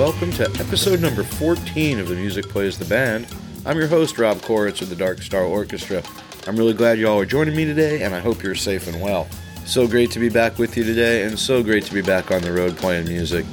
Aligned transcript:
Welcome 0.00 0.32
to 0.32 0.44
episode 0.58 1.02
number 1.02 1.22
14 1.22 1.98
of 1.98 2.08
The 2.08 2.14
Music 2.14 2.48
Plays 2.48 2.78
the 2.78 2.86
Band. 2.86 3.26
I'm 3.66 3.76
your 3.76 3.86
host, 3.86 4.16
Rob 4.16 4.38
Koritz 4.38 4.80
of 4.80 4.88
the 4.88 4.96
Dark 4.96 5.20
Star 5.20 5.44
Orchestra. 5.44 6.02
I'm 6.46 6.56
really 6.56 6.72
glad 6.72 6.98
you 6.98 7.06
all 7.06 7.20
are 7.20 7.26
joining 7.26 7.54
me 7.54 7.66
today, 7.66 8.02
and 8.02 8.14
I 8.14 8.18
hope 8.18 8.42
you're 8.42 8.54
safe 8.54 8.88
and 8.88 8.98
well. 9.02 9.28
So 9.66 9.86
great 9.86 10.10
to 10.12 10.18
be 10.18 10.30
back 10.30 10.56
with 10.56 10.74
you 10.74 10.84
today, 10.84 11.24
and 11.24 11.38
so 11.38 11.62
great 11.62 11.84
to 11.84 11.92
be 11.92 12.00
back 12.00 12.30
on 12.30 12.40
the 12.40 12.50
road 12.50 12.78
playing 12.78 13.08
music. 13.08 13.44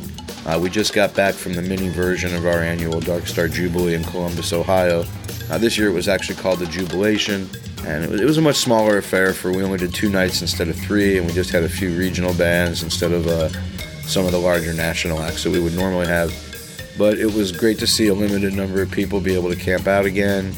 Uh, 0.45 0.57
we 0.57 0.69
just 0.69 0.93
got 0.93 1.13
back 1.13 1.33
from 1.33 1.51
the 1.51 1.61
mini 1.61 1.89
version 1.89 2.33
of 2.33 2.45
our 2.45 2.61
annual 2.61 3.01
Dark 3.01 3.27
Star 3.27 3.49
Jubilee 3.49 3.95
in 3.95 4.05
Columbus, 4.05 4.53
Ohio. 4.53 5.03
Uh, 5.51 5.57
this 5.57 5.77
year 5.77 5.89
it 5.89 5.93
was 5.93 6.07
actually 6.07 6.35
called 6.35 6.59
the 6.59 6.67
Jubilation, 6.67 7.49
and 7.83 8.05
it 8.05 8.09
was, 8.09 8.21
it 8.21 8.25
was, 8.25 8.37
a 8.37 8.41
much 8.41 8.55
smaller 8.55 8.99
affair 8.99 9.33
for 9.33 9.51
we 9.51 9.63
only 9.63 9.79
did 9.79 9.93
two 9.93 10.09
nights 10.09 10.41
instead 10.41 10.69
of 10.69 10.77
three, 10.77 11.17
and 11.17 11.27
we 11.27 11.33
just 11.33 11.49
had 11.49 11.63
a 11.63 11.69
few 11.69 11.93
regional 11.99 12.33
bands 12.35 12.83
instead 12.83 13.11
of 13.11 13.27
uh, 13.27 13.49
some 14.07 14.25
of 14.25 14.31
the 14.31 14.39
larger 14.39 14.73
national 14.73 15.21
acts 15.21 15.43
that 15.43 15.51
we 15.51 15.59
would 15.59 15.75
normally 15.75 16.07
have. 16.07 16.33
But 16.97 17.19
it 17.19 17.31
was 17.31 17.51
great 17.51 17.77
to 17.79 17.87
see 17.87 18.07
a 18.07 18.13
limited 18.13 18.53
number 18.53 18.81
of 18.81 18.89
people 18.89 19.19
be 19.19 19.35
able 19.35 19.49
to 19.49 19.55
camp 19.55 19.85
out 19.85 20.05
again 20.05 20.53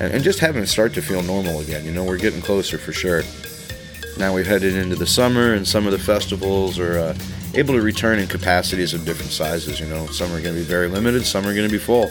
and, 0.00 0.12
and 0.12 0.22
just 0.22 0.40
having 0.40 0.62
it 0.62 0.66
start 0.66 0.92
to 0.94 1.02
feel 1.02 1.22
normal 1.22 1.60
again. 1.60 1.84
You 1.84 1.92
know, 1.92 2.04
we're 2.04 2.18
getting 2.18 2.42
closer 2.42 2.76
for 2.76 2.92
sure. 2.92 3.22
Now 4.18 4.34
we've 4.34 4.46
headed 4.46 4.74
into 4.74 4.96
the 4.96 5.06
summer, 5.06 5.54
and 5.54 5.66
some 5.66 5.86
of 5.86 5.92
the 5.92 5.98
festivals 5.98 6.78
are 6.78 6.98
uh, 6.98 7.18
able 7.54 7.74
to 7.74 7.80
return 7.80 8.18
in 8.18 8.26
capacities 8.26 8.92
of 8.92 9.04
different 9.04 9.30
sizes. 9.30 9.78
You 9.78 9.86
know, 9.86 10.06
some 10.08 10.28
are 10.32 10.40
going 10.40 10.54
to 10.54 10.60
be 10.60 10.66
very 10.66 10.88
limited, 10.88 11.24
some 11.24 11.46
are 11.46 11.54
going 11.54 11.68
to 11.68 11.72
be 11.72 11.78
full. 11.78 12.10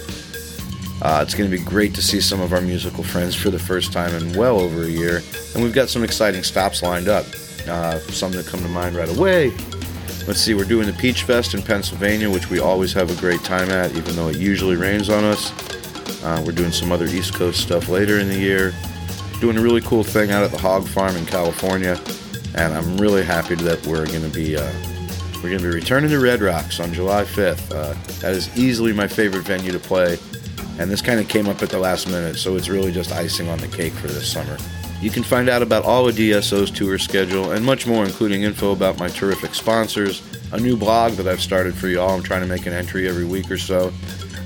Uh, 1.02 1.20
it's 1.22 1.36
going 1.36 1.50
to 1.52 1.56
be 1.56 1.64
great 1.64 1.94
to 1.94 2.02
see 2.02 2.22
some 2.22 2.42
of 2.42 2.54
our 2.54 2.62
musical 2.62 3.04
friends 3.04 3.36
for 3.36 3.52
the 3.52 3.60
first 3.60 3.94
time 3.94 4.16
in 4.16 4.34
well 4.38 4.60
over 4.60 4.84
a 4.84 4.90
year, 4.90 5.22
and 5.54 5.62
we've 5.62 5.74
got 5.74 5.90
some 5.90 6.04
exciting 6.04 6.44
stops 6.44 6.82
lined 6.82 7.10
up. 7.10 7.26
Uh, 7.68 8.00
some 8.00 8.32
that 8.32 8.48
come 8.48 8.62
to 8.62 8.70
mind 8.70 8.96
right 8.96 9.10
away 9.10 9.52
Let's 10.28 10.42
see, 10.42 10.54
we're 10.54 10.66
doing 10.66 10.88
the 10.88 10.94
Peach 10.94 11.24
Fest 11.24 11.54
in 11.54 11.62
Pennsylvania, 11.62 12.30
which 12.30 12.50
we 12.50 12.60
always 12.60 12.92
have 12.92 13.10
a 13.10 13.16
great 13.22 13.42
time 13.46 13.70
at, 13.70 13.96
even 13.96 14.14
though 14.18 14.28
it 14.28 14.36
usually 14.36 14.76
rains 14.76 15.10
on 15.10 15.24
us. 15.24 15.54
Uh, 16.22 16.44
we're 16.46 16.52
doing 16.52 16.74
some 16.74 16.92
other 16.92 17.06
East 17.06 17.34
Coast 17.34 17.62
stuff 17.62 17.88
later 17.88 18.20
in 18.20 18.28
the 18.28 18.38
year. 18.38 18.74
Doing 19.40 19.58
a 19.58 19.62
really 19.62 19.80
cool 19.80 20.04
thing 20.04 20.32
out 20.32 20.44
at 20.44 20.52
the 20.52 20.58
Hog 20.58 20.86
Farm 20.86 21.16
in 21.16 21.26
California, 21.26 21.98
and 22.56 22.74
I'm 22.74 22.98
really 22.98 23.24
happy 23.24 23.56
that 23.56 23.88
we're 23.88 24.06
going 24.06 24.30
to 24.30 24.30
be 24.30 24.58
uh, 24.58 24.70
we're 25.36 25.50
going 25.50 25.60
to 25.60 25.64
be 25.64 25.74
returning 25.74 26.10
to 26.10 26.20
Red 26.20 26.42
Rocks 26.42 26.82
on 26.82 26.92
July 26.92 27.24
5th. 27.24 27.72
Uh, 27.72 27.94
that 28.20 28.34
is 28.34 28.56
easily 28.58 28.92
my 28.92 29.08
favorite 29.08 29.44
venue 29.44 29.72
to 29.72 29.80
play, 29.80 30.20
and 30.78 30.92
this 30.92 31.02
kind 31.02 31.22
of 31.22 31.30
came 31.30 31.48
up 31.48 31.62
at 31.62 31.70
the 31.70 31.80
last 31.80 32.06
minute, 32.06 32.36
so 32.36 32.58
it's 32.58 32.68
really 32.68 32.92
just 32.92 33.14
icing 33.14 33.48
on 33.48 33.60
the 33.60 33.68
cake 33.70 33.94
for 33.94 34.08
this 34.08 34.30
summer. 34.30 34.58
You 35.00 35.12
can 35.12 35.22
find 35.22 35.48
out 35.48 35.62
about 35.62 35.86
all 35.86 36.10
of 36.10 36.16
DSO's 36.16 36.72
tour 36.72 36.98
schedule 36.98 37.52
and 37.52 37.64
much 37.64 37.86
more, 37.86 38.04
including 38.04 38.42
info 38.42 38.72
about 38.72 38.98
my 38.98 39.10
terrific 39.10 39.54
sponsors, 39.54 40.24
a 40.52 40.60
new 40.60 40.76
blog 40.76 41.12
that 41.14 41.28
I've 41.28 41.42
started 41.42 41.76
for 41.76 41.88
y'all. 41.88 42.10
I'm 42.10 42.24
trying 42.24 42.42
to 42.42 42.48
make 42.48 42.66
an 42.66 42.74
entry 42.74 43.08
every 43.08 43.26
week 43.26 43.52
or 43.52 43.60
so, 43.60 43.94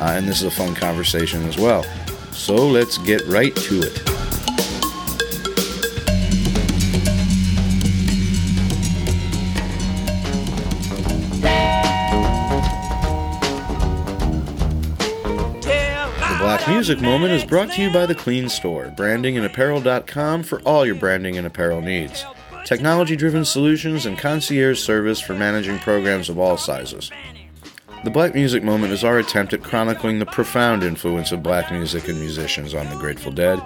uh, 0.00 0.04
and 0.04 0.28
this 0.28 0.42
is 0.42 0.44
a 0.44 0.50
fun 0.50 0.74
conversation 0.74 1.42
as 1.44 1.56
well. 1.56 1.84
So 2.32 2.54
let's 2.54 2.98
get 2.98 3.26
right 3.26 3.54
to 3.56 3.82
it. 3.82 4.15
Music 16.86 17.02
Moment 17.02 17.32
is 17.32 17.44
brought 17.44 17.72
to 17.72 17.82
you 17.82 17.92
by 17.92 18.06
The 18.06 18.14
Clean 18.14 18.48
Store, 18.48 18.94
brandingandapparel.com 18.96 20.44
for 20.44 20.60
all 20.60 20.86
your 20.86 20.94
branding 20.94 21.36
and 21.36 21.44
apparel 21.44 21.80
needs. 21.80 22.24
Technology 22.64 23.16
driven 23.16 23.44
solutions 23.44 24.06
and 24.06 24.16
concierge 24.16 24.78
service 24.78 25.20
for 25.20 25.34
managing 25.34 25.80
programs 25.80 26.28
of 26.28 26.38
all 26.38 26.56
sizes. 26.56 27.10
The 28.04 28.10
Black 28.10 28.36
Music 28.36 28.62
Moment 28.62 28.92
is 28.92 29.02
our 29.02 29.18
attempt 29.18 29.52
at 29.52 29.64
chronicling 29.64 30.20
the 30.20 30.26
profound 30.26 30.84
influence 30.84 31.32
of 31.32 31.42
black 31.42 31.72
music 31.72 32.06
and 32.06 32.20
musicians 32.20 32.72
on 32.72 32.88
the 32.88 33.00
Grateful 33.00 33.32
Dead, 33.32 33.60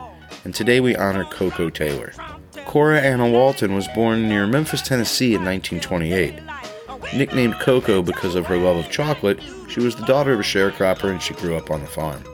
and 0.46 0.54
today 0.54 0.80
we 0.80 0.96
honor 0.96 1.26
Koko 1.26 1.68
Taylor. 1.68 2.14
Cora 2.64 3.02
Anna 3.02 3.28
Walton 3.28 3.74
was 3.74 3.86
born 3.88 4.30
near 4.30 4.46
Memphis, 4.46 4.80
Tennessee 4.80 5.34
in 5.34 5.44
1928. 5.44 6.38
Nicknamed 7.14 7.60
Koko 7.60 8.00
because 8.00 8.34
of 8.34 8.46
her 8.46 8.56
love 8.56 8.78
of 8.78 8.90
chocolate, 8.90 9.40
she 9.68 9.80
was 9.80 9.94
the 9.94 10.06
daughter 10.06 10.32
of 10.32 10.40
a 10.40 10.42
sharecropper 10.42 11.10
and 11.10 11.20
she 11.20 11.34
grew 11.34 11.54
up 11.54 11.70
on 11.70 11.82
the 11.82 11.86
farm. 11.86 12.24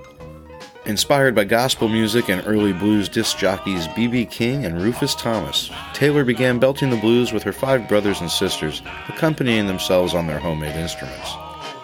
Inspired 0.86 1.34
by 1.34 1.42
gospel 1.42 1.88
music 1.88 2.28
and 2.28 2.46
early 2.46 2.72
blues 2.72 3.08
disc 3.08 3.38
jockeys 3.38 3.88
B.B. 3.96 4.24
King 4.26 4.64
and 4.64 4.80
Rufus 4.80 5.16
Thomas, 5.16 5.68
Taylor 5.92 6.24
began 6.24 6.60
belting 6.60 6.90
the 6.90 6.96
blues 6.96 7.32
with 7.32 7.42
her 7.42 7.52
five 7.52 7.88
brothers 7.88 8.20
and 8.20 8.30
sisters, 8.30 8.82
accompanying 9.08 9.66
themselves 9.66 10.14
on 10.14 10.28
their 10.28 10.38
homemade 10.38 10.76
instruments. 10.76 11.32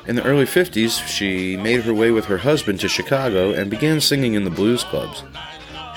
In 0.07 0.15
the 0.15 0.23
early 0.23 0.45
50s, 0.45 1.05
she 1.05 1.57
made 1.57 1.81
her 1.81 1.93
way 1.93 2.13
with 2.13 2.27
her 2.27 2.39
husband 2.39 2.79
to 2.79 2.89
Chicago 2.89 3.53
and 3.53 3.69
began 3.69 4.01
singing 4.01 4.35
in 4.35 4.45
the 4.45 4.51
blues 4.51 4.85
clubs. 4.85 5.25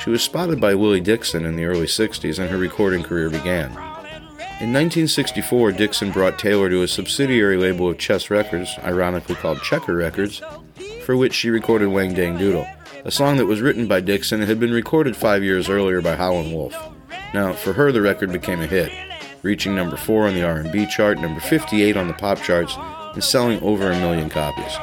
She 0.03 0.09
was 0.09 0.23
spotted 0.23 0.59
by 0.59 0.73
Willie 0.73 0.99
Dixon 0.99 1.45
in 1.45 1.57
the 1.57 1.65
early 1.65 1.85
60s 1.85 2.39
and 2.39 2.49
her 2.49 2.57
recording 2.57 3.03
career 3.03 3.29
began. 3.29 3.69
In 4.59 4.73
1964, 4.73 5.73
Dixon 5.73 6.09
brought 6.09 6.39
Taylor 6.39 6.71
to 6.71 6.81
a 6.81 6.87
subsidiary 6.87 7.57
label 7.57 7.87
of 7.87 7.99
Chess 7.99 8.31
Records, 8.31 8.79
ironically 8.83 9.35
called 9.35 9.61
Checker 9.61 9.93
Records, 9.93 10.41
for 11.03 11.15
which 11.15 11.35
she 11.35 11.51
recorded 11.51 11.89
Wang 11.89 12.15
Dang 12.15 12.39
Doodle 12.39 12.65
a 13.05 13.11
song 13.11 13.37
that 13.37 13.45
was 13.45 13.61
written 13.61 13.87
by 13.87 14.01
Dixon 14.01 14.41
and 14.41 14.49
had 14.49 14.59
been 14.59 14.73
recorded 14.73 15.15
five 15.15 15.43
years 15.43 15.69
earlier 15.69 16.01
by 16.01 16.15
Howlin' 16.15 16.51
Wolf. 16.51 16.75
Now, 17.35 17.53
for 17.53 17.71
her, 17.73 17.91
the 17.91 18.01
record 18.01 18.31
became 18.31 18.61
a 18.61 18.65
hit, 18.65 18.91
reaching 19.43 19.75
number 19.75 19.95
four 19.95 20.27
on 20.27 20.33
the 20.33 20.43
R&B 20.43 20.87
chart, 20.87 21.19
number 21.19 21.39
58 21.39 21.97
on 21.97 22.07
the 22.07 22.15
pop 22.15 22.41
charts, 22.41 22.75
and 23.13 23.23
selling 23.23 23.61
over 23.61 23.91
a 23.91 23.99
million 23.99 24.27
copies. 24.27 24.75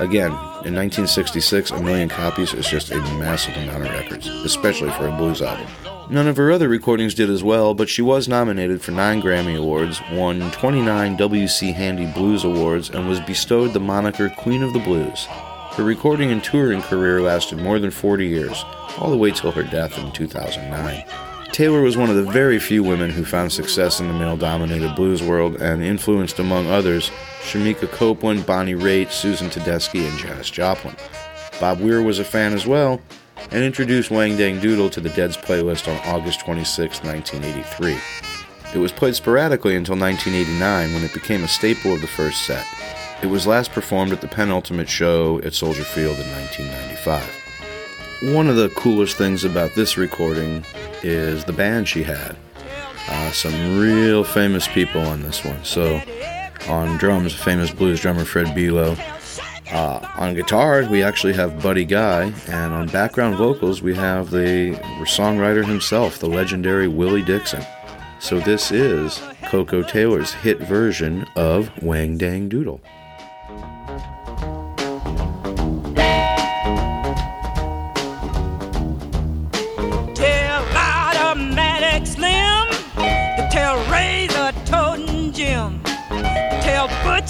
Again, 0.00 0.30
in 0.64 0.74
1966, 0.74 1.70
a 1.70 1.82
million 1.82 2.08
copies 2.08 2.54
is 2.54 2.66
just 2.66 2.90
a 2.90 2.96
massive 3.18 3.54
amount 3.58 3.84
of 3.84 3.92
records, 3.92 4.26
especially 4.26 4.90
for 4.92 5.06
a 5.06 5.16
blues 5.16 5.42
album. 5.42 5.66
None 6.10 6.26
of 6.26 6.38
her 6.38 6.50
other 6.50 6.68
recordings 6.68 7.12
did 7.12 7.28
as 7.28 7.44
well, 7.44 7.74
but 7.74 7.90
she 7.90 8.00
was 8.00 8.26
nominated 8.26 8.80
for 8.80 8.92
nine 8.92 9.20
Grammy 9.20 9.58
Awards, 9.58 10.00
won 10.12 10.50
29 10.52 11.16
W.C. 11.18 11.72
Handy 11.72 12.06
Blues 12.06 12.42
Awards, 12.42 12.88
and 12.88 13.06
was 13.06 13.20
bestowed 13.20 13.74
the 13.74 13.80
moniker 13.80 14.30
Queen 14.30 14.62
of 14.62 14.72
the 14.72 14.80
Blues. 14.80 15.28
Her 15.76 15.82
recording 15.82 16.30
and 16.30 16.42
touring 16.42 16.82
career 16.82 17.20
lasted 17.20 17.58
more 17.58 17.80
than 17.80 17.90
40 17.90 18.28
years, 18.28 18.64
all 18.96 19.10
the 19.10 19.16
way 19.16 19.32
till 19.32 19.50
her 19.50 19.64
death 19.64 19.98
in 19.98 20.12
2009. 20.12 21.04
Taylor 21.50 21.82
was 21.82 21.96
one 21.96 22.10
of 22.10 22.14
the 22.14 22.30
very 22.30 22.60
few 22.60 22.84
women 22.84 23.10
who 23.10 23.24
found 23.24 23.50
success 23.50 23.98
in 23.98 24.06
the 24.06 24.14
male 24.14 24.36
dominated 24.36 24.94
blues 24.94 25.20
world 25.20 25.60
and 25.60 25.82
influenced, 25.82 26.38
among 26.38 26.68
others, 26.68 27.10
Shemekia 27.42 27.90
Copeland, 27.90 28.46
Bonnie 28.46 28.74
Raitt, 28.74 29.10
Susan 29.10 29.50
Tedeschi, 29.50 30.08
and 30.08 30.16
Janis 30.16 30.48
Joplin. 30.48 30.94
Bob 31.58 31.80
Weir 31.80 32.02
was 32.02 32.20
a 32.20 32.24
fan 32.24 32.52
as 32.52 32.66
well 32.66 33.00
and 33.50 33.64
introduced 33.64 34.12
Wang 34.12 34.36
Dang 34.36 34.60
Doodle 34.60 34.90
to 34.90 35.00
the 35.00 35.10
Dead's 35.10 35.36
playlist 35.36 35.88
on 35.88 36.00
August 36.06 36.40
26, 36.40 37.02
1983. 37.02 37.98
It 38.74 38.78
was 38.78 38.92
played 38.92 39.16
sporadically 39.16 39.74
until 39.74 39.96
1989 39.96 40.94
when 40.94 41.04
it 41.04 41.12
became 41.12 41.42
a 41.42 41.48
staple 41.48 41.94
of 41.94 42.00
the 42.00 42.06
first 42.06 42.46
set. 42.46 42.64
It 43.24 43.30
was 43.30 43.46
last 43.46 43.72
performed 43.72 44.12
at 44.12 44.20
the 44.20 44.28
penultimate 44.28 44.86
show 44.86 45.40
at 45.40 45.54
Soldier 45.54 45.82
Field 45.82 46.18
in 46.18 46.30
1995. 46.30 48.34
One 48.34 48.48
of 48.48 48.56
the 48.56 48.68
coolest 48.68 49.16
things 49.16 49.44
about 49.44 49.74
this 49.74 49.96
recording 49.96 50.62
is 51.02 51.42
the 51.42 51.54
band 51.54 51.88
she 51.88 52.02
had. 52.02 52.36
Uh, 53.08 53.30
some 53.30 53.80
real 53.80 54.24
famous 54.24 54.68
people 54.68 55.00
on 55.00 55.22
this 55.22 55.42
one. 55.42 55.64
So, 55.64 56.02
on 56.68 56.98
drums, 56.98 57.32
famous 57.32 57.70
blues 57.70 57.98
drummer 57.98 58.26
Fred 58.26 58.54
Below. 58.54 58.94
Uh, 59.72 60.06
on 60.16 60.34
guitar, 60.34 60.84
we 60.84 61.02
actually 61.02 61.32
have 61.32 61.62
Buddy 61.62 61.86
Guy, 61.86 62.30
and 62.48 62.74
on 62.74 62.88
background 62.88 63.36
vocals, 63.36 63.80
we 63.80 63.94
have 63.94 64.32
the 64.32 64.72
songwriter 65.06 65.64
himself, 65.64 66.18
the 66.18 66.28
legendary 66.28 66.88
Willie 66.88 67.24
Dixon. 67.24 67.64
So, 68.20 68.38
this 68.38 68.70
is 68.70 69.22
Koko 69.46 69.82
Taylor's 69.82 70.34
hit 70.34 70.58
version 70.58 71.24
of 71.36 71.70
Wang 71.82 72.18
Dang 72.18 72.50
Doodle. 72.50 72.82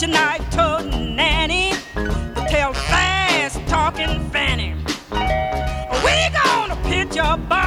Tonight 0.04 0.42
to 0.50 0.84
Nanny 0.98 1.72
tell 2.50 2.74
fast 2.74 3.58
talking 3.66 4.28
Fanny. 4.28 4.74
We 6.04 6.14
gonna 6.30 6.76
pitch 6.84 7.16
a 7.16 7.38
ball 7.38 7.63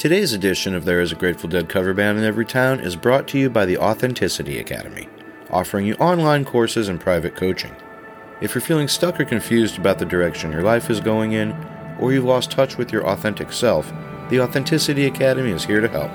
Today's 0.00 0.32
edition 0.32 0.74
of 0.74 0.84
There 0.86 1.02
is 1.02 1.12
a 1.12 1.14
Grateful 1.14 1.50
Dead 1.50 1.68
cover 1.68 1.92
band 1.92 2.16
in 2.16 2.24
every 2.24 2.46
town 2.46 2.80
is 2.80 2.96
brought 2.96 3.28
to 3.28 3.38
you 3.38 3.50
by 3.50 3.66
the 3.66 3.76
Authenticity 3.76 4.58
Academy, 4.58 5.10
offering 5.50 5.84
you 5.84 5.94
online 5.96 6.46
courses 6.46 6.88
and 6.88 6.98
private 6.98 7.36
coaching. 7.36 7.76
If 8.40 8.54
you're 8.54 8.62
feeling 8.62 8.88
stuck 8.88 9.20
or 9.20 9.26
confused 9.26 9.76
about 9.76 9.98
the 9.98 10.06
direction 10.06 10.52
your 10.52 10.62
life 10.62 10.88
is 10.88 11.00
going 11.00 11.32
in, 11.32 11.52
or 11.98 12.14
you've 12.14 12.24
lost 12.24 12.50
touch 12.50 12.78
with 12.78 12.90
your 12.90 13.06
authentic 13.06 13.52
self, 13.52 13.92
the 14.30 14.40
Authenticity 14.40 15.04
Academy 15.04 15.50
is 15.50 15.66
here 15.66 15.82
to 15.82 15.88
help. 15.88 16.10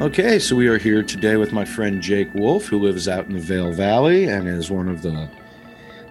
Okay, 0.00 0.38
so 0.38 0.54
we 0.54 0.68
are 0.68 0.78
here 0.78 1.02
today 1.02 1.36
with 1.36 1.52
my 1.52 1.64
friend 1.64 2.00
Jake 2.00 2.32
Wolf, 2.34 2.66
who 2.66 2.78
lives 2.78 3.08
out 3.08 3.26
in 3.26 3.32
the 3.32 3.40
Vail 3.40 3.72
Valley 3.72 4.26
and 4.26 4.48
is 4.48 4.70
one 4.70 4.88
of 4.88 5.02
the 5.02 5.28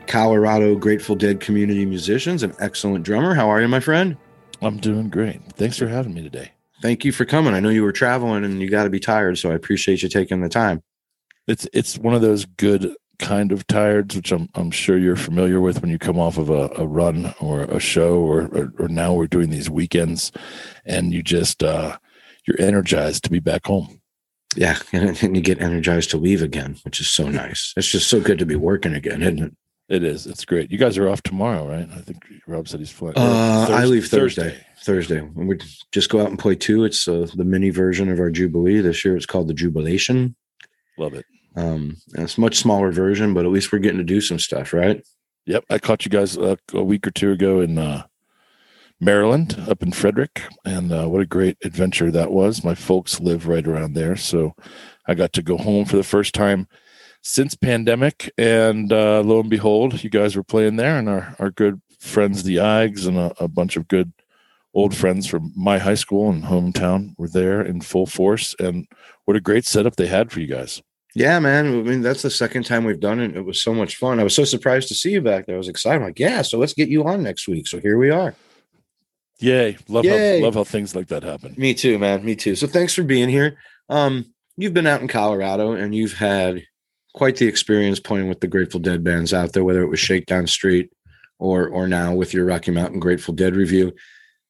Colorado 0.07 0.75
Grateful 0.75 1.15
Dead 1.15 1.39
community 1.39 1.85
musicians, 1.85 2.43
an 2.43 2.53
excellent 2.59 3.05
drummer. 3.05 3.33
How 3.33 3.49
are 3.49 3.61
you, 3.61 3.67
my 3.67 3.79
friend? 3.79 4.17
I'm 4.61 4.77
doing 4.77 5.09
great. 5.09 5.41
Thanks 5.53 5.77
for 5.77 5.87
having 5.87 6.13
me 6.13 6.21
today. 6.21 6.51
Thank 6.81 7.05
you 7.05 7.11
for 7.11 7.25
coming. 7.25 7.53
I 7.53 7.59
know 7.59 7.69
you 7.69 7.83
were 7.83 7.91
traveling 7.91 8.43
and 8.43 8.61
you 8.61 8.69
got 8.69 8.83
to 8.83 8.89
be 8.89 8.99
tired, 8.99 9.37
so 9.37 9.51
I 9.51 9.55
appreciate 9.55 10.03
you 10.03 10.09
taking 10.09 10.41
the 10.41 10.49
time. 10.49 10.81
It's 11.47 11.67
it's 11.71 11.97
one 11.97 12.13
of 12.13 12.21
those 12.21 12.45
good 12.45 12.93
kind 13.19 13.51
of 13.51 13.65
tireds, 13.67 14.15
which 14.15 14.31
I'm 14.31 14.49
I'm 14.55 14.71
sure 14.71 14.97
you're 14.97 15.15
familiar 15.15 15.59
with 15.59 15.81
when 15.81 15.91
you 15.91 15.97
come 15.97 16.19
off 16.19 16.37
of 16.37 16.49
a, 16.49 16.69
a 16.77 16.85
run 16.85 17.33
or 17.39 17.61
a 17.61 17.79
show, 17.79 18.19
or, 18.19 18.47
or 18.47 18.73
or 18.79 18.87
now 18.87 19.13
we're 19.13 19.27
doing 19.27 19.49
these 19.49 19.69
weekends, 19.69 20.31
and 20.85 21.13
you 21.13 21.23
just 21.23 21.63
uh, 21.63 21.97
you're 22.45 22.61
energized 22.61 23.23
to 23.25 23.29
be 23.29 23.39
back 23.39 23.65
home. 23.65 24.01
Yeah, 24.55 24.77
and, 24.93 25.21
and 25.21 25.35
you 25.35 25.41
get 25.41 25.61
energized 25.61 26.11
to 26.11 26.17
leave 26.17 26.41
again, 26.41 26.77
which 26.83 26.99
is 26.99 27.09
so 27.09 27.29
nice. 27.29 27.73
It's 27.77 27.87
just 27.87 28.09
so 28.09 28.19
good 28.19 28.39
to 28.39 28.45
be 28.45 28.55
working 28.55 28.93
again, 28.93 29.21
isn't 29.21 29.39
it? 29.39 29.53
It 29.89 30.03
is. 30.03 30.27
It's 30.27 30.43
great. 30.43 30.69
You 30.69 30.77
guys 30.77 30.97
are 30.97 31.07
off 31.07 31.23
tomorrow, 31.23 31.65
right? 31.65 31.87
I 31.89 32.01
think 32.01 32.21
Rob 32.45 32.67
said 32.67 32.81
he's 32.81 32.91
flying. 32.91 33.15
Uh, 33.15 33.67
I 33.69 33.85
leave 33.85 34.07
Thursday. 34.07 34.59
Thursday. 34.81 35.19
And 35.19 35.47
we 35.47 35.57
just 35.93 36.09
go 36.09 36.21
out 36.21 36.29
and 36.29 36.37
play 36.37 36.55
two. 36.55 36.83
It's 36.83 37.07
uh, 37.07 37.27
the 37.33 37.45
mini 37.45 37.69
version 37.69 38.11
of 38.11 38.19
our 38.19 38.29
Jubilee. 38.29 38.81
This 38.81 39.05
year 39.05 39.15
it's 39.15 39.25
called 39.25 39.47
the 39.47 39.53
Jubilation. 39.53 40.35
Love 40.97 41.13
it. 41.13 41.25
Um, 41.57 41.97
and 42.13 42.23
it's 42.23 42.37
a 42.37 42.41
much 42.41 42.57
smaller 42.57 42.91
version, 42.91 43.33
but 43.33 43.43
at 43.43 43.51
least 43.51 43.71
we're 43.71 43.79
getting 43.79 43.97
to 43.97 44.03
do 44.03 44.21
some 44.21 44.37
stuff, 44.37 44.73
right? 44.73 45.03
Yep, 45.47 45.65
I 45.69 45.79
caught 45.79 46.05
you 46.05 46.11
guys 46.11 46.37
uh, 46.37 46.57
a 46.73 46.83
week 46.83 47.07
or 47.07 47.11
two 47.11 47.31
ago 47.31 47.61
in 47.61 47.79
uh, 47.79 48.05
Maryland, 48.99 49.59
up 49.67 49.81
in 49.81 49.91
Frederick, 49.91 50.43
and 50.65 50.91
uh, 50.91 51.07
what 51.07 51.21
a 51.21 51.25
great 51.25 51.57
adventure 51.63 52.11
that 52.11 52.31
was. 52.31 52.63
My 52.63 52.75
folks 52.75 53.19
live 53.19 53.47
right 53.47 53.65
around 53.65 53.93
there, 53.93 54.15
so 54.15 54.53
I 55.07 55.15
got 55.15 55.33
to 55.33 55.41
go 55.41 55.57
home 55.57 55.85
for 55.85 55.97
the 55.97 56.03
first 56.03 56.35
time 56.35 56.67
since 57.23 57.55
pandemic, 57.55 58.31
and 58.37 58.93
uh, 58.93 59.21
lo 59.21 59.39
and 59.39 59.49
behold, 59.49 60.03
you 60.03 60.11
guys 60.11 60.35
were 60.35 60.43
playing 60.43 60.75
there, 60.75 60.97
and 60.97 61.09
our 61.09 61.35
our 61.39 61.49
good 61.49 61.81
friends, 61.99 62.43
the 62.43 62.57
Ags, 62.57 63.07
and 63.07 63.17
a, 63.17 63.33
a 63.43 63.47
bunch 63.47 63.77
of 63.77 63.87
good 63.87 64.13
old 64.73 64.95
friends 64.95 65.25
from 65.25 65.51
my 65.55 65.79
high 65.79 65.95
school 65.95 66.29
and 66.29 66.43
hometown 66.43 67.15
were 67.17 67.27
there 67.27 67.61
in 67.61 67.81
full 67.81 68.05
force, 68.05 68.55
and 68.59 68.87
what 69.25 69.37
a 69.37 69.41
great 69.41 69.65
setup 69.65 69.95
they 69.95 70.07
had 70.07 70.31
for 70.31 70.39
you 70.39 70.47
guys. 70.47 70.83
Yeah, 71.17 71.39
man. 71.39 71.65
I 71.65 71.81
mean, 71.81 72.01
that's 72.03 72.21
the 72.21 72.29
second 72.29 72.63
time 72.67 72.83
we've 72.83 72.99
done 72.99 73.19
it. 73.19 73.35
It 73.35 73.43
was 73.43 73.59
so 73.59 73.73
much 73.73 73.95
fun. 73.95 74.19
I 74.19 74.23
was 74.23 74.35
so 74.35 74.43
surprised 74.43 74.87
to 74.89 74.93
see 74.93 75.09
you 75.09 75.21
back 75.21 75.47
there. 75.47 75.55
I 75.55 75.57
was 75.57 75.67
excited. 75.67 75.95
I'm 75.97 76.03
like, 76.03 76.19
yeah, 76.19 76.43
so 76.43 76.59
let's 76.59 76.73
get 76.73 76.89
you 76.89 77.05
on 77.05 77.23
next 77.23 77.47
week. 77.47 77.67
So 77.67 77.79
here 77.79 77.97
we 77.97 78.11
are. 78.11 78.35
Yay! 79.39 79.77
Love 79.87 80.05
Yay. 80.05 80.37
how 80.37 80.45
love 80.45 80.53
how 80.53 80.63
things 80.63 80.95
like 80.95 81.07
that 81.07 81.23
happen. 81.23 81.55
Me 81.57 81.73
too, 81.73 81.97
man. 81.97 82.23
Me 82.23 82.35
too. 82.35 82.55
So 82.55 82.67
thanks 82.67 82.93
for 82.93 83.01
being 83.01 83.29
here. 83.29 83.57
Um, 83.89 84.31
you've 84.57 84.75
been 84.75 84.85
out 84.85 85.01
in 85.01 85.07
Colorado 85.07 85.71
and 85.71 85.95
you've 85.95 86.13
had 86.13 86.63
quite 87.15 87.37
the 87.37 87.47
experience 87.47 87.99
playing 87.99 88.29
with 88.29 88.39
the 88.39 88.47
Grateful 88.47 88.79
Dead 88.79 89.03
bands 89.03 89.33
out 89.33 89.53
there, 89.53 89.63
whether 89.63 89.81
it 89.81 89.89
was 89.89 89.99
Shakedown 89.99 90.45
Street 90.45 90.91
or 91.39 91.67
or 91.67 91.87
now 91.87 92.13
with 92.13 92.31
your 92.31 92.45
Rocky 92.45 92.69
Mountain 92.69 92.99
Grateful 92.99 93.33
Dead 93.33 93.55
review. 93.55 93.93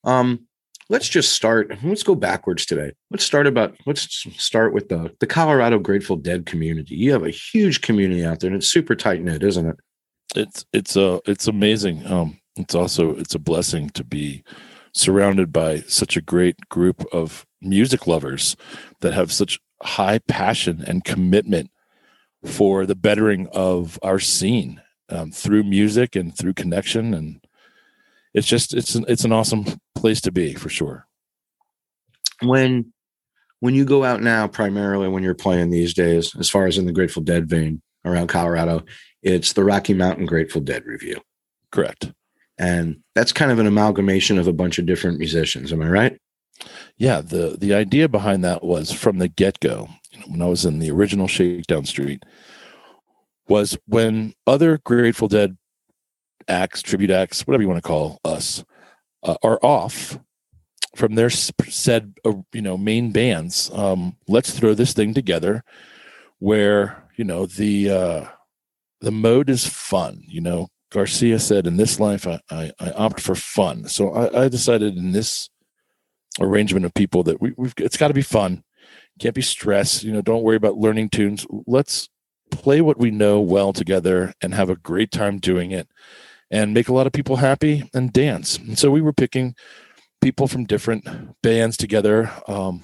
Um, 0.03 0.47
let's 0.89 1.09
just 1.09 1.33
start. 1.33 1.71
Let's 1.83 2.03
go 2.03 2.15
backwards 2.15 2.65
today. 2.65 2.91
Let's 3.11 3.25
start 3.25 3.47
about 3.47 3.75
let's 3.85 4.25
start 4.37 4.73
with 4.73 4.89
the 4.89 5.15
the 5.19 5.27
Colorado 5.27 5.79
Grateful 5.79 6.15
Dead 6.15 6.45
community. 6.45 6.95
You 6.95 7.11
have 7.13 7.23
a 7.23 7.29
huge 7.29 7.81
community 7.81 8.25
out 8.25 8.39
there 8.39 8.49
and 8.49 8.57
it's 8.57 8.69
super 8.69 8.95
tight 8.95 9.21
knit, 9.21 9.43
isn't 9.43 9.67
it? 9.67 9.75
it's 10.35 10.65
it's 10.73 10.97
uh 10.97 11.19
it's 11.25 11.47
amazing 11.47 12.05
um 12.07 12.39
it's 12.57 12.75
also 12.75 13.15
it's 13.15 13.35
a 13.35 13.39
blessing 13.39 13.89
to 13.89 14.03
be 14.03 14.43
surrounded 14.93 15.53
by 15.53 15.79
such 15.81 16.17
a 16.17 16.21
great 16.21 16.57
group 16.69 17.05
of 17.13 17.45
music 17.61 18.07
lovers 18.07 18.55
that 19.01 19.13
have 19.13 19.31
such 19.31 19.59
high 19.83 20.19
passion 20.27 20.83
and 20.87 21.03
commitment 21.03 21.69
for 22.45 22.85
the 22.85 22.95
bettering 22.95 23.47
of 23.53 23.99
our 24.01 24.19
scene 24.19 24.81
um, 25.09 25.31
through 25.31 25.63
music 25.63 26.15
and 26.15 26.35
through 26.35 26.53
connection 26.53 27.13
and 27.13 27.41
it's 28.37 28.47
just 28.47 28.75
it's 28.75 28.93
an, 28.93 29.03
it's 29.07 29.25
an 29.25 29.31
awesome 29.31 29.65
place 29.95 30.21
to 30.21 30.31
be 30.31 30.53
for 30.53 30.69
sure. 30.69 31.07
When 32.43 32.93
when 33.61 33.73
you 33.73 33.83
go 33.83 34.03
out 34.03 34.21
now 34.21 34.47
primarily 34.47 35.07
when 35.07 35.23
you're 35.23 35.33
playing 35.33 35.71
these 35.71 35.95
days 35.95 36.35
as 36.35 36.47
far 36.47 36.67
as 36.67 36.77
in 36.77 36.85
the 36.85 36.91
grateful 36.91 37.23
dead 37.23 37.49
vein 37.49 37.81
around 38.05 38.27
colorado 38.27 38.83
it's 39.23 39.53
the 39.53 39.63
rocky 39.63 39.95
mountain 39.95 40.27
grateful 40.27 40.61
dead 40.61 40.85
review. 40.85 41.19
Correct. 41.71 42.11
And 42.59 42.97
that's 43.15 43.33
kind 43.33 43.51
of 43.51 43.57
an 43.57 43.65
amalgamation 43.65 44.37
of 44.37 44.47
a 44.47 44.53
bunch 44.53 44.77
of 44.77 44.85
different 44.85 45.17
musicians 45.17 45.73
am 45.73 45.81
i 45.81 45.89
right? 45.89 46.21
Yeah 46.97 47.21
the 47.21 47.57
the 47.59 47.73
idea 47.73 48.07
behind 48.07 48.43
that 48.43 48.63
was 48.63 48.91
from 48.91 49.17
the 49.17 49.27
get-go 49.27 49.89
you 50.11 50.19
know, 50.19 50.25
when 50.27 50.41
i 50.43 50.45
was 50.45 50.63
in 50.63 50.77
the 50.77 50.91
original 50.91 51.27
shakedown 51.27 51.85
street 51.85 52.21
was 53.47 53.79
when 53.87 54.35
other 54.45 54.77
grateful 54.85 55.27
dead 55.27 55.57
acts 56.47 56.81
tribute 56.81 57.11
acts 57.11 57.45
whatever 57.45 57.61
you 57.61 57.67
want 57.67 57.81
to 57.81 57.87
call 57.87 58.19
us 58.23 58.63
uh, 59.23 59.35
are 59.43 59.59
off 59.61 60.19
from 60.95 61.15
their 61.15 61.29
said 61.29 62.13
uh, 62.25 62.33
you 62.53 62.61
know 62.61 62.77
main 62.77 63.11
bands 63.11 63.69
um 63.73 64.15
let's 64.27 64.57
throw 64.57 64.73
this 64.73 64.93
thing 64.93 65.13
together 65.13 65.63
where 66.39 67.03
you 67.15 67.23
know 67.23 67.45
the 67.45 67.89
uh 67.89 68.25
the 69.01 69.11
mode 69.11 69.49
is 69.49 69.67
fun 69.67 70.23
you 70.27 70.41
know 70.41 70.69
Garcia 70.89 71.39
said, 71.39 71.67
"In 71.67 71.77
this 71.77 71.99
life, 71.99 72.27
I 72.27 72.39
I, 72.49 72.71
I 72.79 72.91
opt 72.91 73.19
for 73.19 73.35
fun." 73.35 73.87
So 73.87 74.13
I, 74.13 74.45
I 74.45 74.47
decided 74.47 74.95
in 74.97 75.11
this 75.11 75.49
arrangement 76.39 76.85
of 76.85 76.93
people 76.93 77.23
that 77.23 77.41
we, 77.41 77.53
we've 77.57 77.73
it's 77.77 77.97
got 77.97 78.07
to 78.09 78.13
be 78.13 78.21
fun. 78.21 78.63
Can't 79.19 79.35
be 79.35 79.41
stress. 79.41 80.03
You 80.03 80.13
know, 80.13 80.21
don't 80.21 80.43
worry 80.43 80.55
about 80.55 80.77
learning 80.77 81.09
tunes. 81.09 81.45
Let's 81.65 82.09
play 82.51 82.81
what 82.81 82.99
we 82.99 83.11
know 83.11 83.41
well 83.41 83.73
together 83.73 84.33
and 84.41 84.53
have 84.53 84.69
a 84.69 84.75
great 84.75 85.11
time 85.11 85.39
doing 85.39 85.71
it 85.71 85.89
and 86.51 86.73
make 86.73 86.87
a 86.87 86.93
lot 86.93 87.07
of 87.07 87.13
people 87.13 87.37
happy 87.37 87.89
and 87.93 88.13
dance. 88.13 88.57
And 88.57 88.77
so 88.77 88.91
we 88.91 89.01
were 89.01 89.13
picking 89.13 89.55
people 90.21 90.47
from 90.47 90.65
different 90.65 91.05
bands 91.41 91.77
together. 91.77 92.31
Um, 92.47 92.83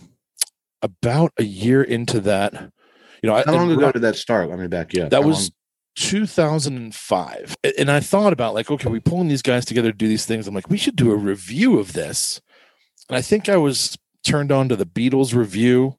about 0.82 1.32
a 1.40 1.44
year 1.44 1.82
into 1.82 2.20
that, 2.20 2.54
you 3.24 3.30
know, 3.30 3.42
how 3.46 3.54
long 3.54 3.72
ago 3.72 3.92
did 3.92 4.02
that 4.02 4.18
start? 4.18 4.50
Let 4.50 4.60
me 4.60 4.68
back 4.68 4.94
you 4.94 5.04
up. 5.04 5.10
That 5.12 5.22
How 5.22 5.28
was 5.28 5.46
long- 5.46 5.50
2005. 5.96 7.56
And 7.78 7.90
I 7.90 8.00
thought 8.02 8.34
about 8.34 8.54
like, 8.54 8.70
okay, 8.70 8.90
we're 8.90 9.00
pulling 9.00 9.30
these 9.30 9.42
guys 9.42 9.64
together 9.64 9.92
to 9.92 9.98
do 9.98 10.08
these 10.08 10.26
things. 10.26 10.48
I'm 10.48 10.54
like, 10.54 10.70
we 10.70 10.78
should 10.78 10.96
do 10.96 11.12
a 11.12 11.16
review 11.16 11.80
of 11.80 11.94
this. 11.94 12.42
And 13.10 13.18
I 13.18 13.22
think 13.22 13.48
I 13.48 13.58
was 13.58 13.98
turned 14.26 14.52
on 14.52 14.70
to 14.70 14.76
the 14.76 14.86
Beatles 14.86 15.34
review, 15.34 15.98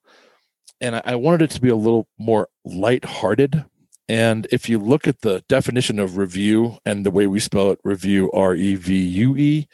and 0.81 0.97
I, 0.97 1.03
I 1.05 1.15
wanted 1.17 1.43
it 1.43 1.51
to 1.53 1.61
be 1.61 1.69
a 1.69 1.77
little 1.77 2.09
more 2.19 2.49
lighthearted. 2.65 3.65
And 4.09 4.47
if 4.53 4.69
you 4.69 4.79
look 4.79 5.09
at 5.09 5.23
the 5.23 5.43
definition 5.49 5.99
of 5.99 6.17
review 6.19 6.79
and 6.85 7.07
the 7.07 7.11
way 7.11 7.27
we 7.27 7.41
spell 7.41 7.71
it, 7.71 7.79
review, 7.85 8.31
R 8.33 8.55
E 8.55 8.75
V 8.75 8.95
U 8.95 9.37
E, 9.37 9.69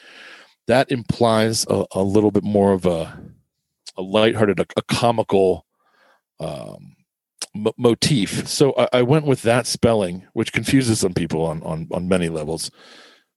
that 0.66 0.90
implies 0.90 1.66
a, 1.68 1.84
a 1.92 2.02
little 2.02 2.30
bit 2.30 2.44
more 2.44 2.72
of 2.72 2.86
a 2.86 3.20
a 3.96 4.02
lighthearted, 4.02 4.60
a, 4.60 4.66
a 4.76 4.82
comical 4.82 5.66
um, 6.38 6.96
mo- 7.54 7.74
motif. 7.76 8.46
So 8.48 8.72
I, 8.78 8.88
I 8.98 9.02
went 9.02 9.26
with 9.26 9.42
that 9.42 9.66
spelling, 9.66 10.26
which 10.32 10.52
confuses 10.52 11.00
some 11.00 11.12
people 11.14 11.44
on 11.44 11.62
on 11.64 11.88
on 11.90 12.08
many 12.08 12.28
levels. 12.28 12.70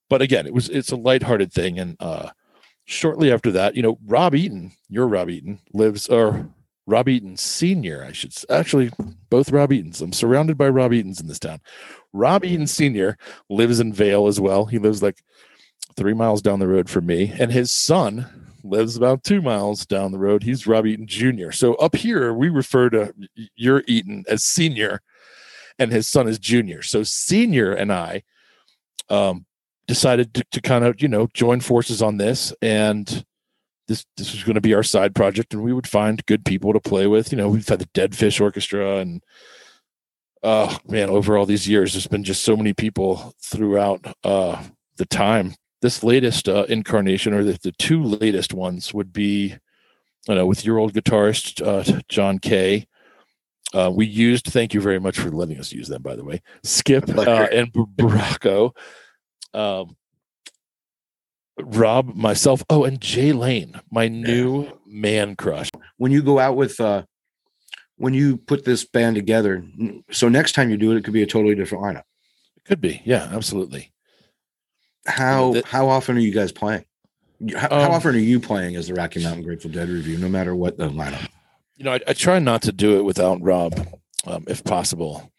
But 0.09 0.21
again, 0.21 0.45
it 0.45 0.53
was 0.53 0.69
it's 0.69 0.91
a 0.91 0.95
lighthearted 0.95 1.51
thing. 1.51 1.79
And 1.79 1.97
uh, 1.99 2.29
shortly 2.85 3.31
after 3.31 3.51
that, 3.51 3.75
you 3.75 3.81
know, 3.81 3.97
Rob 4.05 4.35
Eaton, 4.35 4.73
your 4.89 5.07
Rob 5.07 5.29
Eaton, 5.29 5.59
lives 5.73 6.07
or 6.07 6.49
Rob 6.85 7.07
Eaton 7.07 7.37
Senior, 7.37 8.03
I 8.03 8.11
should 8.11 8.33
actually 8.49 8.91
both 9.29 9.51
Rob 9.51 9.71
Eatons. 9.71 10.01
I'm 10.01 10.13
surrounded 10.13 10.57
by 10.57 10.67
Rob 10.69 10.91
Eatons 10.91 11.21
in 11.21 11.27
this 11.27 11.39
town. 11.39 11.61
Rob 12.11 12.43
Eaton 12.43 12.67
Senior 12.67 13.17
lives 13.49 13.79
in 13.79 13.93
Vail 13.93 14.27
as 14.27 14.39
well. 14.39 14.65
He 14.65 14.79
lives 14.79 15.01
like 15.01 15.23
three 15.95 16.13
miles 16.13 16.41
down 16.41 16.59
the 16.59 16.67
road 16.67 16.89
from 16.89 17.05
me, 17.05 17.33
and 17.39 17.51
his 17.51 17.71
son 17.71 18.27
lives 18.63 18.95
about 18.95 19.23
two 19.23 19.41
miles 19.41 19.85
down 19.85 20.11
the 20.11 20.19
road. 20.19 20.43
He's 20.43 20.67
Rob 20.67 20.85
Eaton 20.85 21.07
Jr. 21.07 21.51
So 21.51 21.75
up 21.75 21.95
here, 21.95 22.33
we 22.33 22.49
refer 22.49 22.89
to 22.89 23.13
your 23.55 23.83
Eaton 23.87 24.25
as 24.27 24.43
senior, 24.43 25.01
and 25.79 25.91
his 25.91 26.07
son 26.07 26.27
is 26.27 26.39
junior. 26.39 26.81
So 26.81 27.03
senior 27.03 27.73
and 27.73 27.91
I 27.91 28.23
um, 29.09 29.45
decided 29.87 30.33
to, 30.33 30.43
to 30.51 30.61
kind 30.61 30.83
of 30.83 31.01
you 31.01 31.07
know 31.07 31.27
join 31.33 31.61
forces 31.61 32.01
on 32.01 32.17
this, 32.17 32.53
and 32.61 33.25
this 33.87 34.05
this 34.17 34.31
was 34.31 34.43
going 34.43 34.55
to 34.55 34.61
be 34.61 34.73
our 34.73 34.83
side 34.83 35.15
project, 35.15 35.53
and 35.53 35.63
we 35.63 35.73
would 35.73 35.87
find 35.87 36.25
good 36.25 36.45
people 36.45 36.73
to 36.73 36.79
play 36.79 37.07
with. 37.07 37.31
You 37.31 37.37
know, 37.37 37.49
we've 37.49 37.67
had 37.67 37.79
the 37.79 37.89
Dead 37.93 38.15
Fish 38.15 38.39
Orchestra, 38.39 38.97
and 38.97 39.23
oh 40.41 40.77
man, 40.87 41.09
over 41.09 41.37
all 41.37 41.45
these 41.45 41.67
years, 41.67 41.93
there's 41.93 42.07
been 42.07 42.23
just 42.23 42.43
so 42.43 42.55
many 42.55 42.73
people 42.73 43.33
throughout 43.41 44.05
uh, 44.23 44.63
the 44.97 45.05
time. 45.05 45.55
This 45.81 46.03
latest 46.03 46.47
uh, 46.47 46.65
incarnation 46.69 47.33
or 47.33 47.43
the, 47.43 47.59
the 47.61 47.73
two 47.73 48.01
latest 48.01 48.53
ones 48.53 48.93
would 48.93 49.11
be 49.11 49.55
you 50.27 50.35
know 50.35 50.45
with 50.45 50.65
your 50.65 50.79
old 50.79 50.93
guitarist 50.93 51.65
uh, 51.65 52.01
john 52.07 52.39
kay. 52.39 52.87
Uh, 53.73 53.89
we 53.91 54.05
used 54.05 54.45
thank 54.45 54.73
you 54.73 54.79
very 54.79 54.99
much 54.99 55.17
for 55.17 55.31
letting 55.31 55.59
us 55.59 55.71
use 55.71 55.87
them 55.87 56.01
by 56.01 56.15
the 56.15 56.23
way 56.23 56.41
skip 56.63 57.09
uh, 57.09 57.47
and 57.51 57.73
Barraco, 57.73 58.71
um, 59.53 59.97
rob 61.61 62.15
myself 62.15 62.63
oh 62.69 62.83
and 62.83 62.99
jay 62.99 63.31
lane 63.31 63.79
my 63.91 64.07
new 64.07 64.67
man 64.87 65.35
crush. 65.35 65.69
When 65.97 66.11
you 66.11 66.23
go 66.23 66.39
out 66.39 66.55
with 66.55 66.79
uh 66.81 67.03
when 67.97 68.13
you 68.13 68.37
put 68.37 68.65
this 68.65 68.83
band 68.85 69.15
together 69.15 69.63
so 70.11 70.27
next 70.29 70.53
time 70.53 70.69
you 70.69 70.77
do 70.77 70.91
it 70.91 70.97
it 70.97 71.03
could 71.03 71.13
be 71.13 71.21
a 71.23 71.27
totally 71.27 71.55
different 71.55 71.83
lineup. 71.83 72.03
It 72.57 72.65
could 72.65 72.81
be 72.81 73.01
yeah 73.05 73.29
absolutely. 73.31 73.91
How 75.05 75.61
how 75.65 75.89
often 75.89 76.17
are 76.17 76.21
you 76.21 76.31
guys 76.31 76.51
playing? 76.51 76.85
How, 77.55 77.69
how 77.69 77.81
Um, 77.87 77.91
often 77.91 78.15
are 78.15 78.19
you 78.19 78.39
playing 78.39 78.75
as 78.77 78.87
the 78.87 78.93
rocky 78.93 79.21
mountain 79.21 79.43
grateful 79.43 79.69
dead 79.69 79.89
review 79.89 80.17
no 80.17 80.29
matter 80.29 80.55
what 80.55 80.77
the 80.77 80.89
lineup? 80.89 81.27
You 81.75 81.85
know, 81.85 81.93
I, 81.93 81.99
I 82.07 82.13
try 82.13 82.39
not 82.39 82.61
to 82.63 82.71
do 82.71 82.97
it 82.99 83.03
without 83.03 83.41
Rob, 83.41 83.75
um, 84.25 84.45
if 84.47 84.63
possible. 84.63 85.31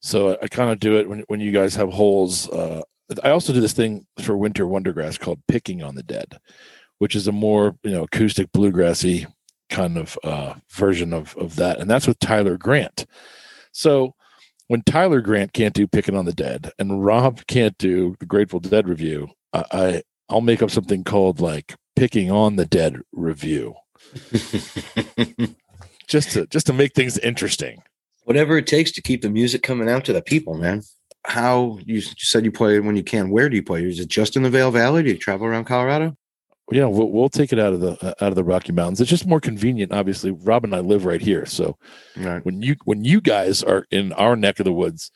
So 0.00 0.32
I, 0.32 0.38
I 0.42 0.48
kind 0.48 0.70
of 0.70 0.80
do 0.80 0.98
it 0.98 1.08
when 1.08 1.20
when 1.28 1.40
you 1.40 1.52
guys 1.52 1.76
have 1.76 1.92
holes. 1.92 2.48
Uh, 2.48 2.82
I 3.22 3.30
also 3.30 3.52
do 3.52 3.60
this 3.60 3.72
thing 3.72 4.06
for 4.20 4.36
Winter 4.36 4.64
Wondergrass 4.64 5.18
called 5.18 5.40
"Picking 5.48 5.82
on 5.82 5.94
the 5.94 6.02
Dead," 6.02 6.38
which 6.98 7.14
is 7.16 7.26
a 7.28 7.32
more 7.32 7.76
you 7.82 7.90
know 7.90 8.04
acoustic 8.04 8.52
bluegrassy 8.52 9.26
kind 9.70 9.96
of 9.98 10.18
uh, 10.24 10.54
version 10.70 11.12
of 11.12 11.36
of 11.36 11.56
that, 11.56 11.78
and 11.80 11.90
that's 11.90 12.06
with 12.06 12.18
Tyler 12.18 12.56
Grant. 12.56 13.06
So 13.72 14.14
when 14.68 14.82
Tyler 14.82 15.20
Grant 15.20 15.52
can't 15.52 15.74
do 15.74 15.86
"Picking 15.86 16.16
on 16.16 16.24
the 16.24 16.32
Dead" 16.32 16.70
and 16.78 17.04
Rob 17.04 17.46
can't 17.46 17.76
do 17.78 18.16
the 18.20 18.26
Grateful 18.26 18.60
Dead 18.60 18.88
review, 18.88 19.28
I, 19.52 19.64
I 19.72 20.02
I'll 20.28 20.40
make 20.40 20.62
up 20.62 20.70
something 20.70 21.04
called 21.04 21.40
like 21.40 21.74
"Picking 21.96 22.30
on 22.30 22.56
the 22.56 22.66
Dead" 22.66 23.00
review 23.12 23.74
just 26.06 26.30
to 26.32 26.46
just 26.46 26.66
to 26.66 26.72
make 26.72 26.94
things 26.94 27.18
interesting. 27.18 27.82
whatever 28.24 28.56
it 28.56 28.66
takes 28.66 28.92
to 28.92 29.02
keep 29.02 29.22
the 29.22 29.30
music 29.30 29.62
coming 29.62 29.88
out 29.88 30.04
to 30.04 30.12
the 30.12 30.22
people 30.22 30.54
man 30.54 30.82
how 31.24 31.78
you, 31.84 32.00
said 32.00 32.44
you 32.44 32.52
play 32.52 32.80
when 32.80 32.96
you 32.96 33.02
can 33.04 33.30
where 33.30 33.48
do 33.48 33.56
you 33.56 33.62
play 33.62 33.84
is 33.84 34.00
it 34.00 34.08
just 34.08 34.36
in 34.36 34.42
the 34.42 34.50
vail 34.50 34.70
valley 34.70 35.02
do 35.02 35.10
you 35.10 35.18
travel 35.18 35.46
around 35.46 35.64
colorado 35.64 36.16
Yeah, 36.70 36.86
we'll, 36.86 37.10
we'll 37.10 37.28
take 37.28 37.52
it 37.52 37.58
out 37.58 37.74
of 37.74 37.80
the 37.80 37.92
uh, 38.00 38.14
out 38.24 38.30
of 38.30 38.34
the 38.36 38.44
Rocky 38.44 38.72
Mountains. 38.72 39.00
It's 39.00 39.10
just 39.10 39.26
more 39.26 39.40
convenient. 39.40 39.92
Obviously, 39.92 40.30
Rob 40.30 40.64
and 40.64 40.74
I 40.74 40.80
live 40.80 41.04
right 41.04 41.20
here, 41.20 41.44
so 41.44 41.76
right 42.16 42.42
when 42.46 42.62
you 42.62 42.76
when 42.84 43.04
you 43.04 43.20
guys 43.20 43.62
are 43.62 43.84
in 43.90 44.12
our 44.14 44.36
neck 44.36 44.58
of 44.58 44.64
the 44.64 44.72
woods, 44.72 45.10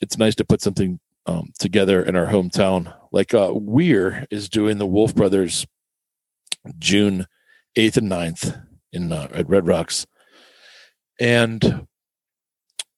it's 0.00 0.16
nice 0.16 0.34
to 0.36 0.44
put 0.44 0.62
something 0.62 1.00
um, 1.26 1.52
together 1.58 2.02
in 2.02 2.16
our 2.16 2.26
hometown. 2.26 2.94
Like 3.12 3.34
uh, 3.34 3.50
Weir 3.52 4.26
is 4.30 4.48
doing 4.48 4.78
the 4.78 4.86
Wolf 4.86 5.14
Brothers 5.14 5.66
June 6.78 7.26
eighth 7.74 7.96
and 7.98 8.10
9th 8.10 8.64
in 8.92 9.12
uh, 9.12 9.28
at 9.34 9.48
Red 9.48 9.66
Rocks, 9.66 10.06
and 11.20 11.86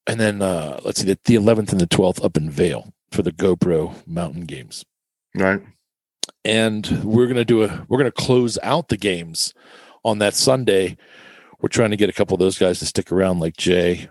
and 0.09 0.19
then 0.19 0.41
uh, 0.41 0.79
let's 0.83 0.99
see 1.01 1.05
the 1.07 1.17
the 1.25 1.35
eleventh 1.35 1.71
and 1.71 1.79
the 1.79 1.87
twelfth 1.87 2.23
up 2.23 2.35
in 2.37 2.49
Vail 2.49 2.93
for 3.11 3.21
the 3.21 3.31
GoPro 3.31 3.95
Mountain 4.07 4.45
Games 4.45 4.83
right 5.35 5.61
and 6.45 6.87
we're 7.03 7.27
gonna 7.27 7.45
do 7.45 7.63
a 7.63 7.85
we're 7.87 7.97
gonna 7.97 8.11
close 8.11 8.57
out 8.63 8.89
the 8.89 8.97
games 8.97 9.53
on 10.03 10.19
that 10.19 10.33
Sunday. 10.33 10.97
We're 11.61 11.69
trying 11.69 11.91
to 11.91 11.97
get 11.97 12.09
a 12.09 12.13
couple 12.13 12.35
of 12.35 12.39
those 12.39 12.57
guys 12.57 12.79
to 12.79 12.85
stick 12.85 13.11
around, 13.11 13.39
like 13.39 13.57
Jay, 13.57 14.09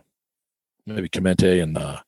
maybe 0.86 1.08
Chimenti, 1.08 1.62
and 1.62 1.78
uh, 1.78 2.00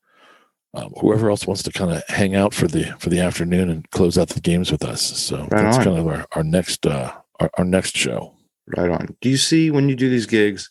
um, 0.75 0.93
whoever 1.01 1.31
else 1.31 1.47
wants 1.47 1.63
to 1.63 1.73
kind 1.73 1.91
of 1.91 2.03
hang 2.09 2.35
out 2.35 2.53
for 2.53 2.69
the 2.69 2.95
for 2.99 3.09
the 3.09 3.21
afternoon 3.21 3.71
and 3.71 3.91
close 3.91 4.19
out 4.19 4.29
the 4.29 4.41
games 4.41 4.71
with 4.71 4.85
us. 4.85 5.01
So 5.01 5.39
Right 5.39 5.63
that's 5.63 5.79
on. 5.79 5.85
kind 5.85 5.99
of 5.99 6.07
our, 6.07 6.27
our 6.33 6.45
next 6.45 6.87
uh, 6.87 7.13
our, 7.41 7.51
our 7.57 7.65
next 7.65 7.97
show. 7.97 8.35
Right 8.77 8.91
on. 8.91 9.17
Do 9.21 9.31
you 9.31 9.39
see 9.39 9.71
when 9.71 9.89
you 9.89 9.97
do 9.97 10.11
these 10.11 10.27
gigs, 10.27 10.71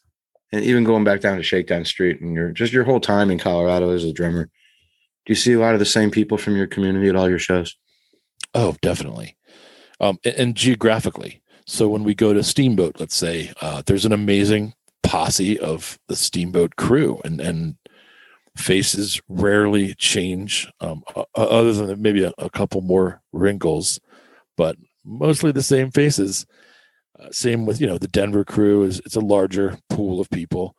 and 0.51 0.63
even 0.63 0.84
going 0.84 1.03
back 1.03 1.22
down 1.22 1.38
to 1.38 1.44
Shakedown 1.44 1.86
Street, 1.86 2.22
and 2.22 2.34
you're 2.34 2.51
just 2.51 2.74
your 2.74 2.84
whole 2.84 3.00
time 3.00 3.32
in 3.32 3.39
Colorado 3.39 3.91
as 3.91 4.03
a 4.03 4.13
drummer, 4.13 4.46
do 4.46 5.32
you 5.32 5.36
see 5.36 5.53
a 5.53 5.60
lot 5.60 5.74
of 5.74 5.79
the 5.79 5.86
same 5.86 6.12
people 6.12 6.38
from 6.38 6.56
your 6.56 6.68
community 6.68 7.08
at 7.10 7.15
all 7.15 7.29
your 7.29 7.39
shows? 7.39 7.75
Oh, 8.53 8.75
definitely. 8.82 9.38
Um, 10.00 10.18
and, 10.24 10.36
and 10.36 10.56
geographically. 10.56 11.41
So 11.68 11.88
when 11.88 12.03
we 12.03 12.15
go 12.15 12.34
to 12.34 12.44
Steamboat, 12.44 13.00
let's 13.00 13.15
say, 13.15 13.53
uh, 13.62 13.84
there's 13.86 14.06
an 14.06 14.12
amazing 14.12 14.74
posse 15.03 15.60
of 15.60 16.00
the 16.08 16.15
Steamboat 16.15 16.75
crew, 16.75 17.22
and 17.24 17.39
and 17.39 17.75
faces 18.58 19.22
rarely 19.29 19.94
change, 19.94 20.68
um, 20.82 21.03
other 21.36 21.72
than 21.74 22.01
maybe 22.01 22.24
a, 22.24 22.34
a 22.38 22.50
couple 22.50 22.82
more 22.82 23.22
wrinkles, 23.32 24.00
but 24.58 24.75
mostly 25.06 25.51
the 25.51 25.63
same 25.63 25.91
faces. 25.91 26.46
Uh, 27.22 27.30
same 27.32 27.66
with 27.66 27.82
you 27.82 27.88
know 27.88 27.98
the 27.98 28.08
Denver 28.08 28.46
crew 28.46 28.84
is 28.84 29.00
it's 29.06 29.16
a 29.16 29.22
larger 29.22 29.78
pool 29.90 30.22
of 30.22 30.30
people, 30.30 30.76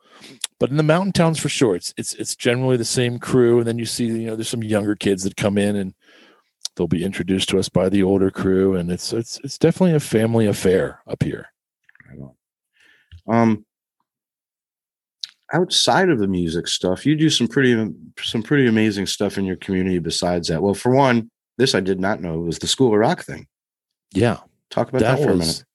but 0.59 0.69
in 0.69 0.77
the 0.77 0.83
mountain 0.83 1.11
towns 1.11 1.39
for 1.39 1.49
sure 1.49 1.75
it's 1.75 1.93
it's 1.97 2.13
it's 2.15 2.35
generally 2.35 2.77
the 2.77 2.85
same 2.85 3.19
crew, 3.19 3.59
and 3.59 3.67
then 3.67 3.77
you 3.77 3.85
see 3.85 4.05
you 4.05 4.27
know 4.27 4.35
there's 4.35 4.49
some 4.49 4.63
younger 4.63 4.95
kids 4.95 5.23
that 5.23 5.35
come 5.35 5.57
in 5.57 5.75
and 5.75 5.93
they'll 6.75 6.87
be 6.87 7.03
introduced 7.03 7.49
to 7.49 7.59
us 7.59 7.69
by 7.69 7.89
the 7.89 8.01
older 8.01 8.31
crew 8.31 8.75
and 8.75 8.89
it's 8.89 9.11
it's 9.13 9.39
it's 9.43 9.57
definitely 9.57 9.95
a 9.95 9.99
family 9.99 10.47
affair 10.47 11.01
up 11.05 11.21
here 11.21 11.51
Um, 13.27 13.65
outside 15.53 16.09
of 16.09 16.19
the 16.19 16.27
music 16.27 16.67
stuff, 16.67 17.05
you 17.05 17.15
do 17.15 17.29
some 17.29 17.47
pretty 17.47 17.93
some 18.21 18.43
pretty 18.43 18.67
amazing 18.67 19.05
stuff 19.05 19.37
in 19.37 19.45
your 19.45 19.57
community. 19.57 19.99
Besides 19.99 20.47
that, 20.47 20.61
well, 20.61 20.73
for 20.73 20.91
one, 20.91 21.29
this 21.57 21.75
I 21.75 21.79
did 21.79 21.99
not 21.99 22.21
know 22.21 22.39
was 22.39 22.59
the 22.59 22.67
School 22.67 22.93
of 22.93 22.99
Rock 22.99 23.23
thing. 23.23 23.47
yeah 24.13 24.39
Talk 24.69 24.89
about 24.89 25.01
that, 25.01 25.19
for 25.19 25.31
a 25.31 25.35
minute. 25.35 25.65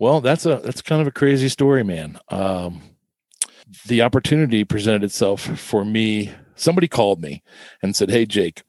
Well 0.00 0.20
that's 0.20 0.46
a 0.46 0.56
that's 0.56 0.82
kind 0.82 1.00
of 1.00 1.06
a 1.06 1.12
crazy 1.12 1.48
story 1.48 1.84
man 1.84 2.18
um 2.30 2.82
the 3.86 4.02
opportunity 4.02 4.64
presented 4.64 5.04
itself 5.04 5.40
for 5.40 5.84
me 5.84 6.32
somebody 6.56 6.88
called 6.88 7.22
me 7.22 7.44
and 7.82 7.94
said 7.94 8.10
hey 8.10 8.26
jake 8.26 8.64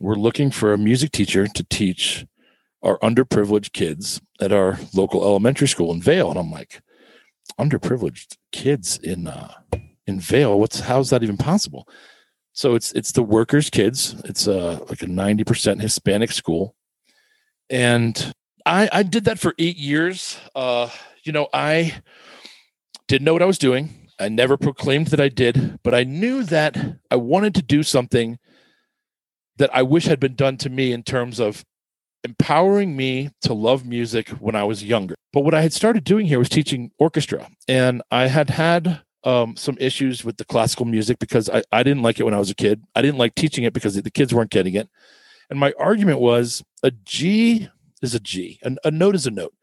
we're 0.00 0.16
looking 0.16 0.50
for 0.50 0.72
a 0.72 0.78
music 0.78 1.12
teacher 1.12 1.46
to 1.46 1.64
teach 1.64 2.26
our 2.82 2.98
underprivileged 2.98 3.72
kids 3.72 4.20
at 4.40 4.52
our 4.52 4.78
local 4.92 5.22
elementary 5.22 5.68
school 5.68 5.92
in 5.92 6.02
Vail. 6.02 6.30
And 6.30 6.38
I'm 6.38 6.50
like, 6.50 6.82
underprivileged 7.58 8.36
kids 8.50 8.98
in 8.98 9.28
uh, 9.28 9.52
in 10.06 10.20
Vail. 10.20 10.58
What's 10.58 10.80
how's 10.80 11.10
that 11.10 11.22
even 11.22 11.36
possible? 11.36 11.88
So 12.52 12.74
it's 12.74 12.92
it's 12.92 13.12
the 13.12 13.22
workers' 13.22 13.70
kids. 13.70 14.16
It's 14.24 14.48
uh, 14.48 14.84
like 14.88 15.02
a 15.02 15.06
ninety 15.06 15.44
percent 15.44 15.80
Hispanic 15.80 16.32
school, 16.32 16.74
and 17.70 18.34
I 18.66 18.88
I 18.92 19.02
did 19.02 19.24
that 19.24 19.38
for 19.38 19.54
eight 19.58 19.76
years. 19.76 20.38
Uh, 20.54 20.88
you 21.24 21.32
know, 21.32 21.48
I 21.52 21.94
didn't 23.08 23.24
know 23.24 23.32
what 23.32 23.42
I 23.42 23.46
was 23.46 23.58
doing. 23.58 24.08
I 24.18 24.28
never 24.28 24.56
proclaimed 24.56 25.08
that 25.08 25.20
I 25.20 25.28
did, 25.28 25.80
but 25.82 25.94
I 25.94 26.04
knew 26.04 26.44
that 26.44 26.76
I 27.10 27.16
wanted 27.16 27.54
to 27.56 27.62
do 27.62 27.82
something 27.82 28.38
that 29.56 29.74
I 29.74 29.82
wish 29.82 30.04
had 30.04 30.20
been 30.20 30.34
done 30.34 30.56
to 30.58 30.70
me 30.70 30.92
in 30.92 31.02
terms 31.02 31.40
of 31.40 31.64
empowering 32.24 32.96
me 32.96 33.30
to 33.42 33.52
love 33.52 33.84
music 33.84 34.28
when 34.30 34.54
I 34.54 34.64
was 34.64 34.84
younger. 34.84 35.16
But 35.32 35.40
what 35.40 35.54
I 35.54 35.62
had 35.62 35.72
started 35.72 36.04
doing 36.04 36.26
here 36.26 36.38
was 36.38 36.48
teaching 36.48 36.92
orchestra, 36.98 37.48
and 37.68 38.02
I 38.10 38.28
had 38.28 38.50
had 38.50 39.02
um, 39.24 39.56
some 39.56 39.76
issues 39.80 40.24
with 40.24 40.36
the 40.36 40.44
classical 40.44 40.86
music 40.86 41.18
because 41.18 41.48
I, 41.50 41.62
I 41.72 41.82
didn't 41.82 42.02
like 42.02 42.20
it 42.20 42.24
when 42.24 42.34
I 42.34 42.38
was 42.38 42.50
a 42.50 42.54
kid. 42.54 42.82
I 42.94 43.02
didn't 43.02 43.18
like 43.18 43.34
teaching 43.34 43.64
it 43.64 43.72
because 43.72 44.00
the 44.00 44.10
kids 44.10 44.32
weren't 44.32 44.50
getting 44.50 44.74
it. 44.74 44.88
And 45.50 45.58
my 45.58 45.72
argument 45.78 46.20
was 46.20 46.62
a 46.82 46.90
G 46.90 47.68
is 48.02 48.14
a 48.14 48.20
G, 48.20 48.58
a, 48.62 48.76
a 48.84 48.90
note 48.90 49.14
is 49.14 49.26
a 49.26 49.30
note. 49.30 49.54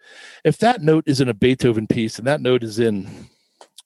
If 0.43 0.57
that 0.59 0.81
note 0.81 1.03
is 1.07 1.21
in 1.21 1.29
a 1.29 1.33
Beethoven 1.33 1.87
piece 1.87 2.17
and 2.17 2.27
that 2.27 2.41
note 2.41 2.63
is 2.63 2.79
in, 2.79 3.27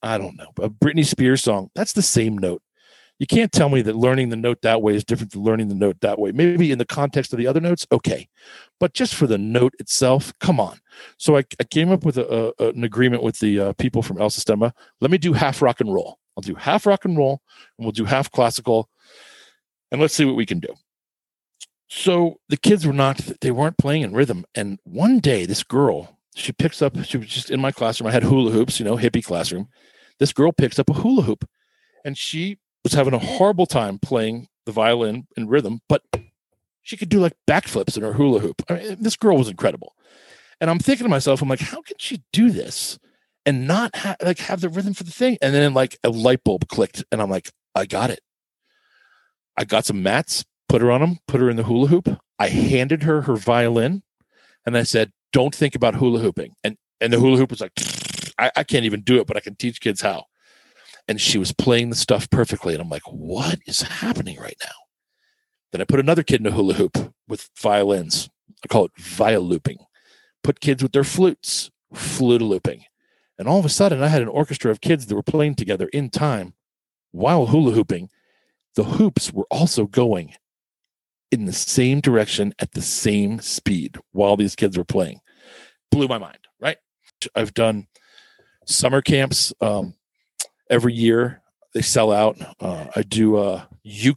I 0.01 0.17
don't 0.17 0.37
know, 0.37 0.51
a 0.61 0.69
Britney 0.69 1.05
Spears 1.05 1.43
song, 1.43 1.69
that's 1.75 1.93
the 1.93 2.01
same 2.01 2.37
note 2.37 2.61
you 3.19 3.27
can't 3.27 3.51
tell 3.51 3.69
me 3.69 3.81
that 3.83 3.95
learning 3.95 4.29
the 4.29 4.35
note 4.35 4.61
that 4.63 4.81
way 4.81 4.95
is 4.95 5.03
different 5.03 5.31
than 5.31 5.43
learning 5.43 5.67
the 5.69 5.75
note 5.75 6.01
that 6.01 6.19
way. 6.19 6.31
Maybe 6.31 6.71
in 6.71 6.77
the 6.77 6.85
context 6.85 7.31
of 7.31 7.39
the 7.39 7.47
other 7.47 7.59
notes, 7.59 7.85
okay, 7.91 8.27
but 8.79 8.93
just 8.93 9.15
for 9.15 9.27
the 9.27 9.37
note 9.37 9.73
itself, 9.79 10.33
come 10.39 10.59
on. 10.59 10.79
So 11.17 11.37
I, 11.37 11.43
I 11.59 11.63
came 11.63 11.91
up 11.91 12.05
with 12.05 12.17
a, 12.17 12.53
a, 12.59 12.69
an 12.69 12.83
agreement 12.83 13.23
with 13.23 13.39
the 13.39 13.59
uh, 13.59 13.73
people 13.73 14.01
from 14.01 14.19
El 14.19 14.29
Sistema. 14.29 14.71
Let 14.99 15.11
me 15.11 15.17
do 15.17 15.33
half 15.33 15.61
rock 15.61 15.79
and 15.79 15.93
roll. 15.93 16.17
I'll 16.35 16.41
do 16.41 16.55
half 16.55 16.85
rock 16.85 17.05
and 17.05 17.17
roll, 17.17 17.41
and 17.77 17.85
we'll 17.85 17.91
do 17.91 18.05
half 18.05 18.31
classical, 18.31 18.89
and 19.91 20.01
let's 20.01 20.15
see 20.15 20.25
what 20.25 20.35
we 20.35 20.45
can 20.45 20.59
do. 20.59 20.73
So 21.95 22.39
the 22.49 22.57
kids 22.57 22.87
were 22.87 22.93
not; 22.93 23.17
they 23.41 23.51
weren't 23.51 23.77
playing 23.77 24.01
in 24.01 24.13
rhythm. 24.13 24.45
And 24.55 24.79
one 24.83 25.19
day, 25.19 25.45
this 25.45 25.61
girl, 25.61 26.17
she 26.35 26.51
picks 26.51 26.81
up. 26.81 26.97
She 27.03 27.17
was 27.17 27.27
just 27.27 27.51
in 27.51 27.61
my 27.61 27.71
classroom. 27.71 28.07
I 28.07 28.11
had 28.11 28.23
hula 28.23 28.51
hoops, 28.51 28.79
you 28.79 28.85
know, 28.85 28.97
hippie 28.97 29.23
classroom. 29.23 29.67
This 30.17 30.33
girl 30.33 30.51
picks 30.51 30.79
up 30.79 30.89
a 30.89 30.93
hula 30.93 31.21
hoop, 31.21 31.47
and 32.03 32.17
she 32.17 32.57
was 32.83 32.93
having 32.93 33.13
a 33.13 33.19
horrible 33.19 33.67
time 33.67 33.99
playing 33.99 34.47
the 34.65 34.71
violin 34.71 35.27
in 35.37 35.47
rhythm, 35.47 35.81
but 35.87 36.01
she 36.81 36.97
could 36.97 37.09
do 37.09 37.19
like 37.19 37.37
backflips 37.47 37.95
in 37.95 38.01
her 38.01 38.13
hula 38.13 38.39
hoop. 38.39 38.63
I 38.69 38.73
mean, 38.73 38.97
this 38.99 39.15
girl 39.15 39.37
was 39.37 39.47
incredible. 39.47 39.93
And 40.59 40.71
I'm 40.71 40.79
thinking 40.79 41.05
to 41.05 41.09
myself, 41.09 41.43
I'm 41.43 41.49
like, 41.49 41.59
how 41.59 41.81
can 41.83 41.97
she 41.99 42.23
do 42.33 42.49
this 42.49 42.97
and 43.45 43.67
not 43.67 43.95
ha- 43.95 44.15
like 44.23 44.39
have 44.39 44.61
the 44.61 44.69
rhythm 44.69 44.95
for 44.95 45.03
the 45.03 45.11
thing? 45.11 45.37
And 45.43 45.53
then 45.53 45.75
like 45.75 45.97
a 46.03 46.09
light 46.09 46.43
bulb 46.43 46.67
clicked, 46.69 47.03
and 47.11 47.21
I'm 47.21 47.29
like, 47.29 47.51
I 47.75 47.85
got 47.85 48.09
it. 48.09 48.21
I 49.55 49.65
got 49.65 49.85
some 49.85 50.01
mats, 50.01 50.43
put 50.73 50.81
her 50.81 50.91
on 50.91 51.01
them, 51.01 51.19
put 51.27 51.39
her 51.39 51.49
in 51.49 51.55
the 51.55 51.63
hula 51.63 51.87
hoop. 51.87 52.09
I 52.39 52.47
handed 52.47 53.03
her 53.03 53.21
her 53.21 53.35
violin, 53.35 54.01
and 54.65 54.75
I 54.75 54.83
said, 54.83 55.11
"Don't 55.31 55.53
think 55.53 55.75
about 55.75 55.95
hula 55.95 56.19
hooping." 56.19 56.55
And 56.63 56.77
and 56.99 57.13
the 57.13 57.19
hula 57.19 57.37
hoop 57.37 57.51
was 57.51 57.61
like, 57.61 57.73
I, 58.39 58.51
I 58.55 58.63
can't 58.63 58.85
even 58.85 59.01
do 59.01 59.19
it, 59.19 59.27
but 59.27 59.37
I 59.37 59.41
can 59.41 59.55
teach 59.55 59.79
kids 59.79 60.01
how 60.01 60.25
and 61.07 61.19
she 61.19 61.37
was 61.37 61.51
playing 61.51 61.89
the 61.89 61.95
stuff 61.95 62.29
perfectly. 62.29 62.73
And 62.73 62.81
I'm 62.81 62.89
like, 62.89 63.03
what 63.03 63.59
is 63.67 63.81
happening 63.81 64.39
right 64.39 64.57
now? 64.63 64.71
Then 65.71 65.81
I 65.81 65.85
put 65.85 65.99
another 65.99 66.23
kid 66.23 66.39
in 66.39 66.47
a 66.47 66.51
hula 66.51 66.75
hoop 66.75 67.13
with 67.27 67.49
violins. 67.59 68.29
I 68.63 68.67
call 68.67 68.85
it 68.85 68.91
viol 68.97 69.43
looping. 69.43 69.79
Put 70.43 70.59
kids 70.59 70.83
with 70.83 70.91
their 70.91 71.03
flutes, 71.03 71.71
flute 71.93 72.41
looping. 72.41 72.85
And 73.37 73.47
all 73.47 73.59
of 73.59 73.65
a 73.65 73.69
sudden, 73.69 74.03
I 74.03 74.07
had 74.07 74.21
an 74.21 74.27
orchestra 74.27 74.71
of 74.71 74.81
kids 74.81 75.07
that 75.07 75.15
were 75.15 75.23
playing 75.23 75.55
together 75.55 75.87
in 75.87 76.09
time 76.09 76.53
while 77.11 77.47
hula 77.47 77.71
hooping. 77.71 78.09
The 78.75 78.83
hoops 78.83 79.33
were 79.33 79.47
also 79.49 79.85
going 79.85 80.35
in 81.33 81.45
the 81.45 81.53
same 81.53 81.99
direction 81.99 82.53
at 82.59 82.73
the 82.73 82.81
same 82.81 83.39
speed 83.39 83.97
while 84.11 84.37
these 84.37 84.55
kids 84.55 84.77
were 84.77 84.83
playing. 84.83 85.19
Blew 85.91 86.07
my 86.07 86.19
mind, 86.19 86.37
right? 86.61 86.77
I've 87.35 87.55
done 87.55 87.87
summer 88.67 89.01
camps. 89.01 89.51
Um, 89.59 89.95
every 90.69 90.93
year 90.93 91.41
they 91.73 91.81
sell 91.81 92.11
out. 92.11 92.37
Uh, 92.59 92.85
I 92.95 93.01
do 93.01 93.37
uh, 93.37 93.63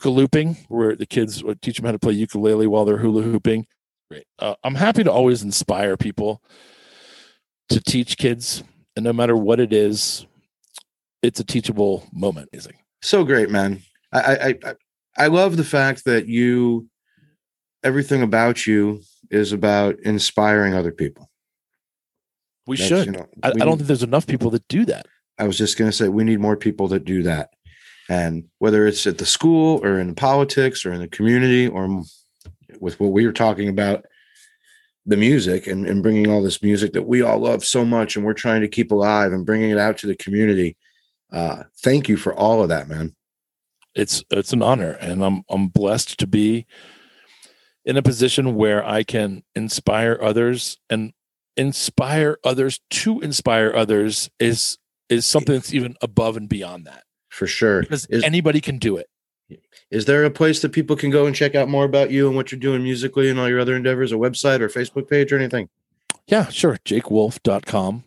looping 0.04 0.58
where 0.68 0.94
the 0.94 1.06
kids 1.06 1.42
uh, 1.42 1.54
teach 1.62 1.76
them 1.76 1.86
how 1.86 1.92
to 1.92 1.98
play 1.98 2.12
ukulele 2.12 2.66
while 2.66 2.84
they're 2.84 2.98
hula 2.98 3.22
hooping. 3.22 3.66
Great. 4.10 4.26
Uh, 4.38 4.54
I'm 4.62 4.74
happy 4.74 5.02
to 5.02 5.10
always 5.10 5.42
inspire 5.42 5.96
people 5.96 6.42
to 7.70 7.80
teach 7.80 8.18
kids, 8.18 8.62
and 8.94 9.04
no 9.04 9.12
matter 9.12 9.36
what 9.36 9.58
it 9.58 9.72
is, 9.72 10.26
it's 11.22 11.40
a 11.40 11.44
teachable 11.44 12.06
moment. 12.12 12.50
Amazing. 12.52 12.76
So 13.02 13.24
great, 13.24 13.50
man. 13.50 13.82
I 14.12 14.58
I 14.66 14.74
I 15.18 15.26
love 15.28 15.56
the 15.56 15.64
fact 15.64 16.04
that 16.04 16.28
you 16.28 16.88
everything 17.82 18.22
about 18.22 18.66
you 18.66 19.02
is 19.30 19.52
about 19.52 19.98
inspiring 20.00 20.74
other 20.74 20.92
people. 20.92 21.30
We 22.66 22.76
That's, 22.76 22.88
should. 22.88 23.06
You 23.06 23.12
know, 23.12 23.26
I, 23.42 23.52
we, 23.52 23.60
I 23.60 23.64
don't 23.64 23.76
think 23.76 23.86
there's 23.86 24.02
enough 24.02 24.26
people 24.26 24.50
that 24.50 24.66
do 24.68 24.84
that. 24.86 25.06
I 25.38 25.46
was 25.46 25.58
just 25.58 25.76
going 25.76 25.90
to 25.90 25.96
say 25.96 26.08
we 26.08 26.24
need 26.24 26.40
more 26.40 26.56
people 26.56 26.88
that 26.88 27.04
do 27.04 27.22
that. 27.24 27.50
And 28.08 28.44
whether 28.58 28.86
it's 28.86 29.06
at 29.06 29.18
the 29.18 29.26
school 29.26 29.84
or 29.84 29.98
in 29.98 30.14
politics 30.14 30.86
or 30.86 30.92
in 30.92 31.00
the 31.00 31.08
community 31.08 31.66
or 31.66 32.02
with 32.80 32.98
what 33.00 33.12
we 33.12 33.26
were 33.26 33.32
talking 33.32 33.68
about, 33.68 34.04
the 35.04 35.16
music 35.16 35.66
and, 35.66 35.86
and 35.86 36.02
bringing 36.02 36.28
all 36.28 36.42
this 36.42 36.62
music 36.62 36.92
that 36.92 37.06
we 37.06 37.22
all 37.22 37.38
love 37.38 37.64
so 37.64 37.84
much 37.84 38.16
and 38.16 38.24
we're 38.24 38.32
trying 38.32 38.60
to 38.60 38.68
keep 38.68 38.90
alive 38.90 39.32
and 39.32 39.46
bringing 39.46 39.70
it 39.70 39.78
out 39.78 39.98
to 39.98 40.06
the 40.06 40.16
community. 40.16 40.76
Uh, 41.32 41.62
thank 41.78 42.08
you 42.08 42.16
for 42.16 42.34
all 42.34 42.62
of 42.62 42.68
that, 42.68 42.88
man. 42.88 43.14
It's 43.94 44.22
it's 44.30 44.52
an 44.52 44.62
honor, 44.62 44.92
and 44.92 45.24
I'm 45.24 45.42
I'm 45.48 45.68
blessed 45.68 46.18
to 46.18 46.26
be 46.26 46.66
in 47.86 47.96
a 47.96 48.02
position 48.02 48.56
where 48.56 48.84
I 48.84 49.04
can 49.04 49.44
inspire 49.54 50.18
others 50.20 50.76
and 50.90 51.12
inspire 51.56 52.36
others 52.44 52.80
to 52.90 53.20
inspire 53.20 53.72
others 53.74 54.28
is 54.38 54.76
is 55.08 55.24
something 55.24 55.54
that's 55.54 55.72
even 55.72 55.94
above 56.02 56.36
and 56.36 56.48
beyond 56.48 56.84
that. 56.86 57.04
For 57.28 57.46
sure. 57.46 57.82
Because 57.82 58.06
is, 58.06 58.24
anybody 58.24 58.60
can 58.60 58.78
do 58.78 58.96
it. 58.96 59.08
Is 59.90 60.06
there 60.06 60.24
a 60.24 60.30
place 60.30 60.60
that 60.62 60.70
people 60.70 60.96
can 60.96 61.10
go 61.10 61.26
and 61.26 61.34
check 61.34 61.54
out 61.54 61.68
more 61.68 61.84
about 61.84 62.10
you 62.10 62.26
and 62.26 62.34
what 62.34 62.50
you're 62.50 62.58
doing 62.58 62.82
musically 62.82 63.30
and 63.30 63.38
all 63.38 63.48
your 63.48 63.60
other 63.60 63.76
endeavors, 63.76 64.10
a 64.10 64.16
website 64.16 64.60
or 64.60 64.68
Facebook 64.68 65.08
page 65.08 65.32
or 65.32 65.36
anything? 65.36 65.68
Yeah, 66.26 66.48
sure. 66.48 66.78
JakeWolf.com. 66.84 68.02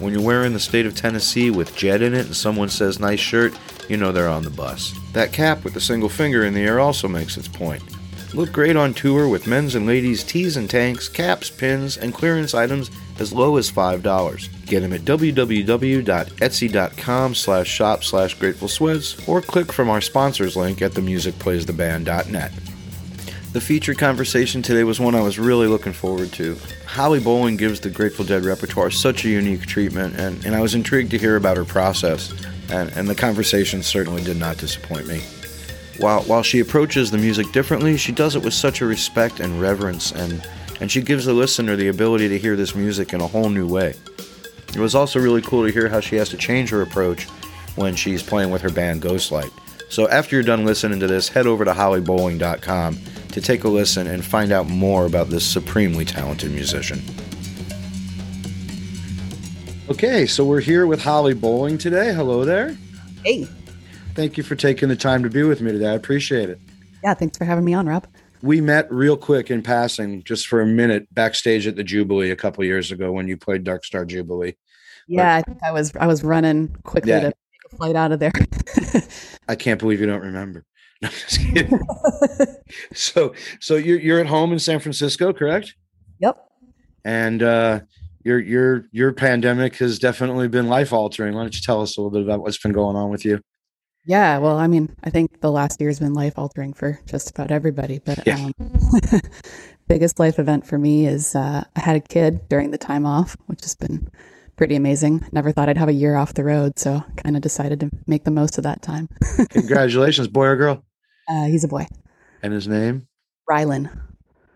When 0.00 0.12
you're 0.12 0.22
wearing 0.22 0.54
the 0.54 0.58
state 0.58 0.86
of 0.86 0.96
Tennessee 0.96 1.50
with 1.50 1.76
jet 1.76 2.02
in 2.02 2.14
it 2.14 2.26
and 2.26 2.34
someone 2.34 2.70
says 2.70 2.98
nice 2.98 3.20
shirt, 3.20 3.54
you 3.90 3.96
know 3.96 4.12
they're 4.12 4.28
on 4.28 4.44
the 4.44 4.50
bus. 4.50 4.94
That 5.12 5.32
cap 5.32 5.64
with 5.64 5.74
the 5.74 5.80
single 5.80 6.08
finger 6.08 6.44
in 6.44 6.54
the 6.54 6.62
air 6.62 6.78
also 6.78 7.08
makes 7.08 7.36
its 7.36 7.48
point. 7.48 7.82
Look 8.32 8.52
great 8.52 8.76
on 8.76 8.94
tour 8.94 9.26
with 9.26 9.48
men's 9.48 9.74
and 9.74 9.88
ladies' 9.88 10.22
tees 10.22 10.56
and 10.56 10.70
tanks, 10.70 11.08
caps, 11.08 11.50
pins, 11.50 11.96
and 11.96 12.14
clearance 12.14 12.54
items 12.54 12.92
as 13.18 13.32
low 13.32 13.56
as 13.56 13.72
$5. 13.72 14.48
Get 14.66 14.80
them 14.80 14.92
at 14.92 15.00
www.etsy.com 15.00 17.34
slash 17.34 17.66
shop 17.66 18.04
slash 18.04 18.34
grateful 18.34 18.68
sweats 18.68 19.28
or 19.28 19.42
click 19.42 19.72
from 19.72 19.90
our 19.90 20.00
sponsors 20.00 20.56
link 20.56 20.80
at 20.80 20.92
themusicplaystheband.net. 20.92 22.52
The 23.52 23.60
featured 23.60 23.98
conversation 23.98 24.62
today 24.62 24.84
was 24.84 25.00
one 25.00 25.16
I 25.16 25.22
was 25.22 25.40
really 25.40 25.66
looking 25.66 25.92
forward 25.92 26.30
to. 26.34 26.56
Holly 26.86 27.18
Bowling 27.18 27.56
gives 27.56 27.80
the 27.80 27.90
Grateful 27.90 28.24
Dead 28.24 28.44
repertoire 28.44 28.92
such 28.92 29.24
a 29.24 29.28
unique 29.28 29.66
treatment, 29.66 30.14
and, 30.20 30.44
and 30.44 30.54
I 30.54 30.60
was 30.60 30.76
intrigued 30.76 31.10
to 31.10 31.18
hear 31.18 31.34
about 31.34 31.56
her 31.56 31.64
process, 31.64 32.32
and, 32.70 32.90
and 32.96 33.08
the 33.08 33.14
conversation 33.14 33.82
certainly 33.82 34.22
did 34.22 34.36
not 34.36 34.58
disappoint 34.58 35.06
me. 35.06 35.20
While, 35.98 36.22
while 36.22 36.42
she 36.42 36.60
approaches 36.60 37.10
the 37.10 37.18
music 37.18 37.52
differently, 37.52 37.96
she 37.96 38.12
does 38.12 38.34
it 38.34 38.42
with 38.42 38.54
such 38.54 38.80
a 38.80 38.86
respect 38.86 39.40
and 39.40 39.60
reverence, 39.60 40.12
and, 40.12 40.46
and 40.80 40.90
she 40.90 41.02
gives 41.02 41.26
the 41.26 41.34
listener 41.34 41.76
the 41.76 41.88
ability 41.88 42.28
to 42.28 42.38
hear 42.38 42.56
this 42.56 42.74
music 42.74 43.12
in 43.12 43.20
a 43.20 43.26
whole 43.26 43.50
new 43.50 43.66
way. 43.66 43.94
It 44.74 44.78
was 44.78 44.94
also 44.94 45.20
really 45.20 45.42
cool 45.42 45.66
to 45.66 45.72
hear 45.72 45.88
how 45.88 46.00
she 46.00 46.16
has 46.16 46.28
to 46.30 46.36
change 46.36 46.70
her 46.70 46.80
approach 46.82 47.24
when 47.76 47.96
she's 47.96 48.22
playing 48.22 48.50
with 48.50 48.62
her 48.62 48.70
band 48.70 49.02
Ghost 49.02 49.30
Light. 49.32 49.50
So 49.88 50.08
after 50.08 50.36
you're 50.36 50.44
done 50.44 50.64
listening 50.64 51.00
to 51.00 51.06
this, 51.06 51.28
head 51.28 51.46
over 51.46 51.64
to 51.64 51.72
hollybowling.com 51.72 52.98
to 53.32 53.40
take 53.40 53.64
a 53.64 53.68
listen 53.68 54.06
and 54.06 54.24
find 54.24 54.52
out 54.52 54.68
more 54.68 55.06
about 55.06 55.28
this 55.28 55.44
supremely 55.44 56.04
talented 56.04 56.52
musician. 56.52 57.02
Okay, 59.90 60.24
so 60.26 60.44
we're 60.44 60.60
here 60.60 60.86
with 60.86 61.02
Holly 61.02 61.34
Bowling 61.34 61.76
today. 61.76 62.12
Hello 62.14 62.44
there. 62.44 62.76
Hey. 63.24 63.44
Thank 64.14 64.36
you 64.36 64.42
for 64.44 64.54
taking 64.54 64.88
the 64.88 64.96
time 64.96 65.22
to 65.24 65.30
be 65.30 65.42
with 65.42 65.60
me 65.60 65.72
today. 65.72 65.88
I 65.88 65.94
appreciate 65.94 66.48
it. 66.48 66.60
Yeah, 67.02 67.14
thanks 67.14 67.36
for 67.36 67.44
having 67.44 67.64
me 67.64 67.74
on, 67.74 67.86
Rob. 67.86 68.06
We 68.42 68.60
met 68.60 68.90
real 68.92 69.16
quick 69.16 69.50
in 69.50 69.62
passing, 69.62 70.22
just 70.22 70.46
for 70.46 70.60
a 70.60 70.66
minute, 70.66 71.12
backstage 71.12 71.66
at 71.66 71.76
the 71.76 71.82
Jubilee 71.84 72.30
a 72.30 72.36
couple 72.36 72.64
years 72.64 72.92
ago 72.92 73.10
when 73.12 73.26
you 73.28 73.36
played 73.36 73.64
Dark 73.64 73.84
Star 73.84 74.04
Jubilee. 74.04 74.54
Yeah, 75.08 75.34
I 75.34 75.42
think 75.42 75.58
I 75.64 75.72
was 75.72 75.92
I 75.96 76.06
was 76.06 76.22
running 76.22 76.68
quickly 76.84 77.10
Yeah. 77.10 77.20
to 77.20 77.26
make 77.26 77.34
a 77.72 77.76
flight 77.76 77.96
out 77.96 78.12
of 78.12 78.20
there. 78.20 78.32
I 79.48 79.56
can't 79.56 79.80
believe 79.80 80.00
you 80.00 80.06
don't 80.06 80.22
remember. 80.22 80.64
No, 81.02 81.08
I'm 81.08 81.14
just 81.14 81.40
kidding. 81.40 81.80
so, 82.92 83.32
so 83.58 83.76
you're 83.76 83.98
you're 83.98 84.20
at 84.20 84.26
home 84.26 84.52
in 84.52 84.58
San 84.58 84.80
Francisco, 84.80 85.32
correct? 85.32 85.74
yep. 86.18 86.36
And 87.06 87.42
uh, 87.42 87.80
your 88.22 88.38
your 88.38 88.84
your 88.92 89.12
pandemic 89.12 89.76
has 89.76 89.98
definitely 89.98 90.48
been 90.48 90.68
life 90.68 90.92
altering. 90.92 91.34
Why 91.34 91.42
don't 91.42 91.54
you 91.54 91.62
tell 91.62 91.80
us 91.82 91.96
a 91.96 92.00
little 92.00 92.10
bit 92.10 92.22
about 92.22 92.40
what's 92.40 92.58
been 92.58 92.72
going 92.72 92.96
on 92.96 93.10
with 93.10 93.24
you? 93.24 93.40
Yeah, 94.06 94.38
well, 94.38 94.56
I 94.58 94.66
mean, 94.66 94.96
I 95.04 95.10
think 95.10 95.40
the 95.40 95.50
last 95.52 95.80
year's 95.80 95.98
been 96.00 96.14
life 96.14 96.38
altering 96.38 96.72
for 96.72 96.98
just 97.06 97.30
about 97.30 97.50
everybody. 97.50 97.98
But 98.04 98.26
Yeah. 98.26 98.36
um, 98.36 98.52
biggest 99.88 100.18
life 100.18 100.38
event 100.38 100.66
for 100.66 100.78
me 100.78 101.06
is 101.06 101.34
uh, 101.34 101.64
I 101.76 101.80
had 101.80 101.96
a 101.96 102.00
kid 102.00 102.48
during 102.48 102.70
the 102.70 102.78
time 102.78 103.04
off, 103.04 103.36
which 103.46 103.60
has 103.62 103.74
been 103.74 104.08
pretty 104.56 104.74
amazing. 104.74 105.26
Never 105.32 105.52
thought 105.52 105.68
I'd 105.68 105.76
have 105.76 105.88
a 105.90 105.92
year 105.92 106.16
off 106.16 106.32
the 106.34 106.44
road, 106.44 106.78
so 106.78 107.02
kind 107.18 107.36
of 107.36 107.42
decided 107.42 107.80
to 107.80 107.90
make 108.06 108.24
the 108.24 108.30
most 108.30 108.56
of 108.58 108.64
that 108.64 108.80
time. 108.82 109.08
Congratulations, 109.50 110.28
boy 110.28 110.46
or 110.46 110.56
girl? 110.56 110.84
Uh, 111.28 111.44
he's 111.44 111.64
a 111.64 111.68
boy, 111.68 111.86
And 112.42 112.52
his 112.54 112.66
name 112.66 113.06
Rylan. 113.50 113.90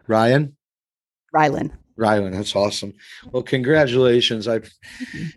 Ryan. 0.09 0.57
Rylan. 1.35 1.70
Rylan, 1.98 2.33
that's 2.33 2.57
awesome. 2.57 2.92
Well, 3.30 3.42
congratulations. 3.42 4.48
I 4.48 4.61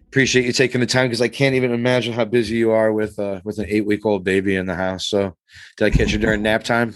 appreciate 0.07 0.45
you 0.45 0.53
taking 0.53 0.81
the 0.81 0.87
time 0.87 1.07
because 1.07 1.21
I 1.21 1.27
can't 1.27 1.55
even 1.55 1.71
imagine 1.71 2.13
how 2.13 2.25
busy 2.25 2.55
you 2.55 2.71
are 2.71 2.91
with 2.91 3.19
uh, 3.19 3.41
with 3.43 3.59
an 3.59 3.65
eight 3.69 3.85
week 3.85 4.05
old 4.05 4.23
baby 4.23 4.55
in 4.55 4.65
the 4.65 4.75
house. 4.75 5.07
So, 5.07 5.35
did 5.77 5.85
I 5.85 5.89
catch 5.95 6.11
you 6.11 6.19
during 6.19 6.41
nap 6.41 6.63
time? 6.63 6.95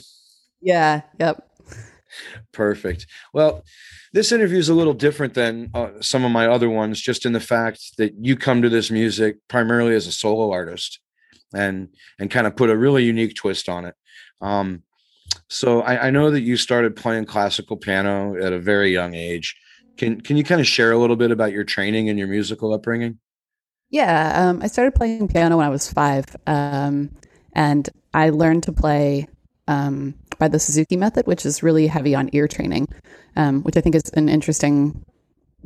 Yeah. 0.61 1.01
Yep. 1.19 1.47
Perfect. 2.51 3.07
Well, 3.33 3.63
this 4.13 4.31
interview 4.31 4.57
is 4.57 4.69
a 4.69 4.73
little 4.73 4.93
different 4.93 5.33
than 5.33 5.69
uh, 5.73 5.91
some 6.01 6.25
of 6.25 6.31
my 6.31 6.47
other 6.47 6.69
ones, 6.69 6.99
just 6.99 7.25
in 7.25 7.33
the 7.33 7.39
fact 7.39 7.97
that 7.97 8.13
you 8.19 8.35
come 8.35 8.61
to 8.61 8.69
this 8.69 8.91
music 8.91 9.37
primarily 9.47 9.95
as 9.95 10.07
a 10.07 10.11
solo 10.11 10.51
artist, 10.51 10.99
and 11.53 11.89
and 12.19 12.29
kind 12.31 12.47
of 12.47 12.55
put 12.55 12.69
a 12.69 12.77
really 12.77 13.03
unique 13.03 13.35
twist 13.35 13.69
on 13.69 13.85
it. 13.85 13.95
Um, 14.41 14.83
so 15.51 15.81
I, 15.81 16.07
I 16.07 16.09
know 16.11 16.31
that 16.31 16.41
you 16.41 16.55
started 16.55 16.95
playing 16.95 17.25
classical 17.25 17.75
piano 17.75 18.41
at 18.41 18.53
a 18.53 18.59
very 18.59 18.93
young 18.93 19.15
age. 19.15 19.53
Can 19.97 20.21
can 20.21 20.37
you 20.37 20.45
kind 20.45 20.61
of 20.61 20.65
share 20.65 20.93
a 20.93 20.97
little 20.97 21.17
bit 21.17 21.29
about 21.29 21.51
your 21.51 21.65
training 21.65 22.07
and 22.07 22.17
your 22.17 22.29
musical 22.29 22.73
upbringing? 22.73 23.19
Yeah, 23.89 24.31
um, 24.41 24.61
I 24.61 24.67
started 24.67 24.95
playing 24.95 25.27
piano 25.27 25.57
when 25.57 25.65
I 25.65 25.69
was 25.69 25.91
five, 25.91 26.25
um, 26.47 27.09
and 27.51 27.89
I 28.13 28.29
learned 28.29 28.63
to 28.63 28.71
play 28.71 29.27
um, 29.67 30.15
by 30.39 30.47
the 30.47 30.57
Suzuki 30.57 30.95
method, 30.95 31.27
which 31.27 31.45
is 31.45 31.61
really 31.61 31.87
heavy 31.87 32.15
on 32.15 32.29
ear 32.31 32.47
training, 32.47 32.87
um, 33.35 33.61
which 33.63 33.75
I 33.75 33.81
think 33.81 33.95
is 33.95 34.09
an 34.13 34.29
interesting 34.29 35.03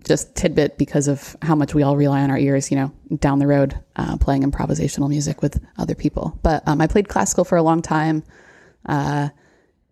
just 0.03 0.35
tidbit 0.35 0.79
because 0.79 1.07
of 1.07 1.37
how 1.43 1.53
much 1.53 1.75
we 1.75 1.83
all 1.83 1.95
rely 1.95 2.21
on 2.21 2.31
our 2.31 2.39
ears, 2.39 2.71
you 2.71 2.77
know, 2.77 2.91
down 3.19 3.37
the 3.37 3.45
road 3.45 3.79
uh, 3.97 4.17
playing 4.17 4.41
improvisational 4.41 5.09
music 5.09 5.43
with 5.43 5.63
other 5.77 5.93
people. 5.93 6.39
But 6.41 6.67
um, 6.67 6.81
I 6.81 6.87
played 6.87 7.07
classical 7.07 7.45
for 7.45 7.55
a 7.55 7.63
long 7.63 7.83
time, 7.83 8.23
uh, 8.87 9.29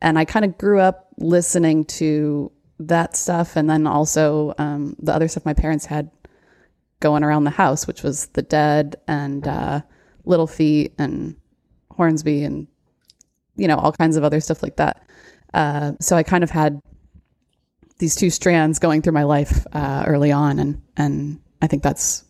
and 0.04 0.20
I 0.20 0.26
kind 0.26 0.46
of 0.46 0.58
grew 0.58 0.80
up 0.80 1.08
listening 1.18 1.86
to 1.86 2.52
that 2.80 3.16
stuff, 3.16 3.56
and 3.56 3.70
then 3.70 3.88
also 3.88 4.54
um, 4.58 4.96
the 5.00 5.14
other 5.14 5.28
stuff 5.28 5.46
my 5.46 5.54
parents 5.54 5.86
had 5.86 6.12
going 7.00 7.24
around 7.24 7.46
the 7.46 7.50
house, 7.50 7.88
which 7.88 8.04
was 8.04 8.28
The 8.28 8.42
Dead 8.42 8.98
and 9.08 9.48
uh, 9.48 9.82
Little 10.26 10.48
Feat 10.48 10.94
and 10.98 11.38
Hornsby 11.92 12.44
and 12.44 12.68
you 13.56 13.68
know 13.68 13.78
all 13.78 13.94
kinds 13.94 14.18
of 14.18 14.24
other 14.24 14.42
stuff 14.42 14.62
like 14.62 14.76
that. 14.76 15.08
Uh, 15.54 15.94
so 16.00 16.18
I 16.18 16.24
kind 16.24 16.44
of 16.44 16.52
had 16.52 16.80
these 18.00 18.16
two 18.16 18.30
strands 18.30 18.80
going 18.80 19.02
through 19.02 19.14
my 19.14 19.24
life 19.24 19.66
uh, 19.72 20.04
early 20.06 20.32
on, 20.32 20.60
and 20.60 20.82
and 20.98 21.40
I 21.62 21.68
think 21.68 21.82
that's 21.82 22.26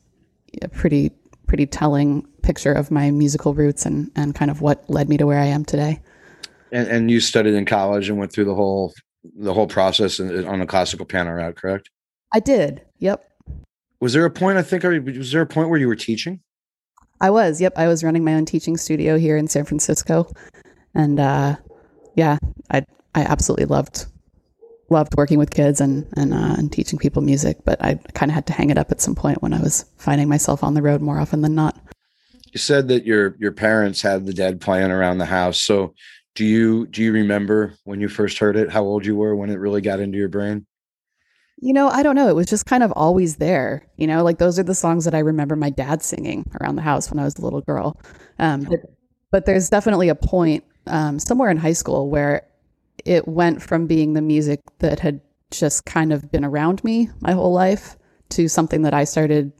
a 0.62 0.67
pretty 0.67 1.12
pretty 1.47 1.65
telling 1.65 2.27
picture 2.43 2.73
of 2.73 2.91
my 2.91 3.09
musical 3.09 3.55
roots 3.55 3.86
and 3.88 4.12
and 4.15 4.36
kind 4.36 4.51
of 4.51 4.62
what 4.62 4.88
led 4.89 5.09
me 5.09 5.17
to 5.17 5.25
where 5.25 5.39
I 5.39 5.45
am 5.45 5.65
today. 5.65 6.01
And, 6.73 6.88
and 6.88 7.12
you 7.12 7.19
studied 7.19 7.53
in 7.53 7.65
college 7.65 8.09
and 8.09 8.17
went 8.17 8.33
through 8.33 8.45
the 8.45 8.55
whole 8.55 8.93
the 9.38 9.53
whole 9.53 9.67
process 9.67 10.19
on 10.19 10.59
a 10.59 10.67
classical 10.67 11.05
piano 11.05 11.31
route, 11.31 11.55
correct? 11.55 11.89
I 12.33 12.41
did. 12.41 12.81
Yep. 12.99 13.23
Was 14.01 14.12
there 14.12 14.25
a 14.25 14.29
point? 14.29 14.57
I 14.57 14.63
think. 14.63 14.83
Was 14.83 15.31
there 15.31 15.41
a 15.41 15.47
point 15.47 15.69
where 15.69 15.79
you 15.79 15.88
were 15.88 15.95
teaching? 15.95 16.41
I 17.21 17.29
was. 17.29 17.62
Yep. 17.62 17.73
I 17.77 17.88
was 17.88 18.03
running 18.03 18.25
my 18.25 18.33
own 18.33 18.45
teaching 18.45 18.75
studio 18.75 19.17
here 19.17 19.38
in 19.38 19.47
San 19.47 19.63
Francisco, 19.63 20.29
and 20.93 21.19
uh, 21.19 21.55
yeah, 22.15 22.38
I 22.69 22.83
I 23.15 23.21
absolutely 23.21 23.65
loved 23.65 24.07
loved 24.89 25.15
working 25.15 25.39
with 25.39 25.51
kids 25.51 25.79
and 25.79 26.07
and 26.17 26.33
uh, 26.33 26.55
and 26.57 26.71
teaching 26.71 26.99
people 26.99 27.21
music. 27.21 27.57
But 27.65 27.83
I 27.83 27.95
kind 28.13 28.31
of 28.31 28.36
had 28.36 28.47
to 28.47 28.53
hang 28.53 28.69
it 28.69 28.77
up 28.77 28.91
at 28.91 29.01
some 29.01 29.15
point 29.15 29.41
when 29.41 29.53
I 29.53 29.62
was 29.62 29.86
finding 29.97 30.27
myself 30.27 30.63
on 30.63 30.73
the 30.73 30.81
road 30.81 31.01
more 31.01 31.19
often 31.19 31.41
than 31.41 31.55
not. 31.55 31.79
You 32.51 32.59
said 32.59 32.88
that 32.89 33.05
your 33.05 33.36
your 33.39 33.51
parents 33.51 34.01
had 34.01 34.25
the 34.25 34.33
Dead 34.33 34.62
playing 34.62 34.91
around 34.91 35.17
the 35.17 35.25
house. 35.25 35.59
So, 35.59 35.93
do 36.36 36.46
you 36.46 36.88
do 36.88 37.04
you 37.04 37.12
remember 37.12 37.74
when 37.84 38.02
you 38.02 38.10
first 38.10 38.38
heard 38.39 38.56
it? 38.56 38.72
How 38.72 38.84
old 38.84 39.06
you 39.06 39.15
were 39.15 39.36
when 39.36 39.50
it 39.50 39.60
really 39.60 39.82
got 39.82 40.00
into 40.00 40.17
your 40.17 40.30
brain? 40.30 40.65
You 41.62 41.74
know, 41.74 41.88
I 41.88 42.04
don't 42.04 42.15
know. 42.15 42.28
It 42.28 42.36
was 42.36 42.48
just 42.48 42.65
kind 42.65 42.84
of 42.84 42.91
always 42.93 43.38
there. 43.38 43.88
You 43.98 44.08
know, 44.08 44.24
like 44.24 44.38
those 44.38 44.58
are 44.58 44.63
the 44.63 44.76
songs 44.76 45.06
that 45.06 45.13
I 45.13 45.19
remember 45.19 45.56
my 45.56 45.69
dad 45.69 46.02
singing 46.02 46.50
around 46.60 46.76
the 46.76 46.82
house 46.82 47.10
when 47.10 47.19
I 47.19 47.24
was 47.24 47.36
a 47.38 47.41
little 47.41 47.62
girl. 47.62 48.00
Um, 48.39 48.63
but, 48.63 48.80
but 49.32 49.46
there's 49.46 49.69
definitely 49.69 50.10
a 50.10 50.15
point 50.15 50.63
um, 50.88 51.19
somewhere 51.19 51.50
in 51.50 51.58
high 51.58 51.74
school 51.74 52.10
where 52.10 52.48
it 53.06 53.28
went 53.28 53.62
from 53.62 53.88
being 53.88 54.13
the 54.13 54.22
music 54.22 54.62
that 54.80 55.00
had 55.00 55.22
just 55.52 55.86
kind 55.86 56.12
of 56.12 56.32
been 56.32 56.43
around 56.43 56.84
me 56.84 57.10
my 57.22 57.32
whole 57.32 57.54
life 57.54 57.96
to 58.30 58.48
something 58.48 58.82
that 58.82 58.93
I 58.93 59.04
started, 59.04 59.54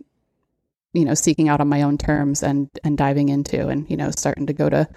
you 0.94 1.06
know, 1.06 1.14
seeking 1.14 1.50
out 1.50 1.62
on 1.62 1.70
my 1.70 1.84
own 1.84 1.98
terms 1.98 2.42
and 2.42 2.70
and 2.84 2.98
diving 2.98 3.30
into, 3.30 3.68
and 3.68 3.90
you 3.90 3.96
know, 3.96 4.10
starting 4.12 4.48
to 4.48 4.54
go 4.54 4.70
to 4.70 4.88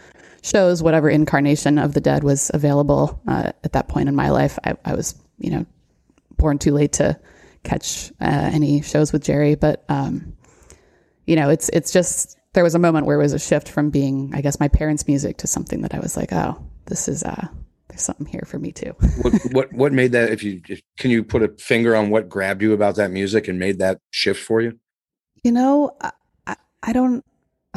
shows, 0.42 0.82
whatever 0.82 1.08
incarnation 1.08 1.78
of 1.78 1.94
the 1.94 2.00
dead 2.00 2.24
was 2.24 2.50
available 2.54 3.20
uh, 3.26 3.52
at 3.64 3.72
that 3.72 3.88
point 3.88 4.08
in 4.08 4.14
my 4.14 4.30
life. 4.30 4.58
I, 4.64 4.76
I, 4.84 4.94
was, 4.94 5.14
you 5.38 5.50
know, 5.50 5.66
born 6.36 6.58
too 6.58 6.72
late 6.72 6.92
to 6.94 7.18
catch 7.64 8.10
uh, 8.20 8.50
any 8.52 8.82
shows 8.82 9.12
with 9.12 9.24
Jerry, 9.24 9.54
but 9.54 9.84
um, 9.88 10.36
you 11.26 11.36
know, 11.36 11.50
it's 11.50 11.68
it's 11.70 11.92
just 11.92 12.38
there 12.52 12.64
was 12.64 12.74
a 12.74 12.78
moment 12.78 13.06
where 13.06 13.16
it 13.18 13.22
was 13.22 13.32
a 13.32 13.38
shift 13.38 13.68
from 13.68 13.90
being, 13.90 14.32
I 14.34 14.40
guess, 14.40 14.58
my 14.60 14.68
parents' 14.68 15.06
music 15.06 15.38
to 15.38 15.46
something 15.46 15.82
that 15.82 15.94
I 15.94 15.98
was 15.98 16.16
like, 16.16 16.32
oh, 16.32 16.56
this 16.86 17.08
is 17.08 17.22
uh, 17.22 17.48
there's 17.88 18.02
something 18.02 18.26
here 18.26 18.44
for 18.46 18.58
me 18.58 18.72
too. 18.72 18.94
what 19.22 19.32
what 19.52 19.72
what 19.72 19.92
made 19.92 20.12
that? 20.12 20.30
If 20.30 20.42
you 20.42 20.62
if, 20.68 20.80
can 20.98 21.10
you 21.10 21.24
put 21.24 21.42
a 21.42 21.48
finger 21.58 21.96
on 21.96 22.10
what 22.10 22.28
grabbed 22.28 22.62
you 22.62 22.72
about 22.72 22.96
that 22.96 23.10
music 23.10 23.48
and 23.48 23.58
made 23.58 23.78
that 23.78 23.98
shift 24.10 24.42
for 24.42 24.60
you? 24.60 24.78
You 25.42 25.52
know, 25.52 25.96
I, 26.00 26.56
I 26.82 26.92
don't 26.92 27.24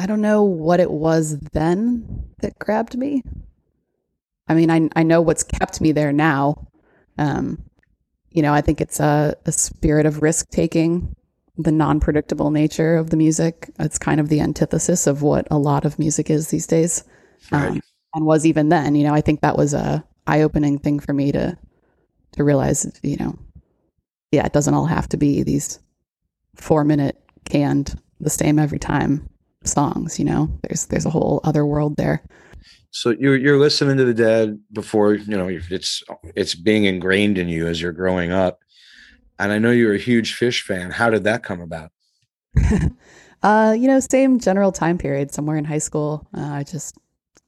I 0.00 0.06
don't 0.06 0.22
know 0.22 0.42
what 0.42 0.80
it 0.80 0.90
was 0.90 1.38
then 1.52 2.24
that 2.40 2.58
grabbed 2.58 2.96
me. 2.96 3.22
I 4.48 4.54
mean, 4.54 4.70
I 4.70 4.88
I 4.96 5.02
know 5.02 5.20
what's 5.20 5.42
kept 5.42 5.78
me 5.82 5.92
there 5.92 6.10
now. 6.10 6.68
Um, 7.18 7.62
you 8.30 8.40
know, 8.40 8.54
I 8.54 8.62
think 8.62 8.80
it's 8.80 8.98
a, 8.98 9.36
a 9.44 9.52
spirit 9.52 10.06
of 10.06 10.22
risk 10.22 10.48
taking, 10.48 11.14
the 11.58 11.70
non 11.70 12.00
predictable 12.00 12.50
nature 12.50 12.96
of 12.96 13.10
the 13.10 13.18
music. 13.18 13.70
It's 13.78 13.98
kind 13.98 14.20
of 14.20 14.30
the 14.30 14.40
antithesis 14.40 15.06
of 15.06 15.20
what 15.20 15.46
a 15.50 15.58
lot 15.58 15.84
of 15.84 15.98
music 15.98 16.30
is 16.30 16.48
these 16.48 16.66
days, 16.66 17.04
um, 17.52 17.62
right. 17.74 17.82
and 18.14 18.24
was 18.24 18.46
even 18.46 18.70
then. 18.70 18.94
You 18.94 19.04
know, 19.04 19.14
I 19.14 19.20
think 19.20 19.42
that 19.42 19.58
was 19.58 19.74
a 19.74 20.02
eye 20.26 20.40
opening 20.40 20.78
thing 20.78 20.98
for 20.98 21.12
me 21.12 21.30
to 21.32 21.58
to 22.32 22.44
realize. 22.44 22.90
You 23.02 23.18
know, 23.18 23.38
yeah, 24.32 24.46
it 24.46 24.54
doesn't 24.54 24.72
all 24.72 24.86
have 24.86 25.10
to 25.10 25.18
be 25.18 25.42
these 25.42 25.78
four 26.54 26.84
minute 26.84 27.22
canned 27.44 28.00
the 28.18 28.30
same 28.30 28.58
every 28.58 28.78
time 28.78 29.29
songs. 29.64 30.18
You 30.18 30.24
know, 30.24 30.58
there's 30.62 30.86
there's 30.86 31.06
a 31.06 31.10
whole 31.10 31.40
other 31.44 31.66
world 31.66 31.96
there. 31.96 32.22
So 32.90 33.10
you're 33.10 33.36
you're 33.36 33.58
listening 33.58 33.96
to 33.98 34.04
the 34.04 34.14
Dead 34.14 34.58
before 34.72 35.14
you 35.14 35.36
know 35.36 35.48
it's 35.48 36.02
it's 36.34 36.54
being 36.54 36.84
ingrained 36.84 37.38
in 37.38 37.48
you 37.48 37.66
as 37.66 37.80
you're 37.80 37.92
growing 37.92 38.32
up, 38.32 38.60
and 39.38 39.52
I 39.52 39.58
know 39.58 39.70
you're 39.70 39.94
a 39.94 39.98
huge 39.98 40.38
Phish 40.38 40.62
fan. 40.62 40.90
How 40.90 41.10
did 41.10 41.24
that 41.24 41.42
come 41.42 41.60
about? 41.60 41.92
uh, 43.42 43.76
you 43.78 43.86
know, 43.86 44.00
same 44.00 44.40
general 44.40 44.72
time 44.72 44.98
period, 44.98 45.32
somewhere 45.32 45.56
in 45.56 45.64
high 45.64 45.78
school. 45.78 46.26
Uh, 46.36 46.50
I 46.52 46.62
just 46.64 46.96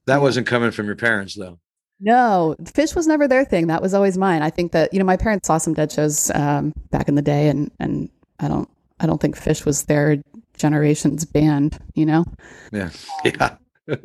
that 0.07 0.20
wasn't 0.20 0.46
coming 0.46 0.70
from 0.70 0.87
your 0.87 0.96
parents 0.96 1.35
though. 1.35 1.59
No, 2.05 2.57
Phish 2.62 2.96
was 2.96 3.07
never 3.07 3.29
their 3.29 3.44
thing. 3.44 3.68
That 3.68 3.81
was 3.81 3.94
always 3.94 4.18
mine. 4.18 4.42
I 4.42 4.51
think 4.51 4.72
that 4.72 4.92
you 4.92 4.98
know 4.98 5.05
my 5.05 5.16
parents 5.16 5.46
saw 5.46 5.59
some 5.59 5.75
Dead 5.75 5.90
shows 5.90 6.31
um, 6.35 6.72
back 6.90 7.09
in 7.09 7.16
the 7.16 7.22
day, 7.22 7.48
and 7.48 7.70
and 7.81 8.11
I 8.38 8.48
don't 8.48 8.68
I 9.01 9.07
don't 9.07 9.20
think 9.20 9.37
Phish 9.37 9.64
was 9.64 9.85
their 9.85 10.22
generation's 10.62 11.25
band. 11.25 11.79
You 11.94 12.07
know. 12.07 12.25
Yeah. 12.72 12.90
Yeah. 13.25 13.57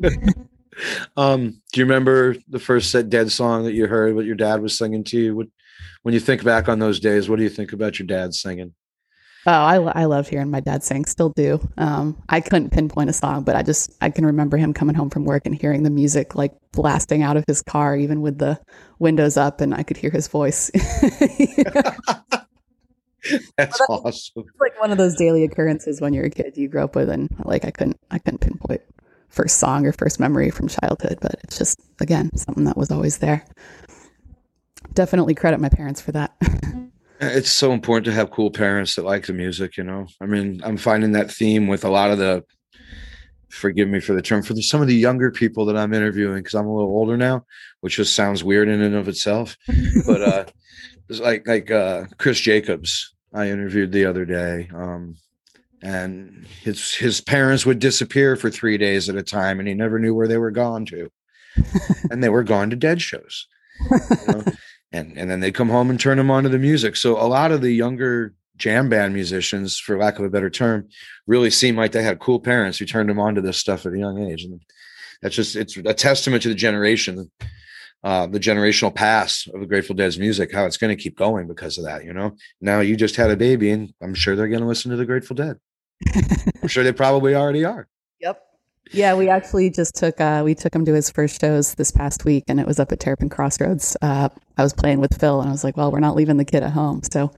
um, 1.16 1.62
do 1.72 1.80
you 1.80 1.84
remember 1.84 2.36
the 2.48 2.58
first 2.58 2.90
set 2.90 3.08
dead 3.08 3.30
song 3.30 3.64
that 3.64 3.74
you 3.74 3.86
heard 3.86 4.14
what 4.14 4.26
your 4.26 4.34
dad 4.34 4.60
was 4.60 4.76
singing 4.76 5.04
to 5.04 5.18
you? 5.18 5.36
What, 5.36 5.46
when 6.02 6.14
you 6.14 6.20
think 6.20 6.44
back 6.44 6.68
on 6.68 6.80
those 6.80 6.98
days, 7.00 7.28
what 7.28 7.36
do 7.36 7.44
you 7.44 7.48
think 7.48 7.72
about 7.72 7.98
your 7.98 8.06
dad 8.06 8.34
singing? 8.34 8.74
Oh, 9.46 9.52
I, 9.52 9.76
I 9.76 10.04
loved 10.06 10.28
hearing 10.28 10.50
my 10.50 10.60
dad 10.60 10.82
sing, 10.82 11.04
still 11.04 11.30
do. 11.30 11.60
Um, 11.78 12.20
I 12.28 12.40
couldn't 12.40 12.70
pinpoint 12.70 13.08
a 13.08 13.12
song, 13.12 13.44
but 13.44 13.56
I 13.56 13.62
just, 13.62 13.96
I 14.00 14.10
can 14.10 14.26
remember 14.26 14.56
him 14.56 14.74
coming 14.74 14.96
home 14.96 15.10
from 15.10 15.24
work 15.24 15.46
and 15.46 15.54
hearing 15.54 15.84
the 15.84 15.90
music 15.90 16.34
like 16.34 16.52
blasting 16.72 17.22
out 17.22 17.36
of 17.36 17.44
his 17.46 17.62
car, 17.62 17.96
even 17.96 18.20
with 18.20 18.38
the 18.38 18.60
windows 18.98 19.36
up, 19.36 19.60
and 19.60 19.74
I 19.74 19.84
could 19.84 19.96
hear 19.96 20.10
his 20.10 20.28
voice. 20.28 20.70
That's 23.56 23.80
awesome. 23.88 24.44
like 24.60 24.80
one 24.80 24.90
of 24.90 24.98
those 24.98 25.16
daily 25.16 25.44
occurrences 25.44 26.00
when 26.00 26.14
you're 26.14 26.26
a 26.26 26.30
kid 26.30 26.56
you 26.56 26.68
grow 26.68 26.84
up 26.84 26.96
with, 26.96 27.08
and 27.08 27.28
like 27.44 27.64
I 27.64 27.70
couldn't, 27.70 27.98
I 28.10 28.18
couldn't 28.18 28.40
pinpoint 28.40 28.82
first 29.28 29.58
song 29.58 29.86
or 29.86 29.92
first 29.92 30.20
memory 30.20 30.50
from 30.50 30.68
childhood, 30.68 31.18
but 31.20 31.36
it's 31.44 31.58
just, 31.58 31.80
again, 32.00 32.34
something 32.36 32.64
that 32.64 32.76
was 32.76 32.90
always 32.90 33.18
there. 33.18 33.44
Definitely 34.94 35.34
credit 35.34 35.60
my 35.60 35.68
parents 35.68 36.00
for 36.00 36.12
that. 36.12 36.34
it's 37.20 37.50
so 37.50 37.72
important 37.72 38.06
to 38.06 38.12
have 38.12 38.30
cool 38.30 38.50
parents 38.50 38.96
that 38.96 39.04
like 39.04 39.26
the 39.26 39.32
music, 39.32 39.76
you 39.76 39.84
know. 39.84 40.06
I 40.20 40.26
mean, 40.26 40.60
I'm 40.64 40.76
finding 40.76 41.12
that 41.12 41.30
theme 41.30 41.66
with 41.66 41.84
a 41.84 41.90
lot 41.90 42.10
of 42.10 42.18
the 42.18 42.44
forgive 43.50 43.88
me 43.88 43.98
for 43.98 44.12
the 44.12 44.22
term 44.22 44.42
for 44.42 44.52
the, 44.54 44.62
some 44.62 44.82
of 44.82 44.88
the 44.88 44.94
younger 44.94 45.30
people 45.30 45.64
that 45.66 45.76
I'm 45.76 45.94
interviewing 45.94 46.36
because 46.38 46.54
I'm 46.54 46.66
a 46.66 46.74
little 46.74 46.90
older 46.90 47.16
now, 47.16 47.44
which 47.80 47.96
just 47.96 48.14
sounds 48.14 48.44
weird 48.44 48.68
in 48.68 48.82
and 48.82 48.94
of 48.94 49.08
itself. 49.08 49.56
but 50.06 50.22
uh 50.22 50.44
like 51.08 51.46
like 51.46 51.70
uh 51.70 52.04
Chris 52.18 52.40
Jacobs 52.40 53.14
I 53.32 53.48
interviewed 53.48 53.92
the 53.92 54.04
other 54.06 54.24
day. 54.24 54.68
Um 54.74 55.16
and 55.82 56.46
his 56.62 56.94
his 56.94 57.20
parents 57.20 57.64
would 57.64 57.78
disappear 57.78 58.36
for 58.36 58.50
three 58.50 58.78
days 58.78 59.08
at 59.08 59.16
a 59.16 59.22
time 59.22 59.58
and 59.58 59.68
he 59.68 59.74
never 59.74 59.98
knew 59.98 60.14
where 60.14 60.28
they 60.28 60.38
were 60.38 60.50
gone 60.50 60.84
to 60.86 61.10
and 62.10 62.22
they 62.22 62.28
were 62.28 62.42
gone 62.42 62.70
to 62.70 62.76
dead 62.76 63.00
shows 63.00 63.46
you 63.90 63.98
know? 64.26 64.44
and 64.92 65.16
and 65.16 65.30
then 65.30 65.40
they 65.40 65.52
come 65.52 65.68
home 65.68 65.90
and 65.90 66.00
turn 66.00 66.18
them 66.18 66.30
on 66.30 66.42
to 66.42 66.48
the 66.48 66.58
music 66.58 66.96
so 66.96 67.20
a 67.20 67.28
lot 67.28 67.52
of 67.52 67.60
the 67.60 67.72
younger 67.72 68.34
jam 68.56 68.88
band 68.88 69.14
musicians 69.14 69.78
for 69.78 69.96
lack 69.96 70.18
of 70.18 70.24
a 70.24 70.30
better 70.30 70.50
term 70.50 70.88
really 71.26 71.50
seem 71.50 71.76
like 71.76 71.92
they 71.92 72.02
had 72.02 72.18
cool 72.18 72.40
parents 72.40 72.78
who 72.78 72.84
turned 72.84 73.08
them 73.08 73.20
on 73.20 73.34
to 73.34 73.40
this 73.40 73.58
stuff 73.58 73.86
at 73.86 73.92
a 73.92 73.98
young 73.98 74.18
age 74.18 74.42
and 74.42 74.60
that's 75.22 75.36
just 75.36 75.54
it's 75.54 75.76
a 75.76 75.94
testament 75.94 76.42
to 76.42 76.48
the 76.48 76.54
generation 76.54 77.30
uh, 78.04 78.26
the 78.26 78.38
generational 78.38 78.94
pass 78.94 79.48
of 79.52 79.60
the 79.60 79.66
Grateful 79.66 79.96
Dead's 79.96 80.18
music, 80.18 80.52
how 80.52 80.66
it's 80.66 80.76
going 80.76 80.96
to 80.96 81.02
keep 81.02 81.16
going 81.16 81.48
because 81.48 81.78
of 81.78 81.84
that. 81.84 82.04
You 82.04 82.12
know, 82.12 82.36
now 82.60 82.80
you 82.80 82.96
just 82.96 83.16
had 83.16 83.30
a 83.30 83.36
baby, 83.36 83.70
and 83.70 83.92
I'm 84.00 84.14
sure 84.14 84.36
they're 84.36 84.48
going 84.48 84.60
to 84.60 84.66
listen 84.66 84.90
to 84.90 84.96
the 84.96 85.06
Grateful 85.06 85.36
Dead. 85.36 85.56
I'm 86.62 86.68
sure 86.68 86.84
they 86.84 86.92
probably 86.92 87.34
already 87.34 87.64
are. 87.64 87.88
Yep. 88.20 88.40
Yeah, 88.92 89.14
we 89.14 89.28
actually 89.28 89.70
just 89.70 89.94
took 89.96 90.20
uh, 90.20 90.42
we 90.44 90.54
took 90.54 90.74
him 90.74 90.84
to 90.86 90.94
his 90.94 91.10
first 91.10 91.40
shows 91.40 91.74
this 91.74 91.90
past 91.90 92.24
week, 92.24 92.44
and 92.48 92.58
it 92.58 92.66
was 92.66 92.80
up 92.80 92.90
at 92.92 93.00
Terrapin 93.00 93.28
Crossroads. 93.28 93.96
Uh, 94.00 94.28
I 94.56 94.62
was 94.62 94.72
playing 94.72 95.00
with 95.00 95.18
Phil, 95.20 95.40
and 95.40 95.48
I 95.48 95.52
was 95.52 95.62
like, 95.62 95.76
"Well, 95.76 95.92
we're 95.92 96.00
not 96.00 96.16
leaving 96.16 96.38
the 96.38 96.44
kid 96.44 96.62
at 96.62 96.72
home." 96.72 97.02
So, 97.12 97.30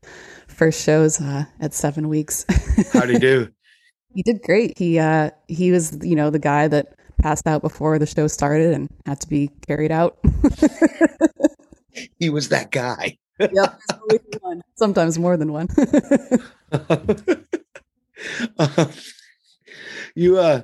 first 0.46 0.84
shows 0.84 1.20
uh, 1.20 1.46
at 1.60 1.74
seven 1.74 2.08
weeks. 2.08 2.44
How'd 2.92 3.10
he 3.10 3.18
do? 3.18 3.48
he 4.14 4.22
did 4.22 4.42
great. 4.42 4.78
He 4.78 4.98
uh, 4.98 5.30
he 5.48 5.72
was 5.72 5.98
you 6.02 6.14
know 6.14 6.30
the 6.30 6.38
guy 6.38 6.68
that 6.68 6.94
passed 7.20 7.46
out 7.46 7.62
before 7.62 7.98
the 7.98 8.06
show 8.06 8.26
started 8.26 8.72
and 8.72 8.88
had 9.06 9.20
to 9.20 9.28
be 9.28 9.50
carried 9.66 9.92
out. 9.92 10.18
he 12.18 12.30
was 12.30 12.48
that 12.48 12.70
guy. 12.70 13.18
yep, 13.38 13.78
sometimes 14.74 15.18
more 15.18 15.36
than 15.36 15.52
one. 15.52 15.68
you 20.14 20.38
uh 20.38 20.62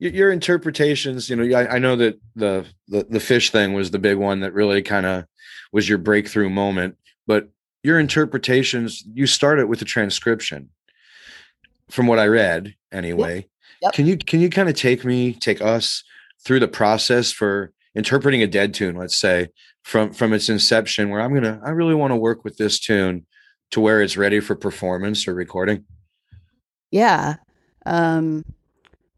your 0.00 0.32
interpretations 0.32 1.30
you 1.30 1.36
know 1.36 1.56
I, 1.56 1.76
I, 1.76 1.78
know 1.78 1.96
that 1.96 2.20
the, 2.34 2.66
the 2.88 3.06
the 3.08 3.18
Phish 3.18 3.50
thing 3.50 3.74
was 3.74 3.90
the 3.90 3.98
big 3.98 4.18
one 4.18 4.40
that 4.40 4.52
really 4.52 4.82
kind 4.82 5.06
of 5.06 5.24
was 5.72 5.88
your 5.88 5.98
breakthrough 5.98 6.50
moment 6.50 6.96
but 7.26 7.48
your 7.82 8.00
interpretations 8.00 9.04
you 9.06 9.26
started 9.26 9.68
with 9.68 9.80
a 9.82 9.84
transcription 9.84 10.70
from 11.90 12.06
what 12.06 12.18
i 12.18 12.26
read 12.26 12.74
anyway 12.90 13.46
yep. 13.82 13.92
Can 13.92 14.06
you 14.06 14.16
can 14.16 14.40
you 14.40 14.50
kind 14.50 14.68
of 14.68 14.74
take 14.74 15.04
me 15.04 15.32
take 15.34 15.60
us 15.60 16.04
through 16.44 16.60
the 16.60 16.68
process 16.68 17.32
for 17.32 17.72
interpreting 17.94 18.42
a 18.42 18.46
dead 18.46 18.74
tune 18.74 18.96
let's 18.96 19.16
say 19.16 19.48
from 19.82 20.12
from 20.12 20.32
its 20.32 20.48
inception 20.48 21.10
where 21.10 21.20
i'm 21.20 21.32
gonna 21.32 21.60
i 21.64 21.70
really 21.70 21.94
want 21.94 22.10
to 22.10 22.16
work 22.16 22.42
with 22.42 22.56
this 22.56 22.80
tune 22.80 23.24
to 23.70 23.80
where 23.80 24.02
it's 24.02 24.16
ready 24.16 24.40
for 24.40 24.56
performance 24.56 25.28
or 25.28 25.34
recording 25.34 25.84
yeah. 26.94 27.38
Um, 27.86 28.44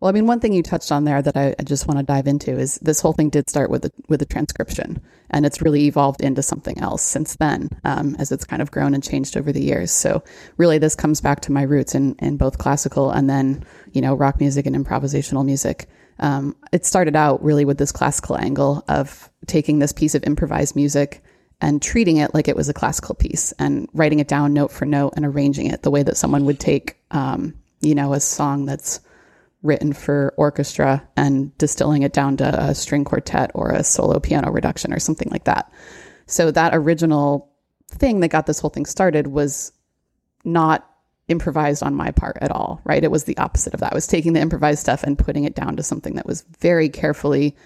well, 0.01 0.11
I 0.11 0.13
mean, 0.13 0.27
one 0.27 0.41
thing 0.41 0.53
you 0.53 0.63
touched 0.63 0.93
on 0.93 1.05
there 1.05 1.23
that 1.23 1.37
I, 1.37 1.55
I 1.59 1.63
just 1.63 1.89
want 1.89 1.99
to 1.99 2.05
dive 2.05 2.27
into 2.27 2.53
is 2.59 2.77
this 2.83 3.01
whole 3.01 3.15
thing 3.15 3.31
did 3.31 3.49
start 3.49 3.71
with 3.71 3.87
a, 3.87 3.91
with 4.09 4.21
a 4.21 4.27
transcription, 4.27 5.01
and 5.31 5.47
it's 5.47 5.63
really 5.63 5.87
evolved 5.87 6.21
into 6.21 6.43
something 6.43 6.79
else 6.79 7.03
since 7.03 7.37
then, 7.37 7.71
um, 7.85 8.15
as 8.19 8.31
it's 8.31 8.45
kind 8.45 8.61
of 8.61 8.71
grown 8.71 8.93
and 8.93 9.03
changed 9.03 9.37
over 9.39 9.53
the 9.53 9.63
years. 9.63 9.91
So, 9.91 10.23
really, 10.59 10.77
this 10.77 10.95
comes 10.95 11.23
back 11.23 11.41
to 11.43 11.53
my 11.53 11.63
roots 11.63 11.95
in 11.95 12.15
in 12.19 12.37
both 12.37 12.59
classical 12.59 13.11
and 13.11 13.31
then 13.31 13.65
you 13.93 14.03
know 14.03 14.15
rock 14.15 14.39
music 14.39 14.67
and 14.67 14.77
improvisational 14.77 15.45
music. 15.45 15.89
Um, 16.19 16.57
it 16.73 16.85
started 16.85 17.17
out 17.17 17.43
really 17.43 17.65
with 17.65 17.79
this 17.79 17.93
classical 17.93 18.39
angle 18.39 18.85
of 18.89 19.31
taking 19.47 19.79
this 19.79 19.93
piece 19.93 20.15
of 20.15 20.25
improvised 20.25 20.77
music 20.77 21.23
and 21.61 21.81
treating 21.81 22.19
it 22.19 22.35
like 22.35 22.49
it 22.49 22.57
was 22.57 22.69
a 22.69 22.75
classical 22.75 23.15
piece 23.15 23.53
and 23.59 23.89
writing 23.95 24.19
it 24.19 24.29
down 24.29 24.53
note 24.53 24.71
for 24.71 24.85
note 24.85 25.15
and 25.17 25.25
arranging 25.25 25.67
it 25.67 25.83
the 25.83 25.91
way 25.91 26.03
that 26.03 26.17
someone 26.17 26.45
would 26.45 26.61
take 26.61 26.97
um, 27.11 27.55
you 27.81 27.95
know, 27.95 28.13
a 28.13 28.21
song 28.21 28.67
that's 28.67 29.01
written 29.63 29.93
for 29.93 30.35
orchestra 30.37 31.07
and 31.17 31.57
distilling 31.59 32.03
it 32.03 32.13
down 32.13 32.37
to 32.37 32.63
a 32.63 32.75
string 32.75 33.05
quartet 33.05 33.51
or 33.55 33.71
a 33.71 33.83
solo 33.83 34.21
piano 34.21 34.51
reduction 34.51 34.93
or 34.93 34.99
something 34.99 35.29
like 35.31 35.45
that. 35.45 35.73
So 36.27 36.51
that 36.51 36.75
original 36.75 37.51
thing 37.91 38.21
that 38.21 38.29
got 38.29 38.47
this 38.47 38.61
whole 38.61 38.71
thing 38.71 38.87
started 38.87 39.29
was 39.29 39.73
not 40.45 40.89
improvised 41.29 41.83
on 41.83 41.95
my 41.95 42.11
part 42.13 42.39
at 42.41 42.53
all, 42.53 42.81
right? 42.85 43.03
It 43.03 43.11
was 43.11 43.25
the 43.25 43.37
opposite 43.39 43.75
of 43.75 43.81
that. 43.81 43.93
I 43.93 43.97
was 43.97 44.07
taking 44.07 44.33
the 44.33 44.41
improvised 44.41 44.81
stuff 44.81 45.03
and 45.03 45.19
putting 45.19 45.45
it 45.45 45.55
down 45.55 45.77
to 45.77 45.83
something 45.83 46.15
that 46.15 46.27
was 46.27 46.45
very 46.61 46.89
carefully 46.89 47.57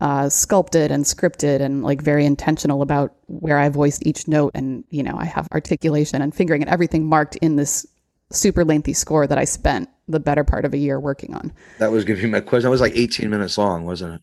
uh, 0.00 0.28
sculpted 0.28 0.90
and 0.90 1.04
scripted 1.04 1.60
and 1.60 1.82
like 1.82 2.00
very 2.00 2.24
intentional 2.24 2.82
about 2.82 3.14
where 3.26 3.58
I 3.58 3.68
voiced 3.68 4.06
each 4.06 4.26
note. 4.26 4.52
And, 4.54 4.84
you 4.90 5.02
know, 5.02 5.16
I 5.16 5.26
have 5.26 5.48
articulation 5.52 6.22
and 6.22 6.34
fingering 6.34 6.62
and 6.62 6.70
everything 6.70 7.06
marked 7.06 7.36
in 7.36 7.56
this 7.56 7.86
super 8.30 8.64
lengthy 8.64 8.94
score 8.94 9.26
that 9.26 9.38
I 9.38 9.44
spent 9.44 9.88
the 10.12 10.20
better 10.20 10.44
part 10.44 10.64
of 10.64 10.72
a 10.72 10.78
year 10.78 11.00
working 11.00 11.34
on. 11.34 11.52
That 11.80 11.90
was 11.90 12.04
giving 12.04 12.24
me 12.24 12.30
my 12.30 12.40
question. 12.40 12.64
That 12.66 12.70
was 12.70 12.80
like 12.80 12.96
18 12.96 13.28
minutes 13.28 13.58
long, 13.58 13.84
wasn't 13.84 14.14
it? 14.14 14.20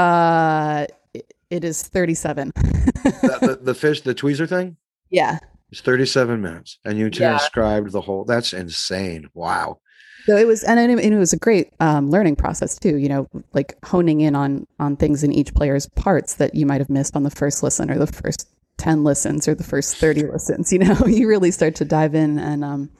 Uh, 0.00 0.86
it- 1.14 1.64
is 1.64 1.82
37. 1.82 2.52
the, 2.54 3.38
the, 3.40 3.58
the 3.62 3.72
Phish, 3.72 4.04
the 4.04 4.14
tweezer 4.14 4.48
thing? 4.48 4.76
yeah. 5.10 5.38
It's 5.72 5.80
37 5.82 6.40
minutes. 6.40 6.78
And 6.84 6.98
you 6.98 7.04
Yeah. 7.06 7.10
transcribed 7.10 7.92
the 7.92 8.00
whole. 8.00 8.24
That's 8.24 8.52
insane. 8.52 9.28
Wow. 9.34 9.78
So 10.26 10.36
it 10.36 10.44
was, 10.46 10.64
and 10.64 10.78
it, 10.80 10.98
it 10.98 11.16
was 11.16 11.32
a 11.32 11.38
great 11.38 11.72
um, 11.80 12.10
learning 12.10 12.34
process 12.36 12.76
too. 12.78 12.96
You 12.96 13.08
know, 13.08 13.28
like 13.52 13.76
honing 13.84 14.20
in 14.20 14.34
on 14.34 14.66
on 14.80 14.96
things 14.96 15.22
in 15.24 15.32
each 15.32 15.54
player's 15.54 15.88
parts 15.90 16.34
that 16.34 16.54
you 16.56 16.66
might 16.66 16.80
have 16.80 16.90
missed 16.90 17.14
on 17.16 17.22
the 17.22 17.30
first 17.30 17.62
listen 17.62 17.88
or 17.90 17.98
the 17.98 18.06
first 18.08 18.48
ten 18.78 19.02
listens 19.04 19.46
or 19.46 19.54
the 19.54 19.62
first 19.64 19.96
thirty 19.96 20.24
listens. 20.24 20.72
You 20.72 20.80
know, 20.80 20.96
you 21.06 21.28
really 21.28 21.52
start 21.52 21.76
to 21.76 21.84
dive 21.84 22.14
in 22.16 22.38
and 22.40 22.64
um 22.64 22.90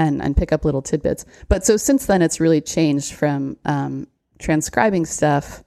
and 0.00 0.20
and 0.20 0.36
pick 0.36 0.52
up 0.52 0.64
little 0.64 0.82
tidbits. 0.82 1.24
But 1.48 1.64
so 1.64 1.76
since 1.76 2.06
then, 2.06 2.22
it's 2.22 2.40
really 2.40 2.60
changed 2.60 3.12
from 3.12 3.56
um, 3.64 4.08
transcribing 4.40 5.06
stuff 5.06 5.62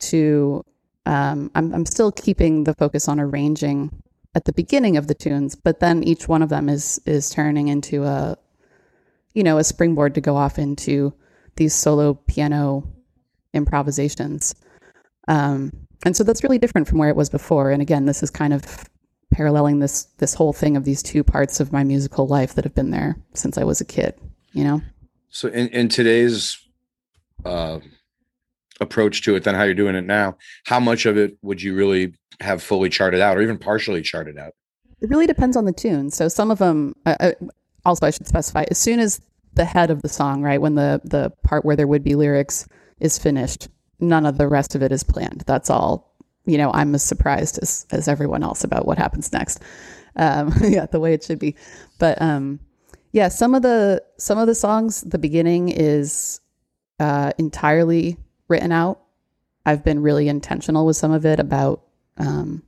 to 0.00 0.64
um, 1.06 1.50
I'm 1.54 1.72
I'm 1.72 1.86
still 1.86 2.10
keeping 2.10 2.64
the 2.64 2.74
focus 2.74 3.06
on 3.06 3.20
arranging 3.20 4.02
at 4.34 4.46
the 4.46 4.52
beginning 4.52 4.96
of 4.96 5.06
the 5.06 5.14
tunes, 5.14 5.54
but 5.54 5.80
then 5.80 6.02
each 6.02 6.26
one 6.26 6.42
of 6.42 6.48
them 6.48 6.68
is 6.68 7.00
is 7.06 7.30
turning 7.30 7.68
into 7.68 8.04
a 8.04 8.36
you 9.34 9.42
know, 9.44 9.58
a 9.58 9.64
springboard 9.64 10.14
to 10.14 10.20
go 10.20 10.36
off 10.36 10.58
into 10.58 11.12
these 11.56 11.74
solo 11.74 12.14
piano 12.14 12.84
improvisations. 13.52 14.54
Um, 15.28 15.72
and 16.04 16.16
so 16.16 16.24
that's 16.24 16.42
really 16.42 16.58
different 16.58 16.88
from 16.88 16.98
where 16.98 17.10
it 17.10 17.16
was 17.16 17.28
before. 17.28 17.70
And 17.70 17.82
again, 17.82 18.06
this 18.06 18.22
is 18.22 18.30
kind 18.30 18.52
of 18.52 18.89
paralleling 19.30 19.78
this 19.78 20.04
this 20.18 20.34
whole 20.34 20.52
thing 20.52 20.76
of 20.76 20.84
these 20.84 21.02
two 21.02 21.22
parts 21.24 21.60
of 21.60 21.72
my 21.72 21.84
musical 21.84 22.26
life 22.26 22.54
that 22.54 22.64
have 22.64 22.74
been 22.74 22.90
there 22.90 23.16
since 23.34 23.56
I 23.58 23.64
was 23.64 23.80
a 23.80 23.84
kid. 23.84 24.14
You 24.52 24.64
know, 24.64 24.82
So 25.30 25.48
in, 25.48 25.68
in 25.68 25.88
today's 25.88 26.58
uh, 27.44 27.78
approach 28.80 29.22
to 29.22 29.36
it, 29.36 29.44
then 29.44 29.54
how 29.54 29.62
you're 29.62 29.74
doing 29.74 29.94
it 29.94 30.04
now, 30.04 30.36
how 30.64 30.80
much 30.80 31.06
of 31.06 31.16
it 31.16 31.36
would 31.42 31.62
you 31.62 31.74
really 31.76 32.14
have 32.40 32.62
fully 32.62 32.88
charted 32.88 33.20
out 33.20 33.36
or 33.36 33.42
even 33.42 33.58
partially 33.58 34.02
charted 34.02 34.38
out? 34.38 34.54
it 35.00 35.08
really 35.08 35.26
depends 35.26 35.56
on 35.56 35.64
the 35.64 35.72
tune. 35.72 36.10
So 36.10 36.28
some 36.28 36.50
of 36.50 36.58
them. 36.58 36.94
Uh, 37.06 37.32
also, 37.86 38.06
I 38.06 38.10
should 38.10 38.26
specify 38.26 38.64
as 38.70 38.76
soon 38.76 39.00
as 39.00 39.22
the 39.54 39.64
head 39.64 39.90
of 39.90 40.02
the 40.02 40.08
song, 40.08 40.42
right, 40.42 40.60
when 40.60 40.74
the 40.74 41.00
the 41.04 41.30
part 41.44 41.64
where 41.64 41.76
there 41.76 41.86
would 41.86 42.04
be 42.04 42.14
lyrics 42.14 42.66
is 42.98 43.18
finished, 43.18 43.68
none 43.98 44.26
of 44.26 44.36
the 44.36 44.46
rest 44.48 44.74
of 44.74 44.82
it 44.82 44.92
is 44.92 45.02
planned. 45.02 45.44
That's 45.46 45.70
all. 45.70 46.09
You 46.46 46.58
know, 46.58 46.70
I'm 46.72 46.94
as 46.94 47.02
surprised 47.02 47.58
as 47.62 47.86
as 47.90 48.08
everyone 48.08 48.42
else 48.42 48.64
about 48.64 48.86
what 48.86 48.98
happens 48.98 49.32
next. 49.32 49.62
Um, 50.16 50.52
yeah, 50.62 50.86
the 50.86 51.00
way 51.00 51.14
it 51.14 51.24
should 51.24 51.38
be. 51.38 51.56
But 51.98 52.20
um, 52.20 52.60
yeah, 53.12 53.28
some 53.28 53.54
of 53.54 53.62
the 53.62 54.02
some 54.18 54.38
of 54.38 54.46
the 54.46 54.54
songs, 54.54 55.02
the 55.02 55.18
beginning 55.18 55.68
is 55.68 56.40
uh, 56.98 57.32
entirely 57.38 58.16
written 58.48 58.72
out. 58.72 59.00
I've 59.66 59.84
been 59.84 60.02
really 60.02 60.28
intentional 60.28 60.86
with 60.86 60.96
some 60.96 61.12
of 61.12 61.26
it 61.26 61.38
about 61.38 61.82
um, 62.16 62.62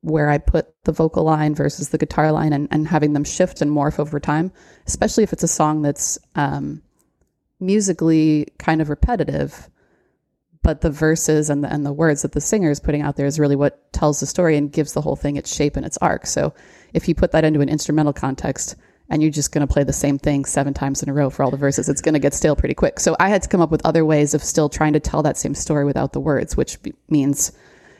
where 0.00 0.30
I 0.30 0.38
put 0.38 0.72
the 0.84 0.92
vocal 0.92 1.24
line 1.24 1.54
versus 1.54 1.88
the 1.88 1.98
guitar 1.98 2.30
line 2.30 2.52
and, 2.52 2.68
and 2.70 2.86
having 2.86 3.12
them 3.12 3.24
shift 3.24 3.60
and 3.60 3.70
morph 3.70 3.98
over 3.98 4.20
time, 4.20 4.52
especially 4.86 5.24
if 5.24 5.32
it's 5.32 5.42
a 5.42 5.48
song 5.48 5.82
that's 5.82 6.18
um, 6.36 6.82
musically 7.58 8.46
kind 8.58 8.80
of 8.80 8.88
repetitive, 8.88 9.68
but 10.66 10.80
the 10.80 10.90
verses 10.90 11.48
and 11.48 11.62
the, 11.62 11.72
and 11.72 11.86
the 11.86 11.92
words 11.92 12.22
that 12.22 12.32
the 12.32 12.40
singer 12.40 12.72
is 12.72 12.80
putting 12.80 13.00
out 13.00 13.14
there 13.14 13.24
is 13.24 13.38
really 13.38 13.54
what 13.54 13.92
tells 13.92 14.18
the 14.18 14.26
story 14.26 14.56
and 14.56 14.72
gives 14.72 14.94
the 14.94 15.00
whole 15.00 15.14
thing 15.14 15.36
its 15.36 15.54
shape 15.54 15.76
and 15.76 15.86
its 15.86 15.96
arc. 15.98 16.26
So 16.26 16.52
if 16.92 17.06
you 17.06 17.14
put 17.14 17.30
that 17.30 17.44
into 17.44 17.60
an 17.60 17.68
instrumental 17.68 18.12
context 18.12 18.74
and 19.08 19.22
you're 19.22 19.30
just 19.30 19.52
going 19.52 19.64
to 19.64 19.72
play 19.72 19.84
the 19.84 19.92
same 19.92 20.18
thing 20.18 20.44
seven 20.44 20.74
times 20.74 21.04
in 21.04 21.08
a 21.08 21.12
row 21.12 21.30
for 21.30 21.44
all 21.44 21.52
the 21.52 21.56
verses, 21.56 21.88
it's 21.88 22.00
going 22.00 22.14
to 22.14 22.18
get 22.18 22.34
stale 22.34 22.56
pretty 22.56 22.74
quick. 22.74 22.98
So 22.98 23.14
I 23.20 23.28
had 23.28 23.42
to 23.42 23.48
come 23.48 23.60
up 23.60 23.70
with 23.70 23.86
other 23.86 24.04
ways 24.04 24.34
of 24.34 24.42
still 24.42 24.68
trying 24.68 24.94
to 24.94 24.98
tell 24.98 25.22
that 25.22 25.36
same 25.36 25.54
story 25.54 25.84
without 25.84 26.12
the 26.12 26.18
words, 26.18 26.56
which 26.56 26.82
be- 26.82 26.94
means 27.08 27.52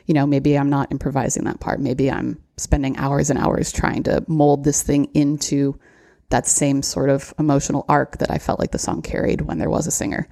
you 0.05 0.13
know, 0.13 0.27
maybe 0.27 0.57
I'm 0.57 0.69
not 0.69 0.91
improvising 0.91 1.45
that 1.45 1.61
part. 1.61 1.79
Maybe 1.79 2.11
I'm 2.11 2.37
spending 2.57 2.97
hours 2.97 3.29
and 3.29 3.39
hours 3.39 3.71
trying 3.71 4.03
to 4.03 4.25
mold 4.27 4.65
this 4.65 4.83
thing 4.83 5.05
into 5.13 5.79
that 6.31 6.47
same 6.47 6.81
sort 6.81 7.09
of 7.09 7.33
emotional 7.39 7.85
arc 7.87 8.17
that 8.17 8.29
I 8.29 8.39
felt 8.39 8.59
like 8.59 8.71
the 8.71 8.79
song 8.79 9.01
carried 9.01 9.41
when 9.41 9.57
there 9.57 9.69
was 9.69 9.87
a 9.87 9.91
singer. 9.91 10.27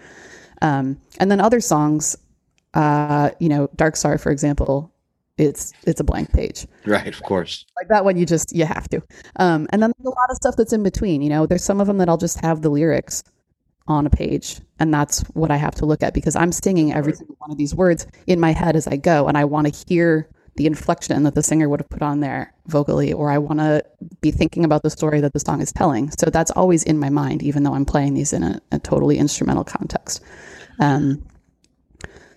Um, 0.61 0.99
and 1.19 1.29
then 1.29 1.39
other 1.39 1.59
songs, 1.59 2.15
uh, 2.75 3.31
you 3.39 3.49
know, 3.49 3.69
Dark 3.75 3.95
Star, 3.95 4.17
for 4.17 4.31
example, 4.31 4.91
it's 5.37 5.73
it's 5.85 5.99
a 5.99 6.03
blank 6.03 6.31
page. 6.31 6.67
Right, 6.85 7.07
of 7.07 7.21
course. 7.23 7.65
Like 7.75 7.87
that 7.89 8.05
one, 8.05 8.17
you 8.17 8.25
just 8.25 8.55
you 8.55 8.65
have 8.65 8.87
to. 8.89 9.01
Um, 9.37 9.67
and 9.71 9.81
then 9.81 9.91
there's 9.97 10.07
a 10.07 10.15
lot 10.15 10.29
of 10.29 10.35
stuff 10.35 10.55
that's 10.55 10.73
in 10.73 10.83
between. 10.83 11.21
You 11.21 11.29
know, 11.29 11.45
there's 11.45 11.63
some 11.63 11.81
of 11.81 11.87
them 11.87 11.97
that 11.97 12.09
I'll 12.09 12.17
just 12.17 12.39
have 12.41 12.61
the 12.61 12.69
lyrics 12.69 13.23
on 13.87 14.05
a 14.05 14.09
page, 14.09 14.61
and 14.79 14.93
that's 14.93 15.21
what 15.33 15.51
I 15.51 15.57
have 15.57 15.75
to 15.75 15.85
look 15.85 16.03
at 16.03 16.13
because 16.13 16.35
I'm 16.35 16.51
singing 16.51 16.93
every 16.93 17.13
single 17.13 17.35
one 17.39 17.51
of 17.51 17.57
these 17.57 17.75
words 17.75 18.07
in 18.27 18.39
my 18.39 18.51
head 18.51 18.75
as 18.75 18.87
I 18.87 18.97
go, 18.97 19.27
and 19.27 19.37
I 19.37 19.45
want 19.45 19.73
to 19.73 19.85
hear 19.87 20.29
the 20.55 20.67
inflection 20.67 21.23
that 21.23 21.35
the 21.35 21.43
singer 21.43 21.67
would 21.67 21.81
have 21.81 21.89
put 21.89 22.01
on 22.01 22.21
there 22.21 22.53
vocally, 22.67 23.11
or 23.11 23.29
I 23.29 23.37
want 23.37 23.59
to 23.59 23.83
be 24.21 24.31
thinking 24.31 24.63
about 24.63 24.83
the 24.83 24.89
story 24.89 25.19
that 25.19 25.33
the 25.33 25.39
song 25.39 25.61
is 25.61 25.73
telling. 25.73 26.11
So 26.11 26.29
that's 26.29 26.51
always 26.51 26.83
in 26.83 26.97
my 26.97 27.09
mind, 27.09 27.43
even 27.43 27.63
though 27.63 27.73
I'm 27.73 27.85
playing 27.85 28.13
these 28.13 28.31
in 28.31 28.41
a, 28.41 28.61
a 28.71 28.79
totally 28.79 29.17
instrumental 29.17 29.65
context. 29.65 30.21
Um, 30.79 31.25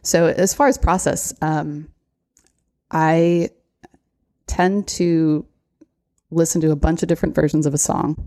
so 0.09 0.29
as 0.29 0.55
far 0.55 0.69
as 0.69 0.79
process, 0.79 1.35
um, 1.43 1.87
I 2.91 3.51
tend 4.47 4.89
to 4.89 5.47
listen 6.31 6.63
to 6.63 6.71
a 6.71 6.77
bunch 6.77 7.03
of 7.03 7.11
different 7.11 7.35
versions 7.35 7.67
of 7.67 7.75
a 7.75 7.79
song 7.79 8.27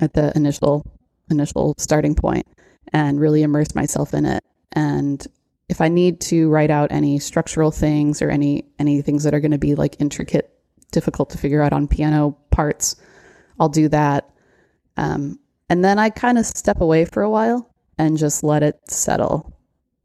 at 0.00 0.14
the 0.14 0.32
initial 0.34 0.90
initial 1.30 1.74
starting 1.76 2.14
point 2.14 2.46
and 2.90 3.20
really 3.20 3.42
immerse 3.42 3.74
myself 3.74 4.14
in 4.14 4.24
it. 4.24 4.42
And 4.72 5.26
if 5.68 5.82
i 5.82 5.88
need 5.88 6.18
to 6.22 6.48
write 6.48 6.70
out 6.70 6.90
any 6.90 7.18
structural 7.18 7.70
things 7.70 8.22
or 8.22 8.30
any 8.30 8.64
any 8.78 9.02
things 9.02 9.24
that 9.24 9.34
are 9.34 9.40
going 9.40 9.50
to 9.50 9.58
be 9.58 9.74
like 9.74 10.00
intricate 10.00 10.50
difficult 10.92 11.28
to 11.28 11.36
figure 11.36 11.60
out 11.60 11.74
on 11.74 11.86
piano 11.86 12.34
parts 12.50 12.96
i'll 13.60 13.68
do 13.68 13.88
that. 13.90 14.30
Um, 14.96 15.38
and 15.68 15.84
then 15.84 15.98
i 15.98 16.08
kind 16.08 16.38
of 16.38 16.46
step 16.46 16.80
away 16.80 17.04
for 17.04 17.22
a 17.22 17.28
while 17.28 17.68
and 17.98 18.16
just 18.16 18.42
let 18.42 18.62
it 18.62 18.80
settle 18.90 19.57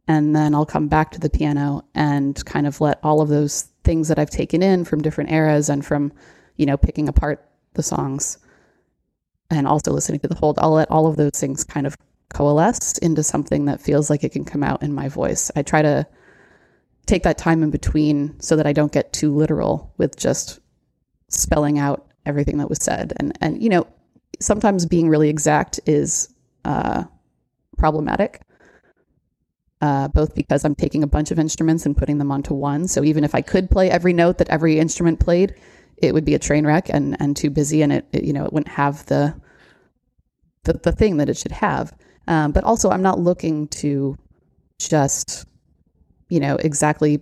and 0.08 0.36
then 0.36 0.54
I'll 0.54 0.66
come 0.66 0.88
back 0.88 1.12
to 1.12 1.20
the 1.20 1.30
piano 1.30 1.86
and 1.96 2.44
kind 2.46 2.68
of 2.68 2.82
let 2.82 3.00
all 3.04 3.22
of 3.22 3.30
those 3.30 3.64
things 3.84 4.08
that 4.10 4.20
I've 4.20 4.30
taken 4.30 4.62
in 4.62 4.86
from 4.86 5.02
different 5.02 5.32
eras 5.32 5.70
and 5.70 5.86
from, 5.86 6.12
you 6.58 6.66
know, 6.66 6.78
picking 6.78 7.08
apart 7.08 7.50
the 7.74 7.84
songs 7.84 8.38
and 9.50 9.68
also 9.68 9.92
listening 9.92 10.20
to 10.22 10.28
the 10.28 10.36
whole, 10.36 10.54
I'll 10.58 10.72
let 10.72 10.92
all 10.92 11.08
of 11.08 11.16
those 11.16 11.32
things 11.40 11.64
kind 11.64 11.88
of 11.88 11.96
coalesce 12.30 12.98
into 12.98 13.24
something 13.24 13.66
that 13.66 13.82
feels 13.82 14.10
like 14.10 14.24
it 14.24 14.32
can 14.32 14.46
come 14.46 14.64
out 14.64 14.84
in 14.84 14.94
my 14.94 15.08
voice. 15.08 15.52
I 15.56 15.62
try 15.62 15.82
to 15.82 16.06
take 17.06 17.24
that 17.24 17.38
time 17.38 17.64
in 17.64 17.70
between 17.70 18.40
so 18.40 18.56
that 18.56 18.68
I 18.68 18.74
don't 18.74 18.92
get 18.92 19.14
too 19.14 19.34
literal 19.34 19.94
with 19.98 20.18
just 20.18 20.60
spelling 21.30 21.80
out 21.80 22.08
everything 22.26 22.58
that 22.58 22.70
was 22.70 22.80
said. 22.82 23.14
And, 23.18 23.38
and, 23.42 23.62
you 23.62 23.70
know, 23.70 23.88
sometimes 24.40 24.86
being 24.86 25.10
really 25.10 25.30
exact 25.30 25.80
is 25.86 26.34
uh, 26.66 27.04
problematic 27.78 28.42
uh, 29.84 30.08
both 30.08 30.34
because 30.34 30.64
I'm 30.64 30.76
taking 30.76 31.04
a 31.04 31.08
bunch 31.08 31.30
of 31.30 31.38
instruments 31.38 31.86
and 31.86 31.96
putting 31.98 32.18
them 32.18 32.32
onto 32.32 32.54
one. 32.54 32.88
So 32.88 33.04
even 33.04 33.26
if 33.26 33.36
I 33.36 33.42
could 33.42 33.70
play 33.70 33.92
every 33.92 34.14
note 34.14 34.38
that 34.38 34.48
every 34.48 34.80
instrument 34.80 35.20
played, 35.20 35.54
it 35.98 36.14
would 36.14 36.24
be 36.24 36.36
a 36.36 36.40
train 36.40 36.66
wreck 36.66 36.88
and, 36.90 37.18
and 37.20 37.36
too 37.36 37.50
busy, 37.50 37.82
and 37.82 37.92
it, 37.92 38.06
it 38.14 38.24
you 38.24 38.32
know 38.32 38.46
it 38.46 38.54
wouldn't 38.54 38.70
have 38.70 39.06
the 39.08 39.36
the, 40.64 40.74
the 40.74 40.94
thing 40.94 41.18
that 41.18 41.28
it 41.28 41.38
should 41.38 41.52
have. 41.52 41.94
Um, 42.28 42.54
but 42.54 42.64
also, 42.64 42.90
I'm 42.92 43.02
not 43.02 43.20
looking 43.20 43.68
to 43.84 44.18
just 44.80 45.46
you 46.30 46.40
know 46.40 46.56
exactly 46.56 47.22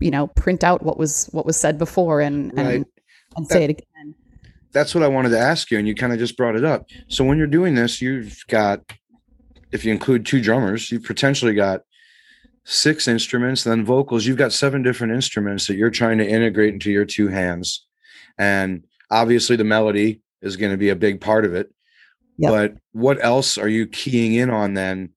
you 0.00 0.10
know 0.10 0.26
print 0.26 0.64
out 0.64 0.82
what 0.82 0.98
was 0.98 1.28
what 1.30 1.46
was 1.46 1.56
said 1.56 1.78
before 1.78 2.20
and 2.20 2.52
Right. 2.56 2.76
and, 2.76 2.86
and 3.36 3.46
say 3.46 3.64
it 3.64 3.70
again. 3.70 4.14
That's 4.72 4.92
what 4.94 5.04
I 5.04 5.08
wanted 5.08 5.30
to 5.30 5.38
ask 5.38 5.70
you, 5.70 5.78
and 5.78 5.86
you 5.86 5.94
kind 5.94 6.12
of 6.12 6.18
just 6.18 6.36
brought 6.36 6.56
it 6.56 6.64
up. 6.64 6.86
So 7.08 7.24
when 7.24 7.38
you're 7.38 7.46
doing 7.46 7.74
this, 7.74 8.00
you've 8.00 8.44
got, 8.48 8.80
if 9.72 9.84
you 9.84 9.92
include 9.92 10.26
two 10.26 10.40
drummers, 10.40 10.90
you've 10.90 11.04
potentially 11.04 11.54
got 11.54 11.82
six 12.64 13.08
instruments, 13.08 13.64
then 13.64 13.84
vocals. 13.84 14.26
You've 14.26 14.36
got 14.36 14.52
seven 14.52 14.82
different 14.82 15.12
instruments 15.12 15.66
that 15.66 15.76
you're 15.76 15.90
trying 15.90 16.18
to 16.18 16.28
integrate 16.28 16.74
into 16.74 16.90
your 16.90 17.04
two 17.04 17.28
hands, 17.28 17.86
and 18.38 18.84
obviously 19.10 19.56
the 19.56 19.64
melody 19.64 20.20
is 20.42 20.56
going 20.56 20.72
to 20.72 20.78
be 20.78 20.88
a 20.88 20.96
big 20.96 21.20
part 21.20 21.44
of 21.44 21.54
it. 21.54 21.72
Yep. 22.38 22.50
But 22.50 22.74
what 22.92 23.22
else 23.24 23.58
are 23.58 23.68
you 23.68 23.86
keying 23.86 24.34
in 24.34 24.50
on 24.50 24.74
then? 24.74 25.10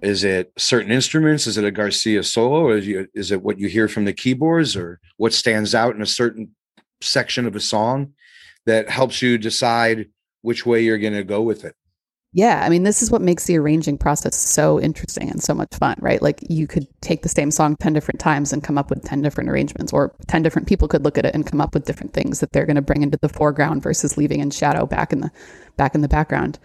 Is 0.00 0.22
it 0.22 0.52
certain 0.58 0.92
instruments? 0.92 1.46
Is 1.46 1.56
it 1.56 1.64
a 1.64 1.70
Garcia 1.70 2.22
solo? 2.22 2.70
Is, 2.70 2.86
you, 2.86 3.08
is 3.14 3.30
it 3.30 3.42
what 3.42 3.58
you 3.58 3.68
hear 3.68 3.88
from 3.88 4.04
the 4.04 4.12
keyboards, 4.12 4.76
or 4.76 5.00
what 5.16 5.32
stands 5.32 5.74
out 5.74 5.94
in 5.94 6.02
a 6.02 6.06
certain 6.06 6.54
section 7.00 7.46
of 7.46 7.56
a 7.56 7.60
song 7.60 8.12
that 8.66 8.88
helps 8.88 9.22
you 9.22 9.38
decide 9.38 10.10
which 10.42 10.66
way 10.66 10.82
you're 10.82 10.98
going 10.98 11.14
to 11.14 11.24
go 11.24 11.40
with 11.42 11.64
it? 11.64 11.74
Yeah, 12.36 12.64
I 12.64 12.68
mean, 12.68 12.82
this 12.82 13.00
is 13.00 13.12
what 13.12 13.22
makes 13.22 13.44
the 13.44 13.56
arranging 13.58 13.96
process 13.96 14.34
so 14.34 14.80
interesting 14.80 15.30
and 15.30 15.40
so 15.40 15.54
much 15.54 15.72
fun, 15.76 15.94
right? 16.00 16.20
Like 16.20 16.40
you 16.50 16.66
could 16.66 16.88
take 17.00 17.22
the 17.22 17.28
same 17.28 17.52
song 17.52 17.76
10 17.76 17.92
different 17.92 18.18
times 18.18 18.52
and 18.52 18.62
come 18.62 18.76
up 18.76 18.90
with 18.90 19.04
10 19.04 19.22
different 19.22 19.48
arrangements, 19.48 19.92
or 19.92 20.12
10 20.26 20.42
different 20.42 20.66
people 20.66 20.88
could 20.88 21.04
look 21.04 21.16
at 21.16 21.24
it 21.24 21.32
and 21.32 21.46
come 21.46 21.60
up 21.60 21.74
with 21.74 21.84
different 21.84 22.12
things 22.12 22.40
that 22.40 22.52
they're 22.52 22.66
going 22.66 22.74
to 22.74 22.82
bring 22.82 23.04
into 23.04 23.16
the 23.22 23.28
foreground 23.28 23.84
versus 23.84 24.16
leaving 24.16 24.40
in 24.40 24.50
shadow 24.50 24.84
back 24.84 25.12
in 25.12 25.20
the 25.20 25.30
back 25.76 25.94
in 25.94 26.00
the 26.00 26.08
background. 26.08 26.58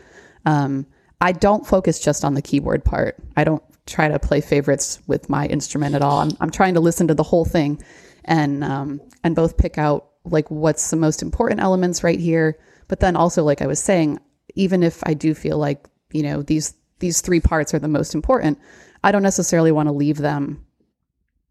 Um, 0.44 0.88
I 1.22 1.34
don't 1.34 1.68
focus 1.68 2.00
just 2.00 2.26
on 2.26 2.34
the 2.34 2.42
keyboard 2.42 2.84
part. 2.84 3.18
I 3.38 3.44
don't 3.44 3.64
try 3.86 4.08
to 4.08 4.18
play 4.18 4.42
favorites 4.42 5.00
with 5.06 5.30
my 5.30 5.46
instrument 5.46 5.94
at 5.94 6.02
all. 6.02 6.18
I'm 6.18 6.32
I'm 6.40 6.50
trying 6.50 6.74
to 6.74 6.80
listen 6.80 7.08
to 7.10 7.14
the 7.14 7.22
whole 7.22 7.46
thing, 7.46 7.80
and 8.26 8.64
um, 8.64 9.02
and 9.24 9.36
both 9.36 9.56
pick 9.56 9.78
out 9.78 10.08
like 10.26 10.50
what's 10.50 10.90
the 10.90 10.98
most 10.98 11.22
important 11.22 11.62
elements 11.62 12.04
right 12.04 12.20
here. 12.20 12.58
But 12.88 13.02
then 13.02 13.16
also, 13.16 13.44
like 13.44 13.62
I 13.62 13.68
was 13.68 13.80
saying, 13.80 14.20
even 14.56 14.84
if 14.84 15.02
I 15.04 15.14
do 15.14 15.34
feel 15.34 15.58
like 15.58 15.88
you 16.12 16.24
know 16.24 16.42
these 16.42 16.74
these 17.00 17.22
three 17.22 17.40
parts 17.40 17.74
are 17.74 17.80
the 17.80 17.88
most 17.88 18.14
important, 18.14 18.60
I 19.04 19.12
don't 19.12 19.24
necessarily 19.24 19.72
want 19.72 19.88
to 19.88 19.94
leave 19.94 20.18
them 20.18 20.66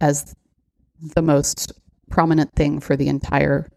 as 0.01 0.35
the 1.15 1.23
most 1.23 1.73
prominent 2.11 2.53
thing 2.55 2.81
for 2.81 2.97
the 2.97 3.09
entire 3.09 3.71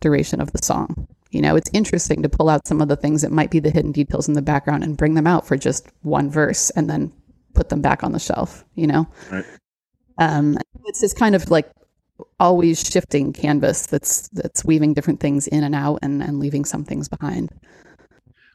duration 0.00 0.40
of 0.40 0.52
the 0.52 0.62
song. 0.62 1.06
You 1.30 1.42
know, 1.42 1.56
it's 1.56 1.70
interesting 1.72 2.22
to 2.22 2.28
pull 2.28 2.48
out 2.48 2.66
some 2.66 2.80
of 2.80 2.88
the 2.88 2.96
things 2.96 3.22
that 3.22 3.32
might 3.32 3.50
be 3.50 3.58
the 3.58 3.70
hidden 3.70 3.92
details 3.92 4.28
in 4.28 4.34
the 4.34 4.42
background 4.42 4.84
and 4.84 4.96
bring 4.96 5.14
them 5.14 5.26
out 5.26 5.46
for 5.46 5.56
just 5.56 5.88
one 6.02 6.30
verse 6.30 6.70
and 6.70 6.88
then 6.88 7.12
put 7.54 7.70
them 7.70 7.80
back 7.80 8.04
on 8.04 8.12
the 8.12 8.18
shelf, 8.18 8.64
you 8.74 8.86
know? 8.86 9.08
Right. 9.32 9.44
Um, 10.18 10.58
it's 10.86 11.00
this 11.00 11.12
kind 11.12 11.34
of 11.34 11.50
like 11.50 11.68
always 12.38 12.88
shifting 12.88 13.32
canvas 13.32 13.86
that's 13.86 14.28
that's 14.28 14.64
weaving 14.64 14.94
different 14.94 15.18
things 15.18 15.48
in 15.48 15.64
and 15.64 15.74
out 15.74 15.98
and, 16.02 16.22
and 16.22 16.38
leaving 16.38 16.64
some 16.64 16.84
things 16.84 17.08
behind. 17.08 17.50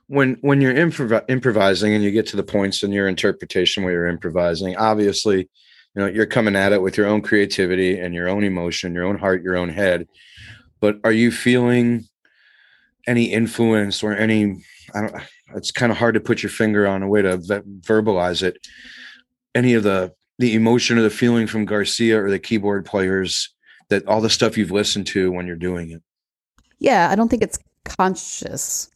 When 0.09 0.37
when 0.41 0.59
you're 0.59 0.73
improv- 0.73 1.29
improvising 1.29 1.93
and 1.93 2.03
you 2.03 2.11
get 2.11 2.27
to 2.27 2.35
the 2.35 2.43
points 2.43 2.83
in 2.83 2.91
your 2.91 3.07
interpretation 3.07 3.83
where 3.83 3.93
you're 3.93 4.07
improvising 4.07 4.75
obviously 4.75 5.37
you 5.37 6.01
know 6.01 6.07
you're 6.07 6.25
coming 6.25 6.55
at 6.55 6.73
it 6.73 6.81
with 6.81 6.97
your 6.97 7.07
own 7.07 7.21
creativity 7.21 7.97
and 7.97 8.13
your 8.13 8.27
own 8.27 8.43
emotion 8.43 8.93
your 8.93 9.05
own 9.05 9.17
heart 9.17 9.43
your 9.43 9.55
own 9.55 9.69
head. 9.69 10.07
But 10.81 10.97
are 11.03 11.11
you 11.11 11.31
feeling 11.31 12.07
any 13.07 13.25
influence 13.31 14.03
or 14.03 14.13
any 14.13 14.63
i 14.93 15.01
don't 15.01 15.15
it's 15.55 15.71
kind 15.71 15.91
of 15.91 15.97
hard 15.97 16.13
to 16.13 16.19
put 16.19 16.43
your 16.43 16.49
finger 16.49 16.87
on 16.87 17.03
a 17.03 17.07
way 17.07 17.21
to 17.21 17.37
ve- 17.37 17.61
verbalize 17.81 18.43
it. 18.43 18.57
Any 19.55 19.73
of 19.73 19.83
the 19.83 20.13
the 20.37 20.53
emotion 20.53 20.97
or 20.97 21.01
the 21.01 21.09
feeling 21.09 21.47
from 21.47 21.65
garcia 21.65 22.21
or 22.23 22.29
the 22.29 22.39
keyboard 22.39 22.85
players 22.85 23.53
that 23.89 24.07
all 24.07 24.21
the 24.21 24.29
stuff 24.29 24.57
you've 24.57 24.71
listened 24.71 25.05
to 25.07 25.31
when 25.31 25.45
you're 25.47 25.55
doing 25.57 25.91
it? 25.91 26.01
Yeah, 26.79 27.09
I 27.11 27.15
don't 27.15 27.27
think 27.27 27.43
it's 27.43 27.59
conscious 27.83 28.89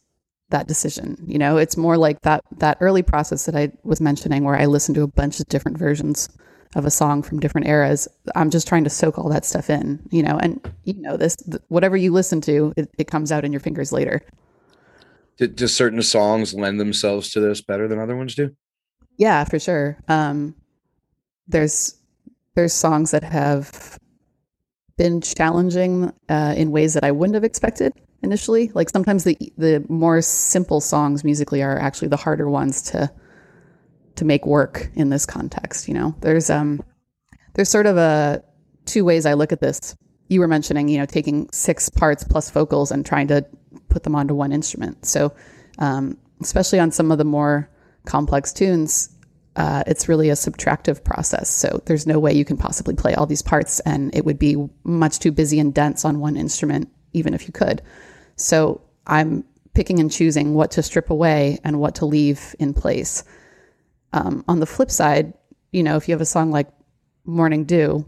that 0.50 0.68
decision. 0.68 1.16
You 1.26 1.38
know, 1.38 1.56
it's 1.56 1.76
more 1.76 1.96
like 1.96 2.20
that 2.22 2.42
that 2.58 2.78
early 2.80 3.02
process 3.02 3.46
that 3.46 3.56
I 3.56 3.72
was 3.82 4.00
mentioning 4.00 4.44
where 4.44 4.56
I 4.56 4.66
listened 4.66 4.94
to 4.96 5.02
a 5.02 5.08
bunch 5.08 5.40
of 5.40 5.46
different 5.48 5.78
versions 5.78 6.28
of 6.74 6.84
a 6.84 6.90
song 6.90 7.22
from 7.22 7.40
different 7.40 7.66
eras. 7.66 8.08
I'm 8.34 8.50
just 8.50 8.66
trying 8.66 8.84
to 8.84 8.90
soak 8.90 9.18
all 9.18 9.28
that 9.30 9.44
stuff 9.44 9.70
in, 9.70 10.00
you 10.10 10.22
know, 10.22 10.36
and 10.38 10.60
you 10.84 10.94
know 10.94 11.16
this 11.16 11.36
th- 11.36 11.62
whatever 11.68 11.96
you 11.96 12.12
listen 12.12 12.40
to, 12.42 12.72
it, 12.76 12.90
it 12.98 13.06
comes 13.06 13.30
out 13.32 13.44
in 13.44 13.52
your 13.52 13.60
fingers 13.60 13.92
later. 13.92 14.22
do, 15.38 15.46
do 15.46 15.66
certain 15.68 16.02
songs 16.02 16.54
lend 16.54 16.80
themselves 16.80 17.30
to 17.30 17.40
this 17.40 17.60
better 17.60 17.88
than 17.88 17.98
other 17.98 18.16
ones 18.16 18.34
do 18.34 18.54
Yeah, 19.16 19.44
for 19.44 19.58
sure. 19.58 19.98
Um, 20.08 20.54
there's 21.46 21.96
there's 22.54 22.72
songs 22.72 23.10
that 23.10 23.24
have 23.24 23.98
been 24.96 25.20
challenging 25.20 26.12
uh, 26.28 26.54
in 26.56 26.70
ways 26.70 26.94
that 26.94 27.02
I 27.04 27.10
wouldn't 27.10 27.34
have 27.34 27.44
expected 27.44 27.92
initially. 28.24 28.70
Like 28.74 28.90
sometimes 28.90 29.24
the 29.24 29.36
the 29.56 29.84
more 29.88 30.20
simple 30.22 30.80
songs 30.80 31.22
musically 31.22 31.62
are 31.62 31.78
actually 31.78 32.08
the 32.08 32.16
harder 32.16 32.48
ones 32.48 32.82
to 32.90 33.10
to 34.16 34.24
make 34.24 34.46
work 34.46 34.90
in 34.94 35.10
this 35.10 35.26
context. 35.26 35.88
You 35.88 35.94
know, 35.94 36.14
there's 36.20 36.50
um 36.50 36.82
there's 37.54 37.68
sort 37.68 37.86
of 37.86 37.96
a 37.96 38.42
two 38.86 39.04
ways 39.04 39.26
I 39.26 39.34
look 39.34 39.52
at 39.52 39.60
this. 39.60 39.96
You 40.28 40.40
were 40.40 40.48
mentioning, 40.48 40.88
you 40.88 40.98
know, 40.98 41.06
taking 41.06 41.48
six 41.52 41.88
parts 41.88 42.24
plus 42.24 42.50
vocals 42.50 42.90
and 42.90 43.04
trying 43.04 43.28
to 43.28 43.44
put 43.88 44.02
them 44.02 44.14
onto 44.14 44.34
one 44.34 44.52
instrument. 44.52 45.06
So, 45.06 45.32
um, 45.78 46.18
especially 46.40 46.80
on 46.80 46.90
some 46.90 47.12
of 47.12 47.18
the 47.18 47.24
more 47.24 47.68
complex 48.06 48.52
tunes, 48.52 49.10
uh, 49.56 49.84
it's 49.86 50.08
really 50.08 50.30
a 50.30 50.34
subtractive 50.34 51.04
process. 51.04 51.48
So 51.48 51.80
there's 51.86 52.06
no 52.06 52.18
way 52.18 52.32
you 52.32 52.44
can 52.44 52.56
possibly 52.56 52.94
play 52.94 53.14
all 53.14 53.26
these 53.26 53.42
parts, 53.42 53.80
and 53.80 54.14
it 54.14 54.24
would 54.24 54.38
be 54.38 54.56
much 54.82 55.18
too 55.20 55.30
busy 55.30 55.60
and 55.60 55.72
dense 55.72 56.04
on 56.04 56.20
one 56.20 56.36
instrument, 56.36 56.90
even 57.12 57.34
if 57.34 57.46
you 57.46 57.52
could. 57.52 57.82
So 58.36 58.80
I'm 59.06 59.44
picking 59.74 59.98
and 60.00 60.10
choosing 60.10 60.54
what 60.54 60.70
to 60.72 60.82
strip 60.82 61.10
away 61.10 61.58
and 61.64 61.80
what 61.80 61.96
to 61.96 62.06
leave 62.06 62.54
in 62.58 62.72
place. 62.74 63.24
Um, 64.12 64.44
on 64.48 64.60
the 64.60 64.66
flip 64.66 64.90
side, 64.90 65.34
you 65.72 65.82
know, 65.82 65.96
if 65.96 66.08
you 66.08 66.12
have 66.12 66.20
a 66.20 66.26
song 66.26 66.50
like 66.50 66.68
Morning 67.24 67.64
Dew, 67.64 68.04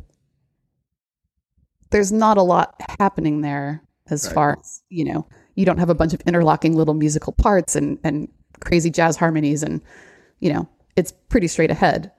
there's 1.91 2.13
not 2.13 2.37
a 2.39 2.43
lot 2.43 2.81
happening 2.99 3.41
there 3.41 3.83
as 4.11 4.27
Right. 4.27 4.35
far 4.35 4.59
as, 4.61 4.83
you 4.89 5.05
know, 5.05 5.27
you 5.55 5.65
don't 5.65 5.79
have 5.79 5.91
a 5.91 5.95
bunch 5.95 6.15
of 6.15 6.21
interlocking 6.23 6.77
little 6.77 6.95
musical 6.95 7.33
parts 7.33 7.75
and, 7.75 7.99
and 8.05 8.29
crazy 8.61 8.91
jazz 8.91 9.17
harmonies 9.17 9.63
and, 9.63 9.81
you 10.41 10.53
know, 10.53 10.69
it's 10.97 11.13
pretty 11.29 11.49
straight 11.49 11.71
ahead. 11.71 12.13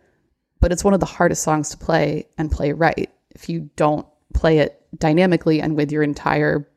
But 0.59 0.71
it's 0.71 0.83
one 0.83 0.93
of 0.93 0.99
the 0.99 1.05
hardest 1.05 1.43
songs 1.43 1.69
to 1.69 1.77
play 1.77 2.27
and 2.37 2.51
play 2.51 2.73
right. 2.73 3.09
If 3.31 3.47
you 3.47 3.69
don't 3.75 4.05
play 4.33 4.59
it 4.59 4.81
dynamically 4.97 5.61
and 5.61 5.75
with 5.75 5.91
your 5.91 6.03
entire 6.03 6.67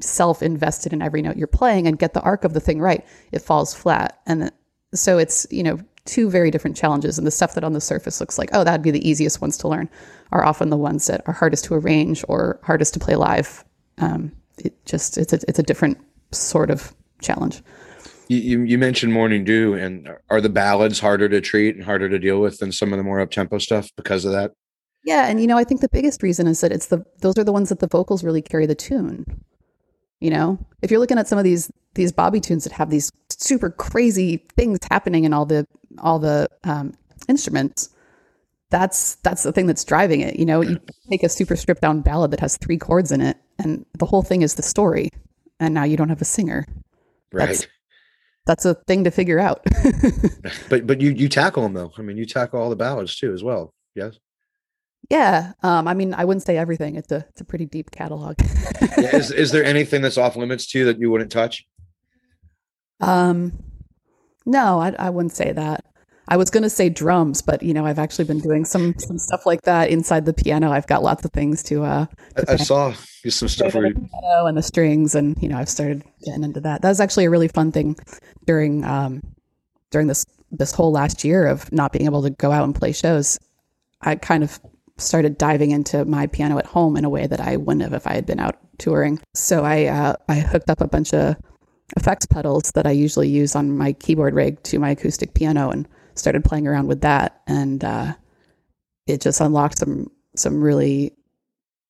self 0.00 0.42
invested 0.42 0.92
in 0.92 1.02
every 1.02 1.22
note 1.22 1.36
you're 1.36 1.46
playing 1.46 1.86
and 1.86 1.98
get 1.98 2.14
the 2.14 2.22
arc 2.22 2.44
of 2.44 2.54
the 2.54 2.60
thing 2.60 2.80
right, 2.80 3.04
it 3.30 3.42
falls 3.42 3.74
flat. 3.74 4.20
And 4.26 4.50
so 4.94 5.18
it's, 5.18 5.46
you 5.50 5.62
know, 5.62 5.78
two 6.04 6.30
very 6.30 6.50
different 6.50 6.76
challenges. 6.76 7.18
And 7.18 7.26
the 7.26 7.30
stuff 7.30 7.54
that 7.54 7.64
on 7.64 7.72
the 7.72 7.80
surface 7.80 8.20
looks 8.20 8.38
like, 8.38 8.50
oh, 8.52 8.64
that'd 8.64 8.82
be 8.82 8.90
the 8.90 9.08
easiest 9.08 9.40
ones 9.40 9.56
to 9.58 9.68
learn 9.68 9.88
are 10.32 10.44
often 10.44 10.70
the 10.70 10.76
ones 10.76 11.06
that 11.06 11.22
are 11.26 11.34
hardest 11.34 11.64
to 11.66 11.74
arrange 11.74 12.24
or 12.28 12.58
hardest 12.62 12.94
to 12.94 13.00
play 13.00 13.14
live. 13.14 13.64
Um, 13.98 14.32
it 14.58 14.74
just, 14.86 15.18
it's 15.18 15.32
a, 15.32 15.40
it's 15.46 15.58
a 15.58 15.62
different 15.62 15.98
sort 16.32 16.70
of 16.70 16.94
challenge. 17.20 17.62
You, 18.28 18.38
you 18.38 18.60
you 18.62 18.78
mentioned 18.78 19.12
Morning 19.12 19.44
Dew, 19.44 19.74
and 19.74 20.08
are 20.30 20.40
the 20.40 20.48
ballads 20.48 21.00
harder 21.00 21.28
to 21.28 21.40
treat 21.40 21.74
and 21.74 21.84
harder 21.84 22.08
to 22.08 22.18
deal 22.18 22.40
with 22.40 22.58
than 22.58 22.72
some 22.72 22.92
of 22.92 22.96
the 22.96 23.02
more 23.02 23.20
up 23.20 23.30
tempo 23.30 23.58
stuff 23.58 23.90
because 23.96 24.24
of 24.24 24.32
that? 24.32 24.52
Yeah, 25.04 25.26
and 25.28 25.40
you 25.40 25.46
know, 25.46 25.58
I 25.58 25.64
think 25.64 25.80
the 25.80 25.88
biggest 25.88 26.22
reason 26.22 26.46
is 26.46 26.60
that 26.60 26.72
it's 26.72 26.86
the 26.86 27.04
those 27.20 27.36
are 27.36 27.44
the 27.44 27.52
ones 27.52 27.68
that 27.68 27.80
the 27.80 27.88
vocals 27.88 28.24
really 28.24 28.40
carry 28.40 28.66
the 28.66 28.74
tune. 28.74 29.44
You 30.22 30.30
know, 30.30 30.58
if 30.82 30.90
you're 30.90 31.00
looking 31.00 31.18
at 31.18 31.26
some 31.28 31.38
of 31.38 31.44
these 31.44 31.70
these 31.94 32.12
Bobby 32.12 32.40
tunes 32.40 32.64
that 32.64 32.72
have 32.72 32.90
these 32.90 33.10
super 33.30 33.70
crazy 33.70 34.46
things 34.56 34.78
happening 34.90 35.24
in 35.24 35.32
all 35.32 35.44
the 35.46 35.66
all 35.98 36.18
the 36.20 36.48
um, 36.64 36.94
instruments, 37.28 37.88
that's 38.70 39.16
that's 39.16 39.42
the 39.42 39.52
thing 39.52 39.66
that's 39.66 39.84
driving 39.84 40.20
it. 40.20 40.36
You 40.38 40.46
know, 40.46 40.60
you 40.62 40.78
take 41.10 41.22
a 41.24 41.28
super 41.28 41.56
stripped 41.56 41.82
down 41.82 42.00
ballad 42.02 42.30
that 42.30 42.40
has 42.40 42.56
three 42.56 42.78
chords 42.78 43.10
in 43.10 43.20
it, 43.20 43.36
and 43.58 43.84
the 43.98 44.06
whole 44.06 44.22
thing 44.22 44.42
is 44.42 44.54
the 44.54 44.62
story, 44.62 45.08
and 45.58 45.74
now 45.74 45.84
you 45.84 45.96
don't 45.96 46.08
have 46.08 46.22
a 46.22 46.26
singer. 46.26 46.66
Right. 47.32 47.46
That's- 47.46 47.66
That's 48.44 48.64
a 48.64 48.74
thing 48.74 49.04
to 49.04 49.10
figure 49.12 49.38
out. 49.38 49.64
but 50.68 50.86
but 50.86 51.00
you 51.00 51.10
you 51.10 51.28
tackle 51.28 51.62
them 51.62 51.74
though. 51.74 51.92
I 51.98 52.02
mean, 52.02 52.16
you 52.16 52.26
tackle 52.26 52.60
all 52.60 52.70
the 52.70 52.76
ballads 52.76 53.14
too 53.16 53.32
as 53.32 53.42
well. 53.42 53.72
Yes. 53.94 54.18
Yeah, 55.10 55.52
um, 55.62 55.88
I 55.88 55.94
mean, 55.94 56.14
I 56.14 56.24
wouldn't 56.24 56.44
say 56.44 56.56
everything. 56.56 56.96
It's 56.96 57.10
a 57.12 57.26
it's 57.30 57.40
a 57.40 57.44
pretty 57.44 57.66
deep 57.66 57.90
catalog. 57.90 58.36
Yeah, 58.98 59.16
is 59.16 59.30
is 59.30 59.50
there 59.50 59.64
anything 59.74 60.02
that's 60.02 60.18
off 60.18 60.36
limits 60.36 60.66
to 60.68 60.78
you 60.78 60.84
that 60.86 60.98
you 60.98 61.10
wouldn't 61.10 61.30
touch? 61.30 61.66
Um, 63.00 63.62
no, 64.46 64.80
I, 64.80 64.94
I 64.98 65.10
wouldn't 65.10 65.32
say 65.32 65.52
that. 65.52 65.84
I 66.28 66.36
was 66.36 66.50
going 66.50 66.62
to 66.62 66.70
say 66.70 66.88
drums, 66.88 67.42
but 67.42 67.62
you 67.62 67.74
know, 67.74 67.84
I've 67.84 67.98
actually 67.98 68.24
been 68.24 68.40
doing 68.40 68.64
some 68.64 68.94
some 68.98 69.18
stuff 69.18 69.44
like 69.44 69.62
that 69.62 69.90
inside 69.90 70.24
the 70.24 70.32
piano. 70.32 70.70
I've 70.70 70.86
got 70.86 71.02
lots 71.02 71.24
of 71.24 71.32
things 71.32 71.62
to 71.64 71.82
uh, 71.82 72.06
I, 72.48 72.52
I 72.52 72.56
saw 72.56 72.94
some 73.28 73.48
stuff 73.48 73.74
where 73.74 73.92
the 73.92 74.00
you, 74.00 74.08
piano 74.08 74.46
and 74.46 74.56
the 74.56 74.62
strings, 74.62 75.14
and 75.14 75.36
you 75.42 75.48
know, 75.48 75.58
I've 75.58 75.68
started 75.68 76.04
getting 76.24 76.44
into 76.44 76.60
that. 76.60 76.82
That 76.82 76.88
was 76.88 77.00
actually 77.00 77.24
a 77.24 77.30
really 77.30 77.48
fun 77.48 77.72
thing 77.72 77.96
during 78.46 78.84
um, 78.84 79.20
during 79.90 80.06
this 80.06 80.24
this 80.52 80.72
whole 80.72 80.92
last 80.92 81.24
year 81.24 81.46
of 81.46 81.70
not 81.72 81.92
being 81.92 82.06
able 82.06 82.22
to 82.22 82.30
go 82.30 82.52
out 82.52 82.64
and 82.64 82.74
play 82.74 82.92
shows. 82.92 83.38
I 84.00 84.14
kind 84.14 84.44
of 84.44 84.60
started 85.02 85.38
diving 85.38 85.70
into 85.70 86.04
my 86.04 86.26
piano 86.26 86.58
at 86.58 86.66
home 86.66 86.96
in 86.96 87.04
a 87.04 87.10
way 87.10 87.26
that 87.26 87.40
I 87.40 87.56
wouldn't 87.56 87.82
have 87.82 87.92
if 87.92 88.06
I 88.06 88.14
had 88.14 88.26
been 88.26 88.40
out 88.40 88.56
touring. 88.78 89.20
So 89.34 89.64
I 89.64 89.86
uh, 89.86 90.14
I 90.28 90.40
hooked 90.40 90.70
up 90.70 90.80
a 90.80 90.88
bunch 90.88 91.12
of 91.12 91.36
effects 91.96 92.26
pedals 92.26 92.72
that 92.74 92.86
I 92.86 92.92
usually 92.92 93.28
use 93.28 93.54
on 93.54 93.76
my 93.76 93.92
keyboard 93.92 94.34
rig 94.34 94.62
to 94.64 94.78
my 94.78 94.90
acoustic 94.90 95.34
piano 95.34 95.70
and 95.70 95.86
started 96.14 96.44
playing 96.44 96.66
around 96.66 96.86
with 96.86 97.00
that 97.02 97.42
and 97.46 97.84
uh, 97.84 98.14
it 99.06 99.20
just 99.20 99.40
unlocked 99.40 99.78
some 99.78 100.10
some 100.36 100.62
really 100.62 101.14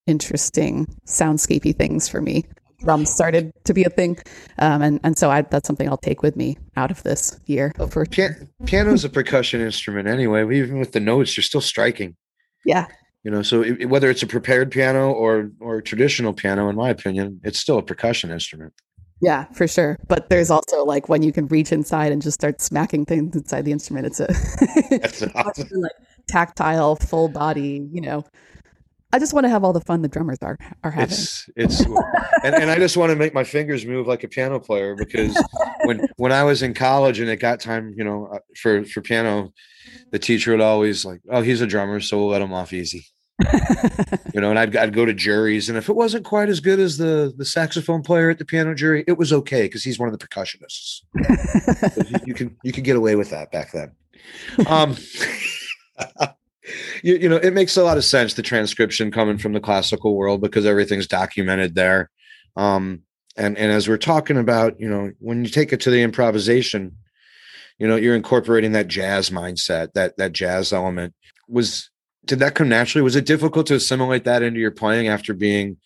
interesting 0.06 0.86
soundscapey 1.06 1.76
things 1.76 2.08
for 2.08 2.20
me. 2.20 2.44
Drums 2.80 3.10
started 3.10 3.52
to 3.64 3.74
be 3.74 3.84
a 3.84 3.90
thing, 3.90 4.18
um, 4.58 4.82
and 4.82 5.00
and 5.04 5.16
so 5.16 5.30
I, 5.30 5.42
that's 5.42 5.68
something 5.68 5.88
I'll 5.88 5.96
take 5.96 6.22
with 6.22 6.34
me 6.34 6.58
out 6.74 6.90
of 6.90 7.02
this 7.04 7.38
year. 7.46 7.72
But 7.76 7.92
for 7.92 8.04
pian- 8.04 8.48
piano's 8.66 9.04
a 9.04 9.08
percussion 9.08 9.60
instrument 9.60 10.08
anyway. 10.08 10.42
Even 10.56 10.80
with 10.80 10.90
the 10.90 10.98
notes, 10.98 11.36
you're 11.36 11.44
still 11.44 11.60
striking. 11.60 12.16
yeah, 12.64 12.88
You 13.24 13.30
know, 13.30 13.42
so 13.42 13.62
it, 13.62 13.86
whether 13.88 14.10
it's 14.10 14.22
a 14.22 14.26
prepared 14.26 14.70
piano 14.70 15.12
or 15.12 15.50
or 15.60 15.80
traditional 15.80 16.32
piano, 16.32 16.68
in 16.68 16.76
my 16.76 16.90
opinion, 16.90 17.40
it's 17.44 17.58
still 17.58 17.78
a 17.78 17.82
percussion 17.82 18.30
instrument. 18.30 18.72
yeah, 19.22 19.44
for 19.52 19.68
sure. 19.68 19.96
But 20.08 20.28
there's 20.28 20.50
also 20.50 20.84
like 20.84 21.08
when 21.08 21.22
you 21.22 21.32
can 21.32 21.46
reach 21.46 21.70
inside 21.70 22.10
and 22.10 22.20
just 22.20 22.34
start 22.34 22.60
smacking 22.60 23.06
things 23.06 23.36
inside 23.36 23.64
the 23.64 23.72
instrument. 23.72 24.06
It's 24.06 24.20
a 24.20 24.28
awesome. 25.36 25.68
like 25.72 25.92
tactile, 26.28 26.96
full 26.96 27.28
body, 27.28 27.88
you 27.92 28.00
know, 28.00 28.24
I 29.12 29.18
just 29.18 29.34
want 29.34 29.44
to 29.44 29.50
have 29.50 29.62
all 29.62 29.72
the 29.72 29.80
fun 29.80 30.02
the 30.02 30.08
drummers 30.08 30.38
are 30.42 30.58
are 30.82 30.90
having. 30.90 31.12
It's 31.12 31.50
it's 31.54 31.80
and, 31.80 32.54
and 32.54 32.70
I 32.70 32.76
just 32.76 32.96
want 32.96 33.10
to 33.10 33.16
make 33.16 33.34
my 33.34 33.44
fingers 33.44 33.84
move 33.84 34.06
like 34.06 34.24
a 34.24 34.28
piano 34.28 34.58
player 34.58 34.94
because 34.94 35.36
when 35.84 36.06
when 36.16 36.32
I 36.32 36.44
was 36.44 36.62
in 36.62 36.72
college 36.72 37.20
and 37.20 37.28
it 37.28 37.36
got 37.36 37.60
time, 37.60 37.94
you 37.96 38.04
know, 38.04 38.26
uh, 38.32 38.38
for 38.56 38.84
for 38.84 39.02
piano, 39.02 39.52
the 40.10 40.18
teacher 40.18 40.52
would 40.52 40.60
always 40.60 41.04
like, 41.04 41.20
"Oh, 41.30 41.42
he's 41.42 41.60
a 41.60 41.66
drummer, 41.66 42.00
so 42.00 42.18
we'll 42.18 42.28
let 42.28 42.42
him 42.42 42.54
off 42.54 42.72
easy." 42.72 43.06
you 44.34 44.40
know, 44.40 44.50
and 44.50 44.58
I'd 44.58 44.74
I'd 44.76 44.94
go 44.94 45.04
to 45.04 45.12
juries, 45.12 45.68
and 45.68 45.76
if 45.76 45.88
it 45.88 45.96
wasn't 45.96 46.24
quite 46.24 46.48
as 46.48 46.60
good 46.60 46.80
as 46.80 46.96
the 46.96 47.34
the 47.36 47.44
saxophone 47.44 48.02
player 48.02 48.30
at 48.30 48.38
the 48.38 48.44
piano 48.44 48.74
jury, 48.74 49.04
it 49.06 49.18
was 49.18 49.32
okay 49.32 49.62
because 49.62 49.84
he's 49.84 49.98
one 49.98 50.08
of 50.08 50.18
the 50.18 50.26
percussionists. 50.26 51.02
you, 52.10 52.18
you 52.26 52.34
can 52.34 52.56
you 52.62 52.72
can 52.72 52.82
get 52.82 52.96
away 52.96 53.16
with 53.16 53.30
that 53.30 53.52
back 53.52 53.72
then. 53.72 53.92
Um, 54.66 54.96
you, 57.02 57.16
you 57.16 57.28
know, 57.28 57.36
it 57.36 57.52
makes 57.52 57.76
a 57.76 57.82
lot 57.82 57.96
of 57.96 58.04
sense 58.04 58.34
the 58.34 58.42
transcription 58.42 59.10
coming 59.10 59.38
from 59.38 59.52
the 59.52 59.60
classical 59.60 60.16
world 60.16 60.40
because 60.40 60.66
everything's 60.66 61.06
documented 61.06 61.74
there. 61.74 62.10
Um, 62.56 63.02
and 63.36 63.56
and 63.56 63.72
as 63.72 63.88
we're 63.88 63.96
talking 63.96 64.36
about, 64.36 64.78
you 64.78 64.88
know, 64.88 65.12
when 65.18 65.44
you 65.44 65.50
take 65.50 65.72
it 65.72 65.80
to 65.80 65.90
the 65.90 66.02
improvisation, 66.02 66.96
you 67.78 67.88
know, 67.88 67.96
you're 67.96 68.14
incorporating 68.14 68.72
that 68.72 68.88
jazz 68.88 69.30
mindset, 69.30 69.92
that 69.94 70.16
that 70.18 70.32
jazz 70.32 70.72
element. 70.72 71.14
Was 71.48 71.90
did 72.24 72.38
that 72.38 72.54
come 72.54 72.68
naturally? 72.68 73.02
Was 73.02 73.16
it 73.16 73.26
difficult 73.26 73.66
to 73.66 73.74
assimilate 73.74 74.24
that 74.24 74.42
into 74.42 74.60
your 74.60 74.70
playing 74.70 75.08
after 75.08 75.34
being 75.34 75.78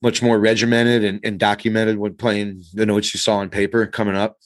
much 0.00 0.22
more 0.22 0.38
regimented 0.38 1.04
and, 1.04 1.20
and 1.22 1.38
documented 1.38 1.98
when 1.98 2.14
playing 2.14 2.62
the 2.72 2.86
notes 2.86 3.14
you 3.14 3.18
saw 3.18 3.36
on 3.36 3.50
paper 3.50 3.86
coming 3.86 4.16
up? 4.16 4.38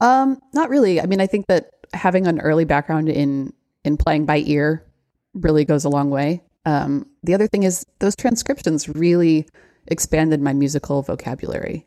Um, 0.00 0.38
not 0.52 0.68
really. 0.68 1.00
I 1.00 1.06
mean, 1.06 1.20
I 1.20 1.26
think 1.26 1.46
that 1.46 1.70
having 1.94 2.26
an 2.26 2.40
early 2.40 2.64
background 2.64 3.08
in 3.08 3.52
in 3.86 3.96
playing 3.96 4.26
by 4.26 4.38
ear 4.38 4.84
really 5.32 5.64
goes 5.64 5.84
a 5.84 5.88
long 5.88 6.10
way. 6.10 6.42
Um, 6.64 7.08
the 7.22 7.34
other 7.34 7.46
thing 7.46 7.62
is 7.62 7.86
those 8.00 8.16
transcriptions 8.16 8.88
really 8.88 9.46
expanded 9.86 10.40
my 10.40 10.52
musical 10.52 11.02
vocabulary. 11.02 11.86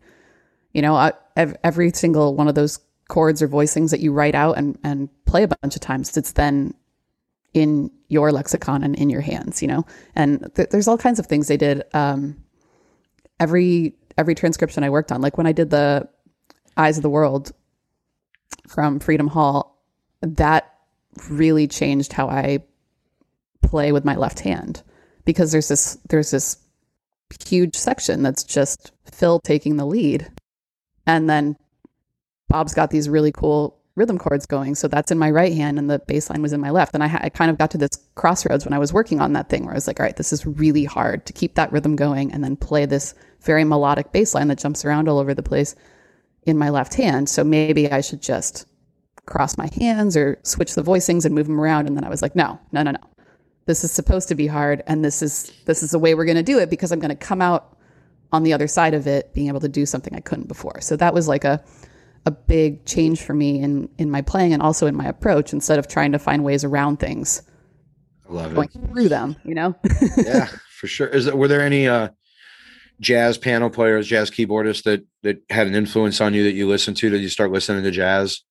You 0.74 0.82
know, 0.82 0.96
I, 0.96 1.12
every 1.36 1.92
single 1.92 2.36
one 2.36 2.48
of 2.48 2.56
those 2.56 2.80
chords 3.10 3.42
or 3.42 3.48
voicings 3.48 3.90
that 3.92 4.00
you 4.00 4.14
write 4.14 4.36
out 4.36 4.58
and, 4.58 4.78
and 4.84 5.10
play 5.26 5.44
a 5.44 5.48
bunch 5.48 5.76
of 5.76 5.82
times, 5.82 6.16
it's 6.16 6.32
then 6.32 6.74
in 7.54 7.92
your 8.08 8.32
lexicon 8.32 8.84
and 8.84 8.96
in 8.96 9.10
your 9.10 9.22
hands, 9.22 9.62
you 9.62 9.68
know? 9.68 9.86
And 10.16 10.50
th- 10.56 10.70
there's 10.70 10.88
all 10.88 10.98
kinds 10.98 11.20
of 11.20 11.26
things 11.26 11.48
they 11.48 11.58
did. 11.58 11.84
Um, 11.94 12.38
every, 13.40 13.96
every 14.18 14.36
transcription 14.36 14.84
I 14.84 14.90
worked 14.90 15.12
on, 15.12 15.22
like 15.22 15.38
when 15.38 15.48
I 15.48 15.52
did 15.52 15.72
the 15.72 16.08
Eyes 16.78 16.98
of 16.98 17.04
the 17.04 17.10
World 17.10 17.52
from 18.68 19.00
Freedom 19.00 19.28
Hall, 19.28 19.84
that 20.22 20.79
really 21.30 21.68
changed 21.68 22.14
how 22.14 22.28
I 22.28 22.60
play 23.62 23.92
with 23.92 24.06
my 24.06 24.16
left 24.16 24.40
hand 24.40 24.82
because 25.26 25.52
there's 25.52 25.68
this 25.68 25.98
there's 26.10 26.32
this 26.32 26.58
huge 27.46 27.76
section 27.76 28.24
that's 28.24 28.44
just 28.44 28.92
Phil 29.12 29.40
taking 29.40 29.78
the 29.78 29.86
lead. 29.86 30.32
And 31.06 31.30
then 31.30 31.58
Bob's 32.48 32.74
got 32.74 32.90
these 32.90 33.10
really 33.10 33.32
cool 33.32 33.78
rhythm 33.96 34.18
chords 34.18 34.46
going. 34.46 34.76
So 34.76 34.88
that's 34.88 35.12
in 35.12 35.20
my 35.20 35.30
right 35.30 35.54
hand 35.54 35.78
and 35.78 35.90
the 35.90 36.00
bass 36.00 36.30
line 36.30 36.42
was 36.42 36.54
in 36.54 36.62
my 36.62 36.70
left. 36.70 36.94
And 36.94 37.04
I, 37.04 37.20
I 37.24 37.30
kind 37.30 37.52
of 37.52 37.58
got 37.58 37.72
to 37.72 37.78
this 37.78 37.92
crossroads 38.16 38.66
when 38.66 38.74
I 38.74 38.80
was 38.80 38.94
working 38.94 39.20
on 39.20 39.34
that 39.34 39.50
thing 39.50 39.66
where 39.66 39.74
I 39.74 39.76
was 39.76 39.88
like 39.88 40.00
all 40.00 40.06
right 40.06 40.16
this 40.16 40.34
is 40.34 40.46
really 40.46 40.86
hard 40.86 41.26
to 41.26 41.34
keep 41.34 41.56
that 41.56 41.72
rhythm 41.72 41.96
going 41.96 42.32
and 42.32 42.44
then 42.44 42.56
play 42.56 42.86
this 42.86 43.14
very 43.42 43.64
melodic 43.64 44.12
bass 44.12 44.34
line 44.34 44.48
that 44.48 44.58
jumps 44.58 44.86
around 44.86 45.08
all 45.08 45.20
over 45.20 45.34
the 45.34 45.44
place 45.44 45.76
in 46.44 46.58
my 46.58 46.70
left 46.70 46.94
hand. 46.94 47.30
So 47.30 47.44
maybe 47.44 47.92
I 47.92 48.02
should 48.02 48.22
just 48.22 48.66
cross 49.30 49.58
my 49.58 49.70
hands 49.80 50.18
or 50.18 50.38
switch 50.44 50.76
the 50.76 50.84
voicings 50.84 51.24
and 51.24 51.36
move 51.36 51.48
them 51.48 51.60
around. 51.60 51.88
And 51.88 51.96
then 51.96 52.04
I 52.04 52.10
was 52.10 52.22
like, 52.22 52.36
no, 52.36 52.60
no, 52.72 52.84
no, 52.84 52.92
no. 52.92 53.00
This 53.66 53.84
is 53.84 53.92
supposed 53.92 54.28
to 54.30 54.36
be 54.36 54.48
hard, 54.48 54.82
and 54.88 55.06
this 55.06 55.22
is 55.22 55.54
this 55.66 55.84
is 55.84 55.92
the 55.92 56.00
way 56.00 56.16
we're 56.16 56.26
going 56.26 56.38
to 56.38 56.44
do 56.44 56.58
it 56.58 56.72
because 56.72 56.92
I'm 56.92 57.00
going 57.00 57.10
to 57.10 57.16
come 57.16 57.40
out 57.40 57.78
on 58.32 58.42
the 58.42 58.52
other 58.52 58.68
side 58.68 58.96
of 58.96 59.06
it, 59.06 59.32
being 59.36 59.48
able 59.48 59.60
to 59.60 59.70
do 59.70 59.86
something 59.86 60.16
I 60.16 60.22
couldn't 60.22 60.48
before. 60.48 60.82
So 60.82 60.96
that 60.96 61.14
was 61.14 61.28
like 61.28 61.44
a 61.44 61.64
a 62.26 62.32
big 62.32 62.86
change 62.86 63.22
for 63.22 63.36
me 63.36 63.60
in 63.62 63.88
in 64.00 64.10
my 64.10 64.24
playing 64.24 64.54
and 64.54 64.64
also 64.64 64.88
in 64.88 64.96
my 64.96 65.06
approach. 65.06 65.54
Instead 65.54 65.78
of 65.78 65.88
trying 65.88 66.12
to 66.14 66.20
find 66.20 66.44
ways 66.44 66.64
around 66.64 67.00
things, 67.00 67.44
I 68.28 68.34
love 68.34 68.56
going 68.56 68.70
it. 68.74 68.92
through 68.92 69.10
them. 69.10 69.36
You 69.46 69.54
know. 69.54 69.76
yeah, 70.18 70.48
for 70.72 70.88
sure. 70.88 71.08
Is 71.08 71.26
there, 71.26 71.36
were 71.36 71.48
there 71.48 71.62
any 71.62 71.88
uh, 71.88 72.10
jazz 73.00 73.38
piano 73.38 73.70
players, 73.70 74.08
jazz 74.08 74.32
keyboardists 74.32 74.82
that 74.84 75.06
that 75.22 75.44
had 75.52 75.68
an 75.68 75.76
influence 75.76 76.20
on 76.22 76.34
you 76.34 76.44
that 76.44 76.54
you 76.54 76.68
listened 76.68 76.98
to? 76.98 77.10
Did 77.12 77.22
you 77.22 77.30
start 77.30 77.52
listening 77.52 77.84
to 77.84 77.92
jazz? 77.92 78.42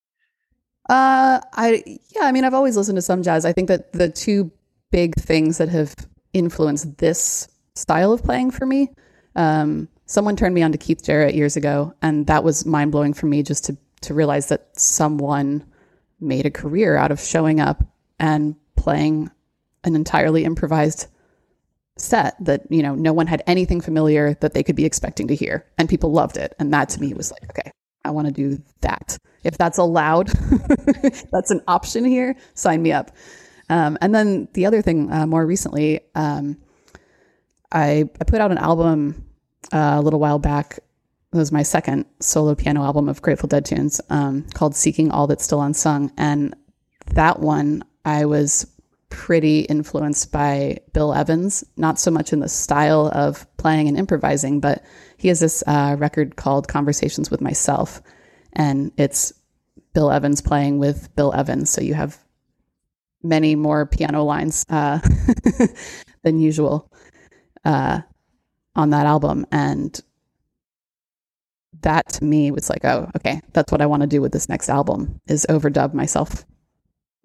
Uh, 0.89 1.41
I 1.53 1.83
yeah, 2.15 2.23
I 2.23 2.33
mean, 2.33 2.45
I've 2.45 2.55
always 2.55 2.77
listened 2.77 2.97
to 2.97 3.03
some 3.03 3.23
jazz. 3.23 3.45
I 3.45 3.53
think 3.53 3.69
that 3.69 3.93
the 3.93 4.09
two 4.09 4.51
big 4.91 5.15
things 5.17 5.59
that 5.59 5.69
have 5.69 5.95
influenced 6.33 6.99
this 6.99 7.49
style 7.75 8.13
of 8.13 8.23
playing 8.23 8.51
for 8.51 8.65
me. 8.65 8.91
Um, 9.37 9.89
someone 10.07 10.37
turned 10.37 10.55
me 10.55 10.63
on 10.63 10.73
to 10.73 10.79
Keith 10.79 11.05
Jarrett 11.05 11.35
years 11.35 11.57
ago, 11.57 11.95
and 12.01 12.27
that 12.27 12.43
was 12.43 12.65
mind 12.65 12.93
blowing 12.93 13.13
for 13.13 13.27
me 13.27 13.43
just 13.43 13.65
to 13.67 13.77
to 14.01 14.15
realize 14.15 14.49
that 14.49 14.69
someone 14.79 15.65
made 16.21 16.47
a 16.47 16.51
career 16.51 16.97
out 16.97 17.11
of 17.11 17.21
showing 17.21 17.61
up 17.61 17.85
and 18.19 18.57
playing 18.77 19.31
an 19.85 19.95
entirely 19.95 20.45
improvised 20.45 21.07
set 21.97 22.37
that 22.45 22.63
you 22.71 22.83
know 22.83 22.95
no 22.95 23.13
one 23.13 23.27
had 23.27 23.43
anything 23.47 23.81
familiar 23.81 24.35
that 24.35 24.55
they 24.55 24.63
could 24.63 24.77
be 24.77 24.85
expecting 24.85 25.27
to 25.27 25.35
hear 25.35 25.67
and 25.79 25.89
people 25.89 26.13
loved 26.13 26.37
it 26.37 26.55
and 26.61 26.73
that 26.73 26.89
to 26.89 27.01
me 27.01 27.13
was 27.13 27.33
like 27.33 27.43
okay 27.51 27.73
I 28.09 28.11
want 28.11 28.27
to 28.27 28.33
do 28.33 28.63
that. 28.81 29.19
If 29.45 29.57
that's 29.57 29.79
allowed, 29.79 30.29
that's 31.33 31.51
an 31.51 31.63
option 31.69 32.05
here, 32.05 32.37
sign 32.55 32.83
me 32.83 32.93
up. 32.93 33.13
Um, 33.71 33.99
and 34.01 34.15
then 34.15 34.49
the 34.55 34.67
other 34.67 34.83
thing, 34.83 35.13
uh, 35.13 35.27
more 35.27 35.47
recently, 35.47 36.01
um, 36.15 36.57
I, 37.71 38.09
I 38.21 38.25
put 38.25 38.41
out 38.41 38.51
an 38.51 38.59
album 38.59 39.27
uh, 39.73 39.97
a 39.99 40.03
little 40.03 40.21
while 40.21 40.39
back. 40.39 40.79
It 41.33 41.37
was 41.37 41.53
my 41.53 41.63
second 41.63 42.07
solo 42.21 42.55
piano 42.55 42.83
album 42.83 43.09
of 43.09 43.21
Grateful 43.21 43.49
Dead 43.49 43.65
tunes 43.65 44.01
um, 44.09 44.45
called 44.55 44.75
Seeking 44.75 45.11
All 45.11 45.27
That's 45.27 45.45
Still 45.45 45.61
Unsung. 45.61 46.11
And 46.17 46.57
that 47.13 47.41
one, 47.41 47.85
I 48.05 48.25
was 48.25 48.67
pretty 49.11 49.61
influenced 49.61 50.33
by 50.33 50.79
Bill 50.93 51.15
Evans, 51.15 51.65
not 51.77 51.99
so 51.99 52.11
much 52.11 52.33
in 52.33 52.41
the 52.41 52.49
style 52.49 53.11
of 53.15 53.47
playing 53.57 53.89
and 53.89 53.99
improvising, 53.99 54.61
but 54.61 54.83
he 55.17 55.29
has 55.29 55.41
this 55.41 55.63
uh, 55.67 55.97
record 55.99 56.37
called 56.37 56.69
Conversations 56.69 57.31
with 57.31 57.41
Myself, 57.41 58.03
and 58.59 58.93
it's 58.97 59.33
Bill 59.95 60.11
Evans 60.11 60.43
playing 60.43 60.79
with 60.79 61.15
Bill 61.17 61.33
Evans. 61.33 61.71
So 61.71 61.81
you 61.81 61.95
have 61.95 62.19
many 63.23 63.55
more 63.55 63.87
piano 63.87 64.25
lines 64.25 64.67
uh, 64.69 64.99
than 66.23 66.41
usual 66.41 66.91
uh, 67.65 68.01
on 68.75 68.91
that 68.91 69.07
album, 69.07 69.47
and 69.51 69.99
that 71.83 72.09
to 72.11 72.25
me 72.25 72.51
was 72.51 72.69
like, 72.69 72.85
oh, 72.85 73.11
okay, 73.17 73.41
that's 73.53 73.73
what 73.73 73.81
I 73.81 73.87
want 73.87 74.03
to 74.03 74.09
do 74.09 74.21
with 74.21 74.33
this 74.33 74.49
next 74.49 74.69
album 74.69 75.21
is 75.29 75.47
overdub 75.49 75.95
myself 75.95 76.45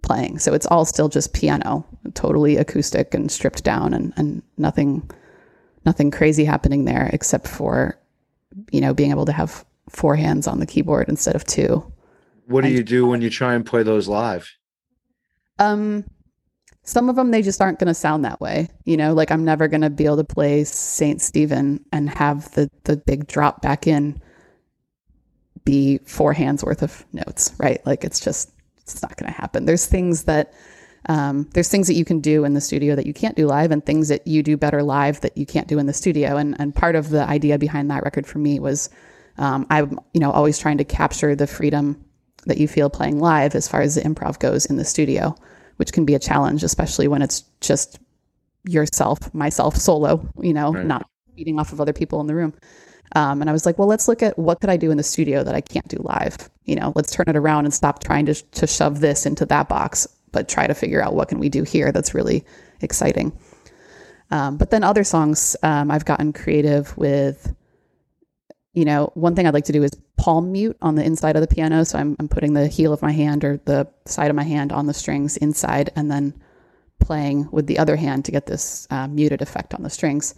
playing. 0.04 0.38
So 0.38 0.54
it's 0.54 0.68
all 0.68 0.86
still 0.86 1.10
just 1.10 1.34
piano, 1.34 1.86
totally 2.14 2.58
acoustic 2.58 3.14
and 3.14 3.32
stripped 3.32 3.64
down 3.64 3.94
and, 3.94 4.14
and 4.16 4.44
nothing 4.58 5.10
nothing 5.86 6.12
crazy 6.12 6.46
happening 6.46 6.86
there 6.86 7.10
except 7.12 7.48
for, 7.48 7.98
you 8.72 8.80
know, 8.80 8.94
being 8.94 9.12
able 9.12 9.26
to 9.26 9.34
have 9.34 9.66
four 9.94 10.16
hands 10.16 10.48
on 10.48 10.60
the 10.60 10.66
keyboard 10.66 11.10
instead 11.10 11.36
of 11.36 11.46
two. 11.46 11.92
What 12.48 12.64
do 12.64 12.70
you 12.70 12.84
do 12.84 13.08
when 13.08 13.22
you 13.22 13.30
try 13.30 13.54
and 13.54 13.66
play 13.66 13.84
those 13.84 14.08
live? 14.08 14.52
Um 15.60 16.06
some 16.86 17.08
of 17.08 17.16
them 17.16 17.32
they 17.32 17.42
just 17.42 17.62
aren't 17.62 17.80
going 17.80 17.88
to 17.88 17.94
sound 17.94 18.26
that 18.26 18.42
way 18.42 18.68
you 18.84 18.98
know 18.98 19.14
like 19.14 19.32
i'm 19.32 19.46
never 19.46 19.70
going 19.70 19.80
to 19.80 19.90
be 19.90 20.04
able 20.04 20.18
to 20.18 20.24
play 20.26 20.66
saint 20.66 21.22
stephen 21.22 21.80
and 21.94 22.10
have 22.10 22.52
the 22.56 22.70
the 22.84 22.98
big 22.98 23.26
drop 23.26 23.62
back 23.62 23.88
in 23.88 24.22
be 25.64 25.98
four 26.00 26.34
hands 26.34 26.62
worth 26.62 26.84
of 26.84 27.06
notes 27.14 27.54
right 27.58 27.80
like 27.86 28.04
it's 28.04 28.20
just 28.20 28.52
it's 28.84 29.02
not 29.02 29.18
going 29.18 29.32
to 29.32 29.40
happen. 29.40 29.66
There's 29.66 29.86
things 29.86 30.24
that 30.24 30.54
um, 31.10 31.50
there's 31.54 31.68
things 31.68 31.88
that 31.88 31.96
you 31.96 32.06
can 32.06 32.22
do 32.22 32.46
in 32.46 32.54
the 32.54 32.62
studio 32.62 32.96
that 32.96 33.06
you 33.06 33.14
can't 33.14 33.36
do 33.36 33.46
live, 33.46 33.72
and 33.72 33.86
things 33.86 34.08
that 34.08 34.26
you 34.26 34.44
do 34.44 34.56
better 34.56 34.84
live 34.84 35.20
that 35.22 35.38
you 35.38 35.46
can't 35.46 35.68
do 35.68 35.80
in 35.80 35.86
the 35.86 35.94
studio. 35.94 36.38
And 36.38 36.56
and 36.60 36.76
part 36.76 36.96
of 36.96 37.10
the 37.10 37.24
idea 37.24 37.58
behind 37.58 37.90
that 37.92 38.04
record 38.04 38.28
for 38.28 38.40
me 38.40 38.60
was 38.60 38.90
um, 39.38 39.66
I'm 39.70 40.00
you 40.14 40.20
know 40.20 40.32
always 40.32 40.58
trying 40.58 40.78
to 40.78 40.84
capture 40.84 41.36
the 41.36 41.48
freedom 41.48 42.04
that 42.46 42.58
you 42.58 42.68
feel 42.68 42.90
playing 42.90 43.20
live 43.20 43.56
as 43.56 43.68
far 43.68 43.82
as 43.82 43.96
the 43.96 44.02
improv 44.02 44.40
goes 44.40 44.66
in 44.66 44.78
the 44.78 44.86
studio, 44.86 45.36
which 45.78 45.94
can 45.94 46.06
be 46.06 46.16
a 46.16 46.20
challenge, 46.20 46.64
especially 46.64 47.08
when 47.08 47.22
it's 47.22 47.42
just 47.62 48.00
yourself, 48.66 49.34
myself, 49.34 49.76
solo. 49.76 50.28
You 50.42 50.54
know, 50.54 50.74
right. 50.74 50.86
not 50.86 51.08
feeding 51.36 51.60
off 51.60 51.74
of 51.74 51.82
other 51.82 51.94
people 51.94 52.22
in 52.22 52.28
the 52.28 52.36
room. 52.36 52.54
Um, 53.16 53.42
and 53.42 53.50
I 53.50 53.54
was 53.54 53.66
like, 53.66 53.78
well, 53.78 53.88
let's 53.88 54.08
look 54.08 54.24
at 54.24 54.38
what 54.40 54.60
could 54.60 54.70
I 54.70 54.78
do 54.78 54.90
in 54.90 54.98
the 54.98 55.04
studio 55.04 55.44
that 55.44 55.54
I 55.54 55.62
can't 55.62 55.88
do 55.88 55.98
live. 56.00 56.50
You 56.66 56.76
know, 56.76 56.94
let's 56.96 57.12
turn 57.12 57.26
it 57.28 57.36
around 57.36 57.66
and 57.66 57.74
stop 57.74 58.04
trying 58.04 58.26
to 58.28 58.34
to 58.34 58.68
shove 58.68 59.00
this 59.00 59.26
into 59.26 59.46
that 59.48 59.70
box, 59.70 60.08
but 60.32 60.50
try 60.50 60.68
to 60.68 60.74
figure 60.74 61.02
out 61.02 61.16
what 61.16 61.30
can 61.30 61.40
we 61.40 61.50
do 61.50 61.64
here 61.64 61.92
that's 61.92 62.14
really 62.14 62.44
exciting. 62.82 63.38
Um, 64.32 64.58
but 64.58 64.72
then 64.72 64.84
other 64.84 65.04
songs, 65.04 65.56
um, 65.64 65.92
I've 65.92 66.06
gotten 66.06 66.34
creative 66.34 66.96
with. 66.98 67.54
You 68.74 68.86
know, 68.86 69.12
one 69.14 69.36
thing 69.36 69.46
I'd 69.46 69.54
like 69.54 69.66
to 69.66 69.72
do 69.72 69.84
is 69.84 69.92
palm 70.18 70.52
mute 70.52 70.78
on 70.82 70.96
the 70.96 71.04
inside 71.04 71.36
of 71.36 71.42
the 71.42 71.54
piano. 71.54 71.86
So 71.86 71.98
I'm, 72.00 72.16
I'm 72.20 72.28
putting 72.28 72.54
the 72.54 72.68
heel 72.68 72.92
of 72.92 73.02
my 73.02 73.12
hand 73.12 73.44
or 73.44 73.58
the 73.66 73.88
side 74.06 74.30
of 74.30 74.36
my 74.36 74.44
hand 74.44 74.72
on 74.72 74.88
the 74.88 74.94
strings 74.94 75.38
inside 75.38 75.92
and 75.96 76.10
then 76.10 76.34
playing 77.00 77.50
with 77.52 77.68
the 77.68 77.78
other 77.78 77.96
hand 77.96 78.26
to 78.26 78.32
get 78.32 78.46
this 78.46 78.88
uh, 78.90 79.08
muted 79.08 79.42
effect 79.42 79.74
on 79.74 79.84
the 79.84 79.90
strings, 79.90 80.34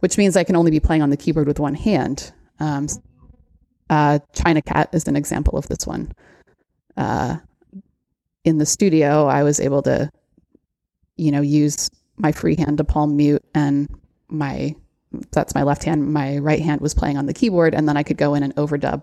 which 0.00 0.18
means 0.18 0.36
I 0.36 0.44
can 0.44 0.56
only 0.56 0.70
be 0.70 0.80
playing 0.80 1.02
on 1.02 1.10
the 1.10 1.16
keyboard 1.16 1.46
with 1.46 1.60
one 1.60 1.74
hand. 1.74 2.32
Um, 2.60 2.88
uh, 3.88 4.18
China 4.34 4.60
Cat 4.60 4.90
is 4.92 5.06
an 5.06 5.16
example 5.16 5.56
of 5.56 5.68
this 5.68 5.86
one. 5.86 6.12
Uh, 6.96 7.36
in 8.44 8.58
the 8.58 8.66
studio, 8.66 9.26
I 9.26 9.42
was 9.42 9.60
able 9.60 9.82
to, 9.82 10.10
you 11.16 11.32
know, 11.32 11.40
use 11.40 11.90
my 12.16 12.32
free 12.32 12.56
hand 12.56 12.78
to 12.78 12.84
palm 12.84 13.16
mute 13.16 13.44
and 13.54 13.88
my 14.28 14.74
that's 15.32 15.54
my 15.54 15.62
left 15.62 15.84
hand. 15.84 16.12
My 16.12 16.38
right 16.38 16.60
hand 16.60 16.80
was 16.80 16.94
playing 16.94 17.16
on 17.18 17.26
the 17.26 17.34
keyboard, 17.34 17.74
and 17.74 17.88
then 17.88 17.96
I 17.96 18.02
could 18.02 18.16
go 18.16 18.34
in 18.34 18.42
and 18.42 18.54
overdub 18.56 19.02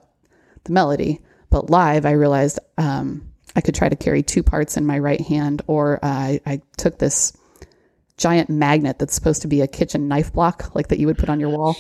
the 0.64 0.72
melody. 0.72 1.20
But 1.50 1.70
live, 1.70 2.06
I 2.06 2.12
realized 2.12 2.60
um, 2.78 3.30
I 3.56 3.62
could 3.62 3.76
try 3.76 3.90
to 3.90 3.96
carry 3.96 4.24
two 4.24 4.44
parts 4.44 4.78
in 4.78 4.86
my 4.86 5.00
right 5.00 5.22
hand, 5.22 5.62
or 5.68 5.96
uh, 6.04 6.08
I, 6.08 6.42
I 6.46 6.62
took 6.78 6.98
this 7.00 7.34
giant 8.18 8.50
magnet 8.50 9.00
that's 9.00 9.14
supposed 9.16 9.42
to 9.42 9.48
be 9.48 9.62
a 9.62 9.68
kitchen 9.68 10.08
knife 10.08 10.32
block, 10.34 10.74
like 10.76 10.88
that 10.90 11.00
you 11.00 11.08
would 11.08 11.18
put 11.18 11.30
on 11.30 11.40
your 11.40 11.50
wall, 11.50 11.76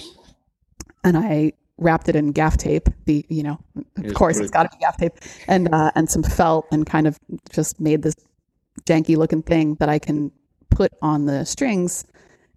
and 1.03 1.17
I 1.17 1.53
wrapped 1.77 2.09
it 2.09 2.15
in 2.15 2.31
gaff 2.31 2.57
tape. 2.57 2.89
The 3.05 3.25
you 3.29 3.43
know, 3.43 3.59
of 3.97 4.05
It's 4.05 4.13
course, 4.13 4.35
pretty- 4.37 4.45
it's 4.45 4.51
got 4.51 4.63
to 4.63 4.77
be 4.77 4.81
gaff 4.81 4.97
tape, 4.97 5.13
and 5.47 5.73
uh, 5.73 5.91
and 5.95 6.09
some 6.09 6.23
felt, 6.23 6.67
and 6.71 6.85
kind 6.85 7.07
of 7.07 7.19
just 7.51 7.79
made 7.79 8.01
this 8.03 8.15
janky 8.85 9.15
looking 9.17 9.41
thing 9.43 9.75
that 9.75 9.89
I 9.89 9.99
can 9.99 10.31
put 10.69 10.91
on 11.01 11.25
the 11.25 11.45
strings. 11.45 12.05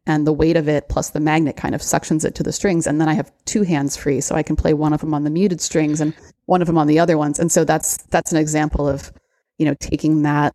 And 0.07 0.27
the 0.27 0.33
weight 0.33 0.57
of 0.57 0.69
it 0.69 0.89
plus 0.89 1.11
the 1.11 1.21
magnet 1.21 1.57
kind 1.57 1.75
of 1.75 1.81
suctions 1.81 2.25
it 2.25 2.35
to 2.35 2.43
the 2.43 2.53
strings. 2.53 2.87
And 2.87 3.01
then 3.01 3.09
I 3.09 3.15
have 3.15 3.33
two 3.47 3.63
hands 3.63 3.97
free. 3.97 4.21
So 4.21 4.35
I 4.35 4.43
can 4.43 4.55
play 4.55 4.75
one 4.75 4.93
of 4.93 5.01
them 5.01 5.15
on 5.15 5.25
the 5.25 5.31
muted 5.31 5.61
strings 5.61 6.01
and 6.01 6.13
one 6.47 6.61
of 6.61 6.67
them 6.67 6.77
on 6.77 6.87
the 6.87 6.99
other 6.99 7.17
ones. 7.17 7.39
And 7.39 7.51
so 7.51 7.65
that's 7.65 7.97
that's 8.09 8.31
an 8.33 8.39
example 8.39 8.87
of, 8.87 9.13
you 9.59 9.65
know, 9.65 9.75
taking 9.81 10.23
that 10.23 10.55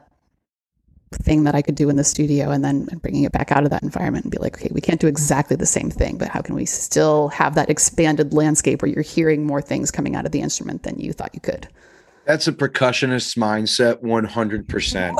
thing 1.11 1.43
that 1.43 1.55
I 1.55 1.61
could 1.61 1.75
do 1.75 1.89
in 1.89 1.95
the 1.95 2.03
studio 2.03 2.51
and 2.51 2.63
then 2.63 2.85
bringing 3.01 3.23
it 3.23 3.31
back 3.31 3.51
out 3.51 3.63
of 3.63 3.71
that 3.71 3.83
environment 3.83 4.25
and 4.25 4.31
be 4.31 4.37
like, 4.37 4.57
okay, 4.57 4.69
we 4.71 4.81
can't 4.81 5.01
do 5.01 5.07
exactly 5.07 5.55
the 5.55 5.65
same 5.65 5.89
thing, 5.89 6.17
but 6.17 6.27
how 6.27 6.41
can 6.41 6.55
we 6.55 6.65
still 6.65 7.29
have 7.29 7.55
that 7.55 7.69
expanded 7.69 8.33
landscape 8.33 8.81
where 8.81 8.91
you're 8.91 9.01
hearing 9.01 9.45
more 9.45 9.61
things 9.61 9.89
coming 9.89 10.15
out 10.15 10.25
of 10.25 10.31
the 10.31 10.41
instrument 10.41 10.83
than 10.83 10.99
you 10.99 11.11
thought 11.11 11.33
you 11.33 11.41
could? 11.41 11.67
That's 12.25 12.47
a 12.47 12.53
percussionist's 12.53 13.33
mindset, 13.35 14.03
one 14.03 14.25
hundred 14.25 14.69
percent. 14.69 15.17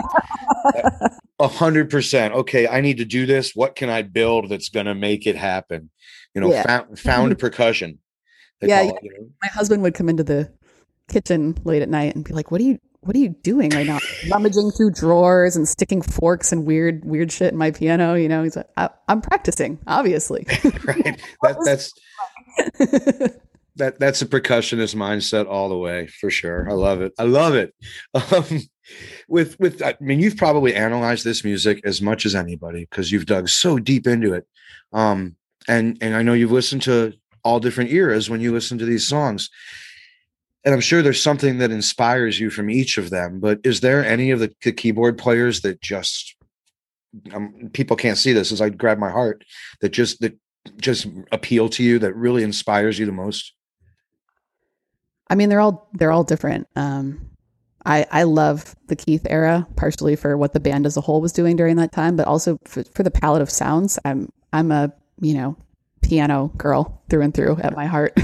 A 1.39 1.47
hundred 1.47 1.89
percent. 1.89 2.33
Okay, 2.33 2.67
I 2.67 2.81
need 2.81 2.97
to 2.97 3.05
do 3.05 3.25
this. 3.25 3.55
What 3.55 3.75
can 3.75 3.89
I 3.89 4.01
build 4.01 4.49
that's 4.49 4.69
going 4.69 4.87
to 4.87 4.95
make 4.95 5.25
it 5.25 5.35
happen? 5.37 5.89
You 6.35 6.41
know, 6.41 6.51
Yeah. 6.51 6.63
found, 6.63 6.99
found 6.99 7.39
percussion. 7.39 7.99
Yeah, 8.61 8.81
it, 8.81 8.95
you 9.01 9.11
know? 9.11 9.27
My 9.41 9.47
husband 9.47 9.81
would 9.83 9.93
come 9.93 10.09
into 10.09 10.23
the 10.23 10.51
kitchen 11.09 11.57
late 11.63 11.81
at 11.81 11.87
night 11.89 12.13
and 12.13 12.25
be 12.25 12.33
like, 12.33 12.51
"What 12.51 12.59
are 12.59 12.65
you 12.65 12.77
what 13.01 13.15
are 13.15 13.19
you 13.19 13.29
doing 13.29 13.69
right 13.69 13.87
now? 13.87 13.99
Rummaging 14.29 14.71
through 14.71 14.91
drawers 14.91 15.55
and 15.55 15.65
sticking 15.65 16.01
forks 16.01 16.51
and 16.51 16.65
weird 16.65 17.05
weird 17.05 17.31
shit 17.31 17.53
in 17.53 17.57
my 17.57 17.71
piano." 17.71 18.15
You 18.15 18.27
know, 18.27 18.43
he's 18.43 18.57
like, 18.57 18.67
I, 18.75 18.89
"I'm 19.07 19.21
practicing, 19.21 19.79
obviously." 19.87 20.45
right. 20.83 21.21
That, 21.41 21.57
that's 21.63 21.93
that 23.79 23.99
that's 23.99 24.21
a 24.21 24.25
percussionist 24.27 24.95
mindset 24.95 25.47
all 25.47 25.69
the 25.69 25.77
way 25.77 26.07
for 26.07 26.29
sure. 26.29 26.69
I 26.69 26.73
love 26.73 27.01
it. 27.01 27.13
I 27.17 27.23
love 27.23 27.55
it. 27.55 27.73
Um, 28.31 28.61
with 29.27 29.59
with 29.59 29.83
I 29.83 29.95
mean, 29.99 30.19
you've 30.19 30.37
probably 30.37 30.73
analyzed 30.73 31.23
this 31.23 31.43
music 31.43 31.81
as 31.83 32.01
much 32.01 32.25
as 32.25 32.33
anybody 32.33 32.87
because 32.89 33.11
you've 33.11 33.27
dug 33.27 33.47
so 33.47 33.77
deep 33.77 34.07
into 34.07 34.33
it. 34.33 34.47
Um, 34.93 35.35
and 35.67 35.97
and 36.01 36.15
I 36.15 36.23
know 36.23 36.33
you've 36.33 36.51
listened 36.51 36.81
to 36.83 37.13
all 37.43 37.59
different 37.59 37.91
eras 37.91 38.29
when 38.29 38.41
you 38.41 38.51
listen 38.51 38.77
to 38.79 38.85
these 38.85 39.07
songs. 39.07 39.49
And 40.65 40.73
I'm 40.73 40.81
sure 40.81 41.01
there's 41.01 41.21
something 41.21 41.59
that 41.59 41.71
inspires 41.71 42.39
you 42.39 42.49
from 42.49 42.69
each 42.69 42.97
of 42.97 43.11
them. 43.11 43.39
But 43.39 43.59
is 43.63 43.79
there 43.79 44.03
any 44.03 44.31
of 44.31 44.39
the, 44.39 44.53
the 44.63 44.73
keyboard 44.73 45.17
players 45.17 45.61
that 45.61 45.81
just 45.81 46.35
um, 47.33 47.69
people 47.73 47.95
can't 47.95 48.17
see 48.17 48.33
this 48.33 48.51
as 48.51 48.61
I 48.61 48.69
grab 48.69 48.97
my 48.97 49.09
heart 49.09 49.43
that 49.81 49.89
just 49.89 50.19
that 50.21 50.37
just 50.77 51.07
appeal 51.31 51.69
to 51.69 51.83
you 51.83 51.99
that 51.99 52.15
really 52.15 52.43
inspires 52.43 52.99
you 52.99 53.05
the 53.05 53.11
most? 53.11 53.53
I 55.29 55.35
mean, 55.35 55.49
they're 55.49 55.59
all 55.59 55.87
they're 55.93 56.11
all 56.11 56.23
different. 56.23 56.67
Um, 56.75 57.29
I 57.85 58.05
I 58.11 58.23
love 58.23 58.75
the 58.87 58.95
Keith 58.95 59.25
era, 59.29 59.67
partially 59.75 60.15
for 60.15 60.37
what 60.37 60.53
the 60.53 60.59
band 60.59 60.85
as 60.85 60.97
a 60.97 61.01
whole 61.01 61.21
was 61.21 61.31
doing 61.31 61.55
during 61.55 61.75
that 61.77 61.91
time, 61.91 62.15
but 62.15 62.27
also 62.27 62.59
for, 62.65 62.83
for 62.83 63.03
the 63.03 63.11
palette 63.11 63.41
of 63.41 63.49
sounds. 63.49 63.99
I'm 64.05 64.31
I'm 64.53 64.71
a 64.71 64.93
you 65.21 65.33
know 65.33 65.57
piano 66.01 66.51
girl 66.57 67.01
through 67.09 67.21
and 67.21 67.33
through 67.33 67.57
at 67.61 67.75
my 67.75 67.85
heart. 67.85 68.17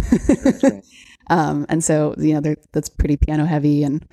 um, 1.27 1.65
and 1.69 1.83
so 1.83 2.15
you 2.17 2.39
know 2.39 2.55
that's 2.71 2.89
pretty 2.89 3.17
piano 3.17 3.45
heavy, 3.45 3.83
and 3.83 4.05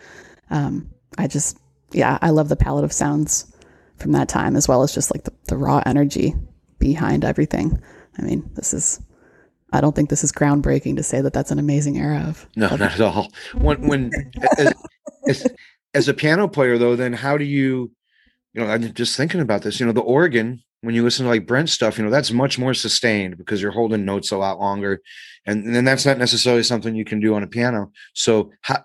um, 0.51 0.90
I 1.18 1.26
just 1.26 1.59
yeah 1.93 2.18
I 2.20 2.30
love 2.30 2.49
the 2.49 2.57
palette 2.57 2.84
of 2.84 2.93
sounds 2.93 3.53
from 3.97 4.12
that 4.12 4.28
time 4.28 4.57
as 4.57 4.66
well 4.66 4.82
as 4.82 4.93
just 4.93 5.14
like 5.14 5.24
the, 5.24 5.32
the 5.49 5.57
raw 5.57 5.82
energy 5.86 6.34
behind 6.78 7.24
everything. 7.24 7.80
I 8.18 8.22
mean, 8.22 8.51
this 8.55 8.74
is 8.74 9.01
I 9.72 9.80
don't 9.80 9.94
think 9.94 10.10
this 10.10 10.22
is 10.22 10.32
groundbreaking 10.32 10.96
to 10.96 11.02
say 11.02 11.20
that 11.20 11.32
that's 11.32 11.50
an 11.50 11.58
amazing 11.58 11.98
era 11.98 12.24
of 12.28 12.46
No, 12.56 12.68
not 12.76 12.92
at 12.94 13.00
all. 13.00 13.32
When 13.54 13.86
when 13.86 14.10
as, 14.58 14.74
as, 15.28 15.46
as 15.94 16.08
a 16.08 16.14
piano 16.14 16.48
player 16.48 16.78
though, 16.78 16.96
then 16.96 17.12
how 17.12 17.38
do 17.38 17.44
you 17.44 17.90
you 18.54 18.60
know, 18.60 18.70
I'm 18.70 18.92
just 18.92 19.16
thinking 19.16 19.40
about 19.40 19.62
this, 19.62 19.80
you 19.80 19.86
know, 19.86 19.92
the 19.92 20.00
organ 20.00 20.62
when 20.82 20.94
you 20.96 21.04
listen 21.04 21.24
to 21.24 21.30
like 21.30 21.46
Brent 21.46 21.70
stuff, 21.70 21.96
you 21.96 22.04
know, 22.04 22.10
that's 22.10 22.32
much 22.32 22.58
more 22.58 22.74
sustained 22.74 23.38
because 23.38 23.62
you're 23.62 23.70
holding 23.70 24.04
notes 24.04 24.32
a 24.32 24.36
lot 24.36 24.58
longer. 24.58 25.00
And, 25.46 25.64
and 25.64 25.74
then 25.74 25.84
that's 25.84 26.04
not 26.04 26.18
necessarily 26.18 26.64
something 26.64 26.94
you 26.94 27.04
can 27.04 27.20
do 27.20 27.34
on 27.34 27.42
a 27.42 27.46
piano. 27.46 27.90
So 28.14 28.50
how 28.60 28.84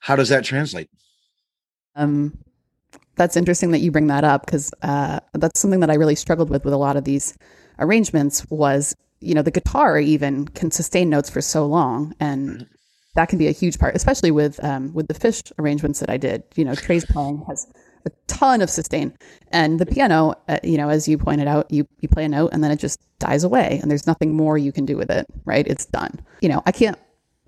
how 0.00 0.14
does 0.14 0.28
that 0.28 0.44
translate? 0.44 0.90
Um, 1.94 2.36
that's 3.16 3.36
interesting 3.36 3.70
that 3.70 3.78
you 3.78 3.90
bring 3.90 4.08
that 4.08 4.24
up 4.24 4.44
because 4.44 4.72
uh, 4.82 5.20
that's 5.32 5.58
something 5.58 5.80
that 5.80 5.90
I 5.90 5.94
really 5.94 6.14
struggled 6.14 6.50
with 6.50 6.64
with 6.64 6.74
a 6.74 6.76
lot 6.76 6.96
of 6.96 7.04
these 7.04 7.36
arrangements. 7.78 8.46
Was 8.50 8.94
you 9.20 9.34
know 9.34 9.42
the 9.42 9.50
guitar 9.50 9.98
even 9.98 10.46
can 10.48 10.70
sustain 10.70 11.10
notes 11.10 11.30
for 11.30 11.40
so 11.40 11.66
long, 11.66 12.14
and 12.20 12.66
that 13.14 13.28
can 13.28 13.38
be 13.38 13.48
a 13.48 13.52
huge 13.52 13.78
part, 13.78 13.96
especially 13.96 14.30
with 14.30 14.62
um, 14.64 14.92
with 14.94 15.08
the 15.08 15.14
Phish 15.14 15.52
arrangements 15.58 16.00
that 16.00 16.10
I 16.10 16.16
did. 16.16 16.42
You 16.54 16.64
know, 16.64 16.74
Trey's 16.74 17.04
playing 17.10 17.44
has 17.48 17.66
a 18.04 18.10
ton 18.28 18.60
of 18.62 18.70
sustain, 18.70 19.16
and 19.50 19.78
the 19.78 19.86
piano, 19.86 20.34
uh, 20.48 20.58
you 20.62 20.76
know, 20.76 20.88
as 20.88 21.08
you 21.08 21.18
pointed 21.18 21.48
out, 21.48 21.70
you 21.70 21.86
you 22.00 22.08
play 22.08 22.24
a 22.24 22.28
note 22.28 22.50
and 22.52 22.62
then 22.62 22.70
it 22.70 22.78
just 22.78 23.00
dies 23.18 23.44
away, 23.44 23.78
and 23.82 23.90
there's 23.90 24.06
nothing 24.06 24.34
more 24.34 24.58
you 24.58 24.72
can 24.72 24.84
do 24.84 24.96
with 24.96 25.10
it. 25.10 25.26
Right? 25.44 25.66
It's 25.66 25.86
done. 25.86 26.20
You 26.40 26.48
know, 26.48 26.62
I 26.66 26.72
can't 26.72 26.98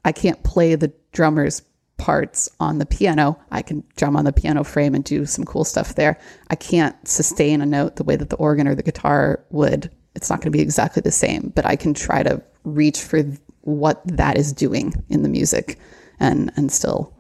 I 0.04 0.12
can't 0.12 0.42
play 0.42 0.74
the 0.74 0.92
drummer's 1.12 1.62
parts 1.98 2.48
on 2.60 2.78
the 2.78 2.86
piano. 2.86 3.38
I 3.50 3.60
can 3.60 3.84
drum 3.96 4.16
on 4.16 4.24
the 4.24 4.32
piano 4.32 4.64
frame 4.64 4.94
and 4.94 5.04
do 5.04 5.26
some 5.26 5.44
cool 5.44 5.64
stuff 5.64 5.96
there. 5.96 6.18
I 6.48 6.54
can't 6.54 6.96
sustain 7.06 7.60
a 7.60 7.66
note 7.66 7.96
the 7.96 8.04
way 8.04 8.16
that 8.16 8.30
the 8.30 8.36
organ 8.36 8.66
or 8.66 8.74
the 8.74 8.82
guitar 8.82 9.44
would. 9.50 9.90
It's 10.18 10.28
not 10.28 10.40
going 10.40 10.50
to 10.50 10.58
be 10.58 10.60
exactly 10.60 11.00
the 11.00 11.12
same, 11.12 11.52
but 11.54 11.64
I 11.64 11.76
can 11.76 11.94
try 11.94 12.24
to 12.24 12.42
reach 12.64 13.00
for 13.00 13.22
what 13.60 14.02
that 14.04 14.36
is 14.36 14.52
doing 14.52 14.92
in 15.08 15.22
the 15.22 15.28
music 15.28 15.78
and 16.18 16.50
and 16.56 16.72
still, 16.72 17.14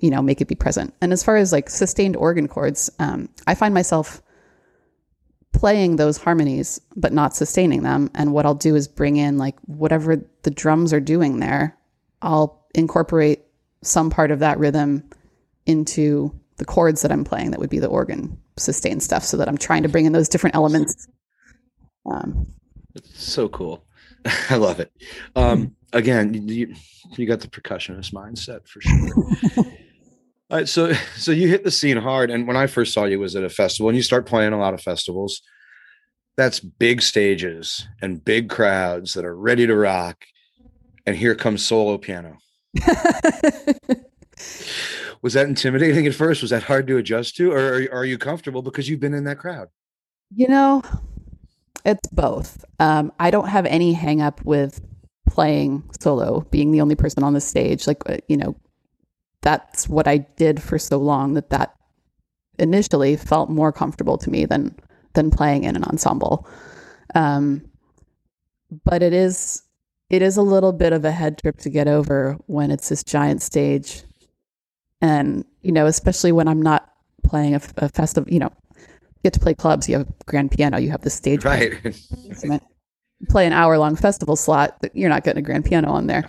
you 0.00 0.10
know, 0.10 0.20
make 0.20 0.42
it 0.42 0.48
be 0.48 0.54
present. 0.54 0.92
And 1.00 1.14
as 1.14 1.22
far 1.22 1.36
as 1.36 1.50
like 1.50 1.70
sustained 1.70 2.14
organ 2.14 2.48
chords, 2.48 2.90
um, 2.98 3.30
I 3.46 3.54
find 3.54 3.72
myself 3.72 4.20
playing 5.52 5.96
those 5.96 6.18
harmonies 6.18 6.78
but 6.94 7.14
not 7.14 7.34
sustaining 7.34 7.84
them 7.84 8.10
and 8.14 8.34
what 8.34 8.44
I'll 8.44 8.54
do 8.54 8.74
is 8.74 8.86
bring 8.86 9.16
in 9.16 9.38
like 9.38 9.56
whatever 9.66 10.16
the 10.42 10.50
drums 10.50 10.92
are 10.92 11.00
doing 11.00 11.40
there 11.40 11.76
I'll 12.22 12.66
incorporate 12.74 13.40
some 13.82 14.10
part 14.10 14.30
of 14.30 14.38
that 14.40 14.58
rhythm 14.58 15.08
into 15.66 16.34
the 16.56 16.64
chords 16.64 17.02
that 17.02 17.12
I'm 17.12 17.24
playing 17.24 17.50
that 17.50 17.60
would 17.60 17.70
be 17.70 17.78
the 17.78 17.88
organ 17.88 18.38
sustained 18.56 19.02
stuff 19.02 19.24
so 19.24 19.36
that 19.36 19.48
I'm 19.48 19.58
trying 19.58 19.82
to 19.82 19.88
bring 19.88 20.06
in 20.06 20.12
those 20.12 20.28
different 20.28 20.56
elements 20.56 21.06
um, 22.06 22.46
it's 22.94 23.22
So 23.22 23.48
cool. 23.48 23.84
I 24.50 24.56
love 24.56 24.80
it. 24.80 24.92
Um, 25.34 25.74
again, 25.92 26.34
you, 26.48 26.74
you 27.16 27.26
got 27.26 27.40
the 27.40 27.48
percussionist 27.48 28.12
mindset 28.12 28.66
for 28.68 28.80
sure. 28.80 29.64
All 30.50 30.58
right, 30.58 30.68
so 30.68 30.92
so 31.16 31.32
you 31.32 31.48
hit 31.48 31.64
the 31.64 31.70
scene 31.70 31.96
hard, 31.96 32.30
and 32.30 32.46
when 32.46 32.58
I 32.58 32.66
first 32.66 32.92
saw 32.92 33.04
you 33.04 33.18
was 33.18 33.34
at 33.34 33.42
a 33.42 33.48
festival, 33.48 33.88
and 33.88 33.96
you 33.96 34.02
start 34.02 34.26
playing 34.26 34.52
a 34.52 34.58
lot 34.58 34.74
of 34.74 34.82
festivals. 34.82 35.40
That's 36.36 36.60
big 36.60 37.02
stages 37.02 37.86
and 38.00 38.24
big 38.24 38.48
crowds 38.48 39.12
that 39.14 39.24
are 39.24 39.36
ready 39.36 39.66
to 39.66 39.74
rock, 39.74 40.24
and 41.06 41.16
here 41.16 41.34
comes 41.34 41.64
solo 41.64 41.98
piano. 41.98 42.36
Was 45.22 45.34
that 45.34 45.46
intimidating 45.46 46.06
at 46.06 46.14
first? 46.14 46.42
Was 46.42 46.50
that 46.50 46.64
hard 46.64 46.86
to 46.88 46.96
adjust 46.96 47.36
to, 47.36 47.52
or 47.52 47.58
are, 47.58 47.88
are 47.92 48.04
you 48.04 48.18
comfortable 48.18 48.60
because 48.60 48.88
you've 48.88 49.00
been 49.00 49.14
in 49.14 49.24
that 49.24 49.38
crowd? 49.38 49.68
You 50.34 50.48
know, 50.48 50.82
it's 51.84 52.08
both. 52.08 52.64
Um, 52.78 53.12
I 53.18 53.30
don't 53.30 53.48
have 53.48 53.66
any 53.66 53.92
hang 53.92 54.20
up 54.20 54.44
with 54.44 54.80
playing 55.28 55.88
solo, 56.00 56.40
being 56.50 56.72
the 56.72 56.80
only 56.80 56.94
person 56.94 57.22
on 57.22 57.32
the 57.32 57.40
stage. 57.40 57.86
Like, 57.86 58.08
uh, 58.08 58.18
you 58.28 58.36
know, 58.36 58.54
that's 59.40 59.88
what 59.88 60.06
I 60.06 60.18
did 60.18 60.62
for 60.62 60.78
so 60.78 60.98
long 60.98 61.34
that 61.34 61.50
that 61.50 61.74
initially 62.58 63.16
felt 63.16 63.50
more 63.50 63.72
comfortable 63.72 64.18
to 64.18 64.30
me 64.30 64.44
than 64.44 64.76
than 65.14 65.30
playing 65.30 65.64
in 65.64 65.76
an 65.76 65.84
ensemble. 65.84 66.46
Um, 67.14 67.68
but 68.84 69.02
it 69.02 69.12
is 69.12 69.62
it 70.10 70.22
is 70.22 70.36
a 70.36 70.42
little 70.42 70.72
bit 70.72 70.92
of 70.92 71.04
a 71.04 71.10
head 71.10 71.38
trip 71.38 71.58
to 71.60 71.70
get 71.70 71.88
over 71.88 72.38
when 72.46 72.70
it's 72.70 72.88
this 72.88 73.02
giant 73.02 73.42
stage, 73.42 74.02
and 75.00 75.44
you 75.62 75.72
know, 75.72 75.86
especially 75.86 76.32
when 76.32 76.48
I'm 76.48 76.62
not 76.62 76.88
playing 77.24 77.54
a, 77.54 77.60
a 77.78 77.88
festival. 77.88 78.32
You 78.32 78.40
know, 78.40 78.52
get 79.22 79.32
to 79.34 79.40
play 79.40 79.54
clubs, 79.54 79.88
you 79.88 79.96
have 79.98 80.08
a 80.08 80.12
grand 80.26 80.50
piano, 80.50 80.78
you 80.78 80.90
have 80.90 81.02
the 81.02 81.10
stage 81.10 81.44
Right. 81.44 81.72
instrument. 82.28 82.62
Play 83.28 83.46
an 83.46 83.52
hour 83.52 83.78
long 83.78 83.94
festival 83.94 84.34
slot, 84.34 84.78
but 84.80 84.94
you're 84.96 85.08
not 85.08 85.22
getting 85.24 85.38
a 85.38 85.46
grand 85.46 85.64
piano 85.64 85.90
on 85.90 86.06
there 86.08 86.24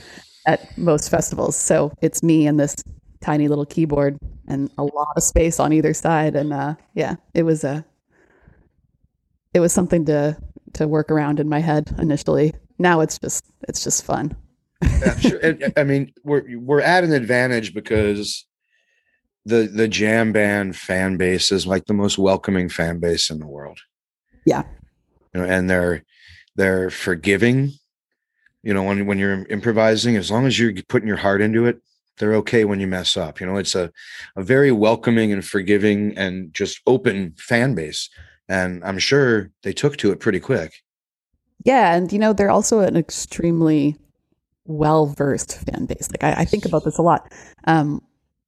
at 0.46 0.78
most 0.78 1.10
festivals. 1.10 1.56
So 1.56 1.91
it's 2.02 2.22
me 2.22 2.46
and 2.46 2.60
this 2.60 2.76
tiny 3.22 3.48
little 3.48 3.66
keyboard 3.66 4.20
and 4.48 4.70
a 4.78 4.84
lot 4.84 5.14
of 5.16 5.24
space 5.24 5.60
on 5.60 5.74
either 5.74 5.94
side. 5.94 6.36
And 6.36 6.54
uh, 6.54 6.76
yeah, 6.94 7.16
it 7.34 7.44
was 7.44 7.64
a 7.64 7.84
it 9.54 9.60
was 9.60 9.74
something 9.74 10.06
to 10.06 10.38
to 10.74 10.88
work 10.88 11.10
around 11.10 11.39
in 11.39 11.50
my 11.50 11.60
head 11.60 11.96
initially. 12.00 12.54
Now 12.78 13.00
it's 13.02 13.18
just 13.18 13.46
it's 13.68 13.84
just 13.84 14.04
fun. 14.06 14.36
Sure, 15.20 15.39
I 15.78 15.84
mean, 15.84 16.12
we're 16.24 16.44
we're 16.60 16.82
at 16.82 17.04
an 17.04 17.14
advantage 17.14 17.74
because 17.74 18.46
the 19.46 19.68
the 19.68 19.88
jam 19.88 20.32
band 20.32 20.76
fan 20.76 21.18
base 21.18 21.52
is 21.52 21.68
like 21.68 21.86
the 21.86 21.94
most 21.94 22.18
welcoming 22.18 22.70
fan 22.70 23.00
base 23.00 23.30
in 23.30 23.39
the 23.39 23.48
world. 23.48 23.80
Yeah. 24.46 24.64
You 25.34 25.41
know, 25.41 25.48
and 25.48 25.70
they're 25.70 26.04
they're 26.56 26.89
forgiving. 26.89 27.72
You 28.62 28.74
know, 28.74 28.84
when 28.84 29.06
when 29.06 29.20
you're 29.20 29.46
improvising, 29.48 30.16
as 30.16 30.32
long 30.32 30.46
as 30.46 30.58
you're 30.58 30.74
putting 30.88 31.08
your 31.08 31.18
heart 31.18 31.41
into 31.41 31.66
it, 31.66 31.82
they're 32.18 32.36
okay 32.36 32.64
when 32.64 32.80
you 32.80 32.88
mess 32.88 33.18
up. 33.18 33.41
You 33.41 33.48
know, 33.48 33.58
it's 33.58 33.76
a 33.76 33.91
a 34.36 34.44
very 34.44 34.72
welcoming 34.72 35.34
and 35.34 35.46
forgiving 35.46 36.18
and 36.18 36.54
just 36.54 36.80
open 36.88 37.34
fan 37.38 37.76
base. 37.76 38.10
And 38.48 38.84
I'm 38.84 39.00
sure 39.00 39.50
they 39.64 39.74
took 39.74 39.98
to 39.98 40.12
it 40.12 40.20
pretty 40.20 40.39
quick. 40.39 40.74
Yeah, 41.66 41.96
and 41.96 42.12
you 42.12 42.20
know 42.20 42.34
they're 42.34 42.52
also 42.52 42.80
an 42.80 42.96
extremely 42.96 43.98
well 44.66 45.08
versed 45.08 45.58
fan 45.58 45.86
base. 45.86 46.10
Like 46.12 46.24
I, 46.24 46.41
I 46.41 46.46
think 46.46 46.66
about 46.66 46.86
this 46.86 46.98
a 46.98 47.02
lot. 47.02 47.32
Um, 47.66 48.02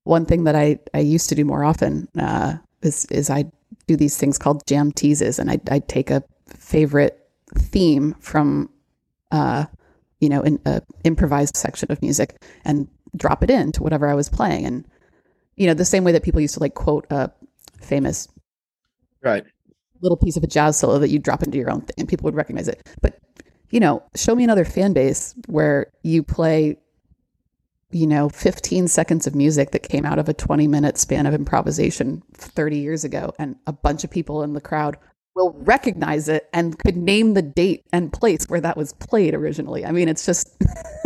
one 0.05 0.25
thing 0.25 0.45
that 0.45 0.55
I 0.55 0.79
I 0.95 0.99
used 1.01 1.29
to 1.29 1.35
do 1.35 1.45
more 1.45 1.65
often 1.65 2.07
uh, 2.19 2.57
is 2.83 3.05
is 3.07 3.29
I 3.29 3.45
do 3.87 3.97
these 3.97 4.17
things 4.17 4.39
called 4.39 4.65
jam 4.67 4.91
teases, 4.93 5.39
and 5.39 5.51
I 5.51 5.59
I 5.69 5.79
take 5.79 6.11
a 6.11 6.23
favorite 6.47 7.19
theme 7.55 8.15
from 8.21 8.69
uh, 9.31 9.65
you 10.21 10.29
know 10.29 10.41
an 10.41 10.59
improvised 11.03 11.57
section 11.57 11.91
of 11.91 12.01
music 12.01 12.41
and 12.65 12.87
drop 13.17 13.43
it 13.43 13.49
into 13.51 13.83
whatever 13.83 14.07
I 14.07 14.15
was 14.15 14.29
playing, 14.29 14.65
and 14.65 14.85
you 15.57 15.67
know 15.67 15.75
the 15.75 15.85
same 15.85 16.05
way 16.05 16.13
that 16.13 16.23
people 16.23 16.41
used 16.41 16.55
to 16.55 16.61
like 16.61 16.75
quote 16.75 17.07
a 17.11 17.31
famous 17.81 18.29
Right. 19.21 19.45
little 20.01 20.17
piece 20.17 20.37
of 20.37 20.43
a 20.43 20.47
jazz 20.47 20.77
solo 20.77 20.99
that 20.99 21.09
you 21.09 21.19
drop 21.19 21.43
into 21.43 21.57
your 21.57 21.71
own 21.71 21.81
thing 21.81 21.95
and 21.97 22.07
people 22.09 22.25
would 22.25 22.35
recognize 22.35 22.67
it. 22.67 22.87
But, 23.01 23.17
you 23.71 23.79
know, 23.79 24.03
show 24.15 24.35
me 24.35 24.43
another 24.43 24.65
fan 24.65 24.93
base 24.93 25.33
where 25.47 25.87
you 26.03 26.23
play, 26.23 26.77
you 27.91 28.07
know, 28.07 28.29
15 28.29 28.87
seconds 28.87 29.27
of 29.27 29.35
music 29.35 29.71
that 29.71 29.87
came 29.87 30.05
out 30.05 30.19
of 30.19 30.27
a 30.27 30.33
20 30.33 30.67
minute 30.67 30.97
span 30.97 31.25
of 31.25 31.33
improvisation 31.33 32.23
30 32.33 32.77
years 32.77 33.03
ago 33.03 33.33
and 33.39 33.55
a 33.67 33.73
bunch 33.73 34.03
of 34.03 34.11
people 34.11 34.43
in 34.43 34.53
the 34.53 34.61
crowd 34.61 34.97
will 35.35 35.53
recognize 35.59 36.29
it 36.29 36.47
and 36.53 36.79
could 36.79 36.95
name 36.95 37.33
the 37.33 37.41
date 37.41 37.85
and 37.91 38.13
place 38.13 38.45
where 38.47 38.61
that 38.61 38.77
was 38.77 38.93
played 38.93 39.33
originally. 39.33 39.85
I 39.85 39.91
mean, 39.91 40.07
it's 40.07 40.25
just 40.25 40.55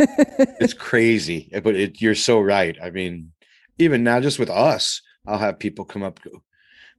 it's 0.60 0.72
crazy 0.72 1.50
but 1.62 1.74
it, 1.74 2.00
you're 2.00 2.14
so 2.14 2.40
right 2.40 2.76
i 2.82 2.90
mean 2.90 3.32
even 3.78 4.02
now 4.02 4.20
just 4.20 4.38
with 4.38 4.48
us 4.48 5.02
i'll 5.26 5.38
have 5.38 5.58
people 5.58 5.84
come 5.84 6.02
up 6.02 6.20
go 6.22 6.42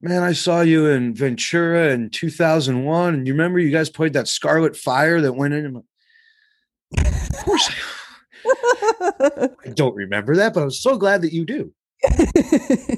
man 0.01 0.21
i 0.21 0.31
saw 0.31 0.61
you 0.61 0.87
in 0.87 1.13
ventura 1.13 1.89
in 1.89 2.09
2001 2.09 3.13
and 3.13 3.27
you 3.27 3.33
remember 3.33 3.59
you 3.59 3.71
guys 3.71 3.89
played 3.89 4.13
that 4.13 4.27
scarlet 4.27 4.75
fire 4.75 5.19
that 5.21 5.33
went 5.33 5.53
in 5.53 5.75
of 5.77 7.45
course 7.45 7.71
I, 8.45 9.49
don't 9.73 9.95
remember 9.95 10.35
that 10.35 10.53
but 10.53 10.63
i'm 10.63 10.71
so 10.71 10.97
glad 10.97 11.21
that 11.21 11.33
you 11.33 11.45
do 11.45 11.73
you 12.09 12.97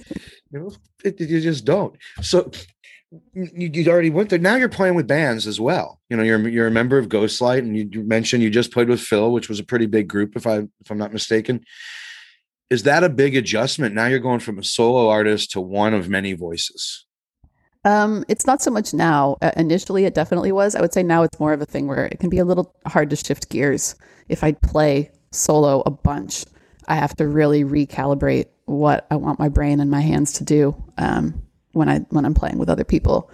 know 0.52 0.72
it- 1.04 1.20
you 1.20 1.42
just 1.42 1.66
don't 1.66 1.96
so 2.22 2.50
you, 3.34 3.70
you 3.74 3.92
already 3.92 4.10
went 4.10 4.30
there 4.30 4.40
now 4.40 4.56
you're 4.56 4.70
playing 4.70 4.96
with 4.96 5.08
bands 5.08 5.46
as 5.46 5.60
well 5.60 6.00
you 6.10 6.18
know 6.18 6.24
you're 6.24 6.48
you're 6.48 6.68
a 6.68 6.72
member 6.72 6.98
of 6.98 7.10
Ghost 7.10 7.42
Light 7.42 7.64
and 7.64 7.78
you, 7.78 7.88
you 7.92 8.04
mentioned 8.04 8.42
you 8.44 8.50
just 8.50 8.72
played 8.72 8.90
with 8.90 9.00
phil 9.02 9.32
which 9.32 9.50
was 9.50 9.60
a 9.60 9.64
pretty 9.64 9.86
big 9.86 10.08
group 10.08 10.36
if 10.36 10.48
i 10.48 10.58
if 10.58 10.90
i'm 10.90 10.98
not 10.98 11.14
mistaken 11.14 11.64
is 12.70 12.84
that 12.84 13.04
a 13.04 13.10
big 13.10 13.36
adjustment 13.36 13.94
now 13.94 14.08
you're 14.08 14.20
going 14.20 14.40
from 14.40 14.58
a 14.58 14.64
solo 14.64 15.10
artist 15.10 15.52
to 15.52 15.62
one 15.62 15.94
of 15.94 16.10
many 16.10 16.34
voices 16.34 17.06
Um, 17.86 18.24
it's 18.30 18.48
not 18.48 18.62
so 18.62 18.72
much 18.72 18.94
now. 18.94 19.36
Uh, 19.42 19.52
initially, 19.58 20.06
it 20.06 20.16
definitely 20.16 20.54
was. 20.54 20.74
I 20.74 20.80
would 20.80 20.94
say 20.94 21.04
now 21.04 21.24
it's 21.24 21.38
more 21.38 21.52
of 21.52 21.62
a 21.62 21.66
thing 21.66 21.86
where 21.88 22.06
it 22.06 22.18
can 22.22 22.30
be 22.30 22.40
a 22.40 22.46
little 22.46 22.74
hard 22.88 23.10
to 23.10 23.18
shift 23.18 23.50
gears. 23.50 23.96
If 24.30 24.42
I 24.42 24.54
play 24.54 25.12
solo 25.34 25.82
a 25.86 25.92
bunch, 25.92 26.46
I 26.88 26.96
have 26.96 27.16
to 27.18 27.28
really 27.28 27.64
recalibrate 27.64 28.48
what 28.66 29.06
I 29.12 29.16
want 29.16 29.40
my 29.40 29.50
brain 29.50 29.80
and 29.80 29.90
my 29.92 30.02
hands 30.02 30.34
to 30.34 30.44
do 30.44 30.76
um, 30.98 31.42
when 31.74 31.90
I 31.90 32.00
when 32.10 32.26
I'm 32.26 32.34
playing 32.34 32.58
with 32.58 32.70
other 32.70 32.84
people. 32.86 33.30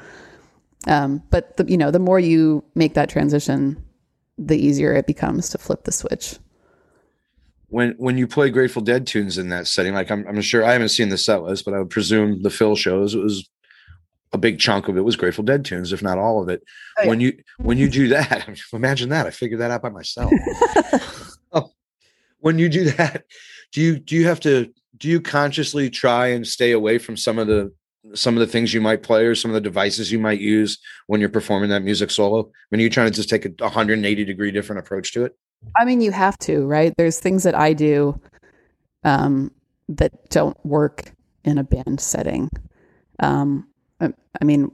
Um, 0.88 1.22
but 1.30 1.58
the, 1.58 1.66
you 1.66 1.78
know, 1.78 1.91
the 1.91 2.00
more 2.00 2.20
you 2.20 2.64
make 2.74 2.93
that 2.93 3.10
transition, 3.10 3.84
the 4.38 4.58
easier 4.58 4.93
it 4.93 5.06
becomes 5.06 5.50
to 5.50 5.58
flip 5.58 5.84
the 5.84 5.91
switch. 5.91 6.38
when 7.68 7.91
when 7.97 8.18
you 8.18 8.26
play 8.28 8.50
grateful 8.50 8.82
dead 8.82 9.06
tunes 9.06 9.38
in 9.38 9.50
that 9.50 9.68
setting 9.68 9.93
like 9.93 10.10
i'm, 10.10 10.26
I'm 10.28 10.41
sure 10.41 10.64
i 10.66 10.72
haven't 10.72 10.89
seen 10.89 11.10
the 11.10 11.18
set 11.18 11.43
list 11.43 11.66
but 11.66 11.74
i 11.74 11.78
would 11.80 11.89
presume 11.91 12.41
the 12.41 12.50
phil 12.50 12.76
shows 12.76 13.14
it 13.14 13.20
was 13.22 13.47
a 14.32 14.38
big 14.39 14.58
chunk 14.60 14.88
of 14.88 14.97
it 14.97 15.02
was 15.02 15.16
grateful 15.18 15.43
dead 15.43 15.66
tunes 15.66 15.91
if 15.93 16.02
not 16.02 16.18
all 16.18 16.41
of 16.41 16.50
it 16.50 16.64
Oh, 16.97 17.04
yeah. 17.04 17.10
when 17.10 17.20
you 17.20 17.34
when 17.60 17.78
you 17.78 17.89
do 17.89 18.08
that 18.08 18.50
imagine 18.74 19.10
that 19.10 19.28
i 19.28 19.30
figured 19.30 19.60
that 19.60 19.70
out 19.72 19.82
by 19.84 19.89
myself 19.89 20.32
when 22.40 22.60
you 22.60 22.70
do 22.70 22.86
that 22.92 23.26
do 23.72 23.82
you 23.82 24.00
do 24.00 24.16
you 24.16 24.28
have 24.28 24.40
to 24.40 24.72
do 24.98 25.08
you 25.08 25.22
consciously 25.22 25.90
try 25.90 26.28
and 26.28 26.48
stay 26.48 26.72
away 26.72 26.98
from 26.98 27.16
some 27.16 27.40
of 27.40 27.48
the 27.48 27.72
some 28.16 28.36
of 28.36 28.40
the 28.40 28.48
things 28.48 28.74
you 28.74 28.82
might 28.82 29.04
play 29.04 29.26
or 29.26 29.36
some 29.36 29.52
of 29.52 29.56
the 29.56 29.62
devices 29.62 30.12
you 30.12 30.20
might 30.20 30.40
use 30.40 30.80
when 31.08 31.20
you're 31.20 31.30
performing 31.30 31.70
that 31.70 31.84
music 31.84 32.10
solo 32.10 32.50
when 32.70 32.80
you're 32.80 32.90
trying 32.90 33.10
to 33.10 33.16
just 33.16 33.30
take 33.30 33.46
a 33.46 33.50
180 33.60 34.26
degree 34.26 34.52
different 34.52 34.80
approach 34.80 35.14
to 35.14 35.26
it 35.26 35.36
I 35.76 35.86
mean, 35.86 36.02
you 36.02 36.12
have 36.12 36.38
to, 36.40 36.66
right? 36.66 36.94
There's 36.98 37.20
things 37.20 37.44
that 37.44 37.56
I 37.56 37.74
do 37.74 38.20
um, 39.04 39.52
that 39.90 40.30
don't 40.30 40.58
work 40.66 41.12
in 41.44 41.58
a 41.58 41.64
band 41.64 42.00
setting. 42.00 42.50
Um, 43.20 43.68
I, 44.00 44.14
I 44.42 44.46
mean, 44.46 44.72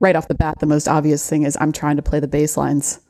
right 0.00 0.16
off 0.16 0.28
the 0.28 0.34
bat, 0.34 0.58
the 0.58 0.66
most 0.66 0.88
obvious 0.88 1.28
thing 1.28 1.44
is 1.44 1.56
I'm 1.60 1.72
trying 1.72 1.96
to 1.96 2.02
play 2.02 2.20
the 2.20 2.28
bass 2.28 2.56
lines 2.56 3.00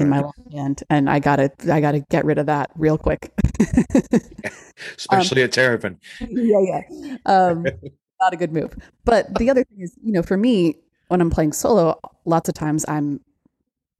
in 0.00 0.08
my 0.08 0.20
left 0.20 0.52
hand, 0.52 0.82
and 0.90 1.08
I 1.08 1.18
gotta, 1.18 1.50
I 1.70 1.80
gotta 1.80 2.00
get 2.00 2.24
rid 2.24 2.38
of 2.38 2.46
that 2.46 2.70
real 2.76 2.98
quick. 2.98 3.32
especially 4.96 5.42
a 5.42 5.48
terrapin 5.48 5.98
yeah, 6.28 6.60
yeah. 6.60 7.16
Um, 7.26 7.66
not 8.20 8.32
a 8.32 8.36
good 8.36 8.52
move. 8.52 8.76
But 9.04 9.36
the 9.38 9.50
other 9.50 9.64
thing 9.64 9.80
is, 9.80 9.96
you 10.02 10.12
know, 10.12 10.22
for 10.22 10.36
me, 10.36 10.76
when 11.08 11.20
I'm 11.20 11.30
playing 11.30 11.52
solo, 11.52 11.98
lots 12.24 12.48
of 12.48 12.54
times 12.54 12.84
I'm 12.88 13.20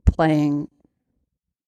playing, 0.06 0.68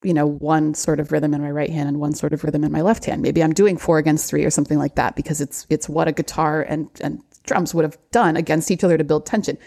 you 0.02 0.14
know, 0.14 0.26
one 0.26 0.74
sort 0.74 1.00
of 1.00 1.12
rhythm 1.12 1.34
in 1.34 1.42
my 1.42 1.50
right 1.50 1.70
hand 1.70 1.88
and 1.88 2.00
one 2.00 2.14
sort 2.14 2.32
of 2.32 2.44
rhythm 2.44 2.64
in 2.64 2.72
my 2.72 2.80
left 2.80 3.04
hand. 3.04 3.22
Maybe 3.22 3.42
I'm 3.42 3.52
doing 3.52 3.76
four 3.76 3.98
against 3.98 4.30
three 4.30 4.44
or 4.44 4.50
something 4.50 4.78
like 4.78 4.94
that 4.94 5.16
because 5.16 5.40
it's 5.40 5.66
it's 5.68 5.88
what 5.88 6.08
a 6.08 6.12
guitar 6.12 6.62
and 6.62 6.88
and 7.00 7.22
drums 7.42 7.74
would 7.74 7.84
have 7.84 7.98
done 8.10 8.36
against 8.36 8.70
each 8.70 8.84
other 8.84 8.96
to 8.96 9.04
build 9.04 9.26
tension. 9.26 9.58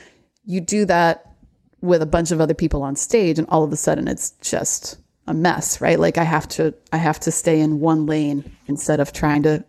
You 0.46 0.62
do 0.62 0.86
that 0.86 1.36
with 1.82 2.02
a 2.02 2.08
bunch 2.08 2.32
of 2.32 2.42
other 2.42 2.54
people 2.54 2.84
on 2.84 2.96
stage, 2.96 3.38
and 3.38 3.48
all 3.50 3.64
of 3.64 3.72
a 3.72 3.78
sudden 3.78 4.08
it's 4.08 4.32
just 4.42 4.98
a 5.28 5.34
mess, 5.34 5.82
right? 5.82 6.00
Like 6.00 6.18
I 6.18 6.24
have 6.24 6.48
to 6.50 6.74
I 6.92 6.98
have 6.98 7.20
to 7.22 7.32
stay 7.32 7.60
in 7.60 7.80
one 7.80 8.06
lane 8.06 8.56
instead 8.68 9.00
of 9.00 9.14
trying 9.14 9.44
to 9.44 9.64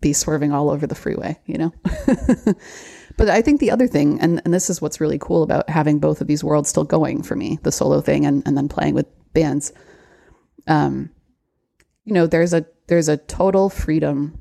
be 0.00 0.12
swerving 0.12 0.52
all 0.52 0.70
over 0.70 0.86
the 0.86 0.94
freeway, 0.94 1.38
you 1.46 1.58
know? 1.58 1.72
but 3.16 3.28
I 3.28 3.42
think 3.42 3.60
the 3.60 3.70
other 3.70 3.88
thing, 3.88 4.20
and, 4.20 4.40
and 4.44 4.54
this 4.54 4.70
is 4.70 4.80
what's 4.80 5.00
really 5.00 5.18
cool 5.18 5.42
about 5.42 5.68
having 5.68 5.98
both 5.98 6.20
of 6.20 6.26
these 6.26 6.44
worlds 6.44 6.68
still 6.68 6.84
going 6.84 7.22
for 7.22 7.34
me, 7.34 7.58
the 7.62 7.72
solo 7.72 8.00
thing 8.00 8.24
and, 8.24 8.42
and 8.46 8.56
then 8.56 8.68
playing 8.68 8.94
with 8.94 9.06
bands. 9.32 9.72
Um, 10.66 11.10
you 12.04 12.12
know, 12.12 12.26
there's 12.26 12.54
a 12.54 12.64
there's 12.86 13.08
a 13.08 13.16
total 13.16 13.68
freedom 13.68 14.40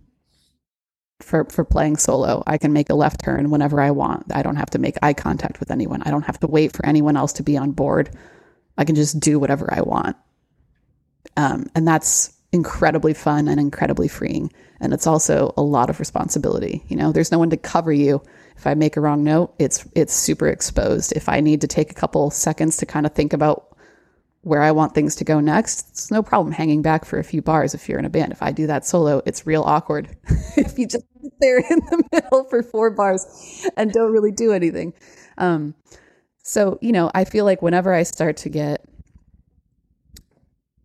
for 1.19 1.45
for 1.45 1.63
playing 1.63 1.97
solo. 1.97 2.43
I 2.47 2.57
can 2.57 2.73
make 2.73 2.89
a 2.89 2.95
left 2.95 3.23
turn 3.23 3.49
whenever 3.49 3.81
I 3.81 3.91
want. 3.91 4.25
I 4.33 4.43
don't 4.43 4.55
have 4.55 4.69
to 4.71 4.79
make 4.79 4.95
eye 5.01 5.13
contact 5.13 5.59
with 5.59 5.71
anyone. 5.71 6.01
I 6.03 6.11
don't 6.11 6.25
have 6.25 6.39
to 6.41 6.47
wait 6.47 6.75
for 6.75 6.85
anyone 6.85 7.17
else 7.17 7.33
to 7.33 7.43
be 7.43 7.57
on 7.57 7.71
board. 7.71 8.09
I 8.77 8.85
can 8.85 8.95
just 8.95 9.19
do 9.19 9.39
whatever 9.39 9.73
I 9.73 9.81
want. 9.81 10.15
Um, 11.35 11.67
and 11.75 11.87
that's 11.87 12.33
incredibly 12.51 13.13
fun 13.13 13.47
and 13.47 13.59
incredibly 13.59 14.07
freeing. 14.07 14.51
And 14.79 14.93
it's 14.93 15.07
also 15.07 15.53
a 15.57 15.61
lot 15.61 15.89
of 15.89 15.99
responsibility. 15.99 16.83
You 16.87 16.95
know, 16.95 17.11
there's 17.11 17.31
no 17.31 17.39
one 17.39 17.49
to 17.49 17.57
cover 17.57 17.91
you. 17.91 18.21
If 18.55 18.67
I 18.67 18.73
make 18.75 18.95
a 18.95 19.01
wrong 19.01 19.23
note, 19.23 19.53
it's 19.59 19.87
it's 19.95 20.13
super 20.13 20.47
exposed. 20.47 21.13
If 21.13 21.29
I 21.29 21.39
need 21.41 21.61
to 21.61 21.67
take 21.67 21.91
a 21.91 21.95
couple 21.95 22.29
seconds 22.31 22.77
to 22.77 22.85
kind 22.85 23.05
of 23.05 23.13
think 23.13 23.33
about 23.33 23.76
where 24.47 24.61
I 24.61 24.71
want 24.71 24.95
things 24.95 25.15
to 25.17 25.25
go 25.25 25.39
next, 25.41 25.89
it's 25.89 26.09
no 26.09 26.23
problem 26.23 26.53
hanging 26.53 26.81
back 26.81 27.03
for 27.03 27.19
a 27.19 27.23
few 27.23 27.41
bars 27.41 27.73
if 27.73 27.89
you're 27.89 27.99
in 27.99 28.05
a 28.05 28.09
band. 28.09 28.31
If 28.31 28.41
I 28.41 28.51
do 28.51 28.65
that 28.67 28.85
solo, 28.85 29.21
it's 29.25 29.45
real 29.45 29.63
awkward. 29.63 30.15
if 30.57 30.79
you 30.79 30.87
just 30.87 31.05
sit 31.21 31.33
there 31.41 31.57
in 31.57 31.79
the 31.89 32.03
middle 32.11 32.45
for 32.45 32.63
four 32.63 32.89
bars 32.89 33.67
and 33.75 33.91
don't 33.91 34.13
really 34.13 34.31
do 34.31 34.53
anything. 34.53 34.93
Um, 35.37 35.75
so, 36.43 36.79
you 36.81 36.93
know, 36.93 37.11
I 37.13 37.25
feel 37.25 37.43
like 37.43 37.61
whenever 37.61 37.93
I 37.93 38.03
start 38.03 38.37
to 38.37 38.49
get 38.49 38.85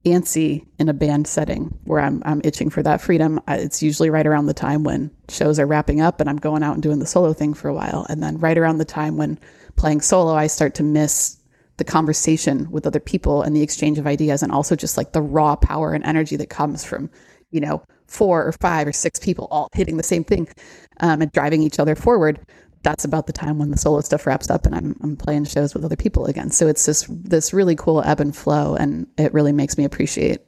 antsy 0.05 0.67
in 0.81 0.89
a 0.89 0.93
band 0.93 1.29
setting 1.29 1.79
where 1.85 2.01
I'm 2.01 2.21
I'm 2.25 2.41
itching 2.43 2.69
for 2.69 2.83
that 2.83 3.01
freedom, 3.01 3.41
it's 3.47 3.81
usually 3.81 4.11
right 4.11 4.27
around 4.27 4.47
the 4.47 4.55
time 4.55 4.83
when 4.83 5.13
shows 5.29 5.61
are 5.61 5.67
wrapping 5.67 6.01
up 6.01 6.21
and 6.21 6.29
I'm 6.29 6.39
going 6.39 6.65
out 6.65 6.75
and 6.75 6.83
doing 6.83 6.99
the 6.99 7.07
solo 7.07 7.33
thing 7.33 7.55
for 7.55 7.69
a 7.69 7.75
while, 7.75 8.07
and 8.09 8.21
then 8.21 8.39
right 8.39 8.59
around 8.59 8.79
the 8.79 8.85
time 8.85 9.17
when 9.17 9.39
playing 9.77 10.01
solo, 10.01 10.35
I 10.35 10.49
start 10.49 10.75
to 10.75 10.83
miss 10.83 11.39
the 11.83 11.93
conversation 11.93 12.71
with 12.71 12.87
other 12.87 13.01
people 13.01 13.43
and 13.43 13.57
the 13.57 13.63
exchange 13.63 13.99
of 13.99 14.07
ideas, 14.07 14.41
and 14.41 14.53
also 14.53 14.77
just 14.77 14.97
like 14.97 15.13
the 15.13 15.21
raw 15.21 15.57
power 15.57 15.93
and 15.93 16.05
energy 16.05 16.37
that 16.37 16.49
comes 16.49 16.85
from, 16.85 17.11
you 17.51 17.61
know, 17.61 17.83
four 18.07 18.47
or 18.47 18.53
five 18.53 18.87
or 18.87 18.93
six 18.93 19.19
people 19.19 19.49
all 19.51 19.69
hitting 19.73 19.97
the 19.97 20.03
same 20.05 20.23
thing 20.23 20.47
um, 21.01 21.21
and 21.21 21.33
driving 21.33 21.61
each 21.61 21.81
other 21.81 21.97
forward. 21.97 22.39
That's 22.85 23.05
about 23.05 23.27
the 23.27 23.33
time 23.33 23.59
when 23.59 23.73
the 23.73 23.77
solo 23.77 24.01
stuff 24.01 24.27
wraps 24.27 24.49
up 24.49 24.65
and 24.65 24.77
I'm, 24.77 24.97
I'm 25.03 25.17
playing 25.17 25.45
shows 25.47 25.75
with 25.75 25.85
other 25.85 25.97
people 25.97 26.27
again. 26.27 26.51
So 26.51 26.69
it's 26.69 26.87
this 26.87 27.05
this 27.09 27.53
really 27.53 27.75
cool 27.75 28.01
ebb 28.05 28.21
and 28.21 28.35
flow, 28.35 28.77
and 28.77 29.09
it 29.19 29.35
really 29.35 29.53
makes 29.53 29.77
me 29.77 29.85
appreciate 29.85 30.41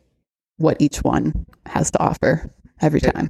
what 0.58 0.76
each 0.80 0.98
one 0.98 1.46
has 1.66 1.90
to 1.90 1.98
offer 1.98 2.54
every 2.80 3.00
time. 3.00 3.28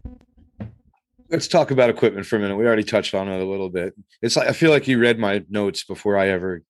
Let's 1.30 1.48
talk 1.48 1.70
about 1.70 1.88
equipment 1.88 2.26
for 2.26 2.36
a 2.36 2.38
minute. 2.38 2.56
We 2.56 2.66
already 2.66 2.84
touched 2.84 3.14
on 3.14 3.28
it 3.28 3.40
a 3.40 3.46
little 3.46 3.70
bit. 3.70 3.94
It's 4.20 4.36
like 4.36 4.48
I 4.48 4.52
feel 4.52 4.70
like 4.70 4.86
you 4.86 4.98
read 4.98 5.18
my 5.18 5.42
notes 5.48 5.84
before 5.84 6.18
I 6.18 6.28
ever 6.28 6.62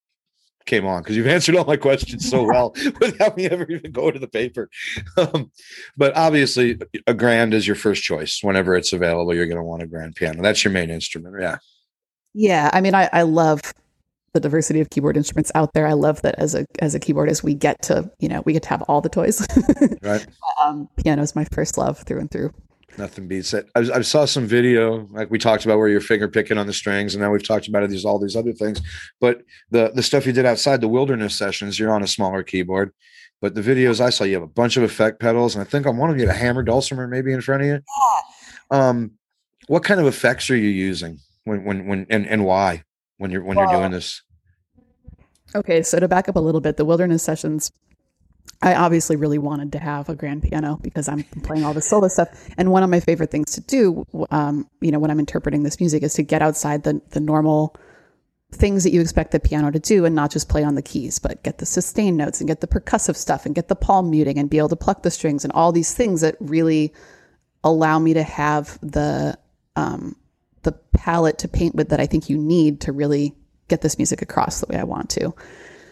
came 0.67 0.87
on 0.87 1.03
because 1.03 1.17
you've 1.17 1.27
answered 1.27 1.57
all 1.57 1.65
my 1.65 1.77
questions 1.77 2.29
so 2.29 2.43
well 2.51 2.75
without 3.01 3.37
me 3.37 3.47
ever 3.47 3.67
even 3.71 3.93
going 3.93 4.15
to 4.15 4.19
the 4.19 4.29
paper. 4.29 4.71
Um, 5.17 5.51
but 5.97 6.17
obviously, 6.17 6.79
a 7.07 7.15
grand 7.15 7.55
is 7.55 7.67
your 7.67 7.77
first 7.77 8.03
choice. 8.03 8.41
Whenever 8.43 8.75
it's 8.75 8.93
available, 8.93 9.35
you're 9.35 9.47
going 9.47 9.57
to 9.57 9.63
want 9.63 9.83
a 9.83 9.87
grand 9.87 10.17
piano. 10.17 10.43
That's 10.43 10.65
your 10.65 10.73
main 10.73 10.91
instrument. 10.91 11.37
Yeah. 11.41 11.59
Yeah, 12.37 12.71
I 12.73 12.81
mean, 12.81 12.97
I, 12.97 13.09
I 13.13 13.23
love 13.23 13.61
the 14.33 14.41
diversity 14.41 14.81
of 14.81 14.91
keyboard 14.91 15.17
instruments 15.17 15.53
out 15.55 15.73
there. 15.73 15.87
I 15.87 15.93
love 15.93 16.21
that 16.23 16.35
as 16.39 16.55
a 16.55 16.67
as 16.81 16.95
a 16.95 17.01
keyboardist, 17.01 17.45
we 17.45 17.55
get 17.55 17.81
to 17.83 18.11
you 18.19 18.29
know 18.29 18.43
we 18.45 18.53
get 18.53 18.65
to 18.65 18.69
have 18.69 18.83
all 18.83 19.01
the 19.01 19.09
toys. 19.09 19.47
Right. 20.03 20.27
um, 20.63 20.89
piano 20.97 21.23
is 21.23 21.35
my 21.35 21.45
first 21.47 21.79
love 21.79 21.99
through 22.01 22.21
and 22.21 22.31
through. 22.31 22.53
Nothing 22.97 23.27
beats 23.27 23.53
it. 23.55 23.69
I, 23.75 23.81
I 23.81 24.01
saw 24.03 24.25
some 24.25 24.47
video, 24.47 25.09
like 25.11 25.31
we 25.31 25.39
talked 25.39 25.65
about, 25.65 25.79
where 25.79 25.89
you're 25.89 26.01
finger 26.01 26.29
picking 26.29 26.59
on 26.59 26.67
the 26.67 26.73
strings, 26.73 27.15
and 27.15 27.23
now 27.23 27.31
we've 27.31 27.47
talked 27.47 27.67
about 27.67 27.83
it. 27.83 27.91
These 27.91 28.05
all 28.05 28.19
these 28.19 28.37
other 28.37 28.53
things, 28.53 28.81
but 29.21 29.43
the 29.71 29.91
the 29.95 30.03
stuff 30.03 30.27
you 30.27 30.33
did 30.33 30.47
outside 30.47 30.81
the 30.81 30.89
wilderness 30.89 31.35
sessions, 31.35 31.79
you're 31.79 31.93
on 31.93 32.03
a 32.03 32.07
smaller 32.07 32.43
keyboard. 32.43 32.93
But 33.41 33.55
the 33.55 33.63
videos 33.63 34.01
I 34.01 34.11
saw, 34.11 34.25
you 34.25 34.35
have 34.35 34.43
a 34.43 34.47
bunch 34.47 34.77
of 34.77 34.85
effect 34.85 35.21
pedals, 35.21 35.55
and 35.55 35.63
I 35.63 35.69
think 35.69 35.87
on 35.87 35.97
one 35.97 36.11
of 36.11 36.19
you, 36.19 36.27
had 36.27 36.37
a 36.37 36.39
hammer 36.39 36.63
dulcimer 36.63 37.09
maybe 37.09 37.33
in 37.33 37.41
front 37.41 37.63
of 37.63 37.69
you. 37.69 37.81
Yeah. 38.73 38.89
Um, 38.89 39.13
what 39.67 39.83
kind 39.83 40.01
of 40.01 40.07
effects 40.07 40.49
are 40.51 40.57
you 40.57 40.69
using 40.69 41.19
when 41.45 41.65
when 41.65 41.87
when 41.87 42.07
and, 42.11 42.27
and 42.27 42.45
why 42.45 42.85
when 43.19 43.31
you're 43.31 43.43
when 43.43 43.59
you're 43.59 43.67
doing 43.67 43.91
this? 43.91 44.23
Okay, 45.55 45.83
so 45.83 46.01
to 46.01 46.09
back 46.09 46.29
up 46.29 46.37
a 46.37 46.41
little 46.41 46.61
bit, 46.61 46.77
the 46.77 46.85
wilderness 46.85 47.23
sessions, 47.23 47.71
I 48.63 48.75
obviously 48.75 49.17
really 49.17 49.39
wanted 49.39 49.73
to 49.73 49.79
have 49.79 50.09
a 50.09 50.15
grand 50.15 50.43
piano 50.43 50.79
because 50.83 51.09
I'm 51.09 51.23
playing 51.43 51.65
all 51.65 51.75
the 51.75 51.83
solo 51.83 52.09
stuff. 52.09 52.49
And 52.57 52.71
one 52.71 52.83
of 52.83 52.89
my 52.89 53.01
favorite 53.01 53.31
things 53.31 53.53
to 53.53 53.61
do, 53.61 54.07
um, 54.31 54.69
you 54.81 54.91
know, 54.91 54.99
when 54.99 55.11
I'm 55.11 55.19
interpreting 55.19 55.63
this 55.63 55.81
music 55.81 56.03
is 56.03 56.15
to 56.15 56.23
get 56.23 56.41
outside 56.41 56.83
the, 56.83 57.01
the 57.11 57.21
normal 57.21 57.77
things 58.53 58.85
that 58.85 58.93
you 58.93 59.01
expect 59.01 59.33
the 59.33 59.41
piano 59.41 59.71
to 59.71 59.79
do 59.79 60.05
and 60.05 60.15
not 60.15 60.31
just 60.31 60.49
play 60.49 60.65
on 60.65 60.77
the 60.77 60.83
keys, 60.83 61.19
but 61.19 61.43
get 61.43 61.59
the 61.59 61.67
sustain 61.67 62.17
notes 62.17 62.41
and 62.41 62.49
get 62.49 62.61
the 62.61 62.67
percussive 62.67 63.17
stuff 63.17 63.45
and 63.45 63.55
get 63.55 63.69
the 63.69 63.77
palm 63.77 64.11
muting 64.11 64.39
and 64.39 64.49
be 64.49 64.59
able 64.59 64.69
to 64.69 64.77
pluck 64.77 65.03
the 65.03 65.11
strings 65.11 65.45
and 65.45 65.53
all 65.53 65.73
these 65.73 65.93
things 65.93 66.21
that 66.23 66.37
really 66.41 66.93
allow 67.65 67.99
me 67.99 68.15
to 68.15 68.23
have 68.23 68.79
the 68.81 69.37
um, 69.77 70.17
the 70.63 70.73
palette 70.93 71.39
to 71.39 71.49
paint 71.49 71.75
with 71.75 71.91
that 71.91 72.01
I 72.01 72.07
think 72.07 72.31
you 72.31 72.39
need 72.39 72.81
to 72.83 72.93
really 72.93 73.35
get 73.69 73.81
this 73.81 73.99
music 73.99 74.23
across 74.23 74.61
the 74.61 74.67
way 74.67 74.79
I 74.79 74.85
want 74.85 75.11
to. 75.11 75.35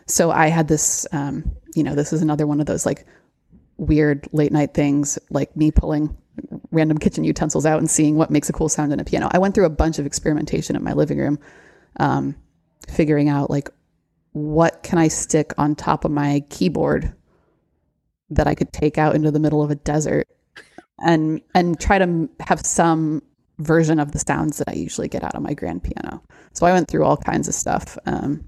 So 0.06 0.30
I 0.30 0.48
had 0.48 0.68
this, 0.68 1.06
um, 1.12 1.56
you 1.74 1.82
know, 1.82 1.94
this 1.94 2.12
is 2.12 2.22
another 2.22 2.46
one 2.46 2.60
of 2.60 2.66
those 2.66 2.86
like 2.86 3.06
weird 3.76 4.28
late 4.32 4.52
night 4.52 4.74
things, 4.74 5.18
like 5.30 5.56
me 5.56 5.70
pulling 5.70 6.16
random 6.70 6.98
kitchen 6.98 7.24
utensils 7.24 7.66
out 7.66 7.78
and 7.78 7.90
seeing 7.90 8.16
what 8.16 8.30
makes 8.30 8.48
a 8.48 8.52
cool 8.52 8.68
sound 8.68 8.92
in 8.92 9.00
a 9.00 9.04
piano. 9.04 9.28
I 9.32 9.38
went 9.38 9.54
through 9.54 9.66
a 9.66 9.70
bunch 9.70 9.98
of 9.98 10.06
experimentation 10.06 10.76
in 10.76 10.82
my 10.82 10.92
living 10.92 11.18
room, 11.18 11.38
um, 12.00 12.34
figuring 12.88 13.28
out 13.28 13.50
like 13.50 13.68
what 14.32 14.82
can 14.82 14.98
I 14.98 15.08
stick 15.08 15.52
on 15.58 15.74
top 15.74 16.04
of 16.04 16.10
my 16.10 16.42
keyboard 16.48 17.14
that 18.30 18.46
I 18.46 18.54
could 18.54 18.72
take 18.72 18.96
out 18.96 19.14
into 19.14 19.30
the 19.30 19.40
middle 19.40 19.62
of 19.62 19.70
a 19.70 19.74
desert 19.74 20.26
and 20.98 21.40
and 21.54 21.78
try 21.78 21.98
to 21.98 22.30
have 22.40 22.60
some 22.64 23.22
version 23.58 24.00
of 24.00 24.12
the 24.12 24.18
sounds 24.18 24.58
that 24.58 24.68
I 24.68 24.72
usually 24.72 25.08
get 25.08 25.22
out 25.22 25.34
of 25.34 25.42
my 25.42 25.54
grand 25.54 25.84
piano. 25.84 26.22
So 26.54 26.66
I 26.66 26.72
went 26.72 26.88
through 26.88 27.04
all 27.04 27.16
kinds 27.16 27.48
of 27.48 27.54
stuff. 27.54 27.98
Um, 28.06 28.44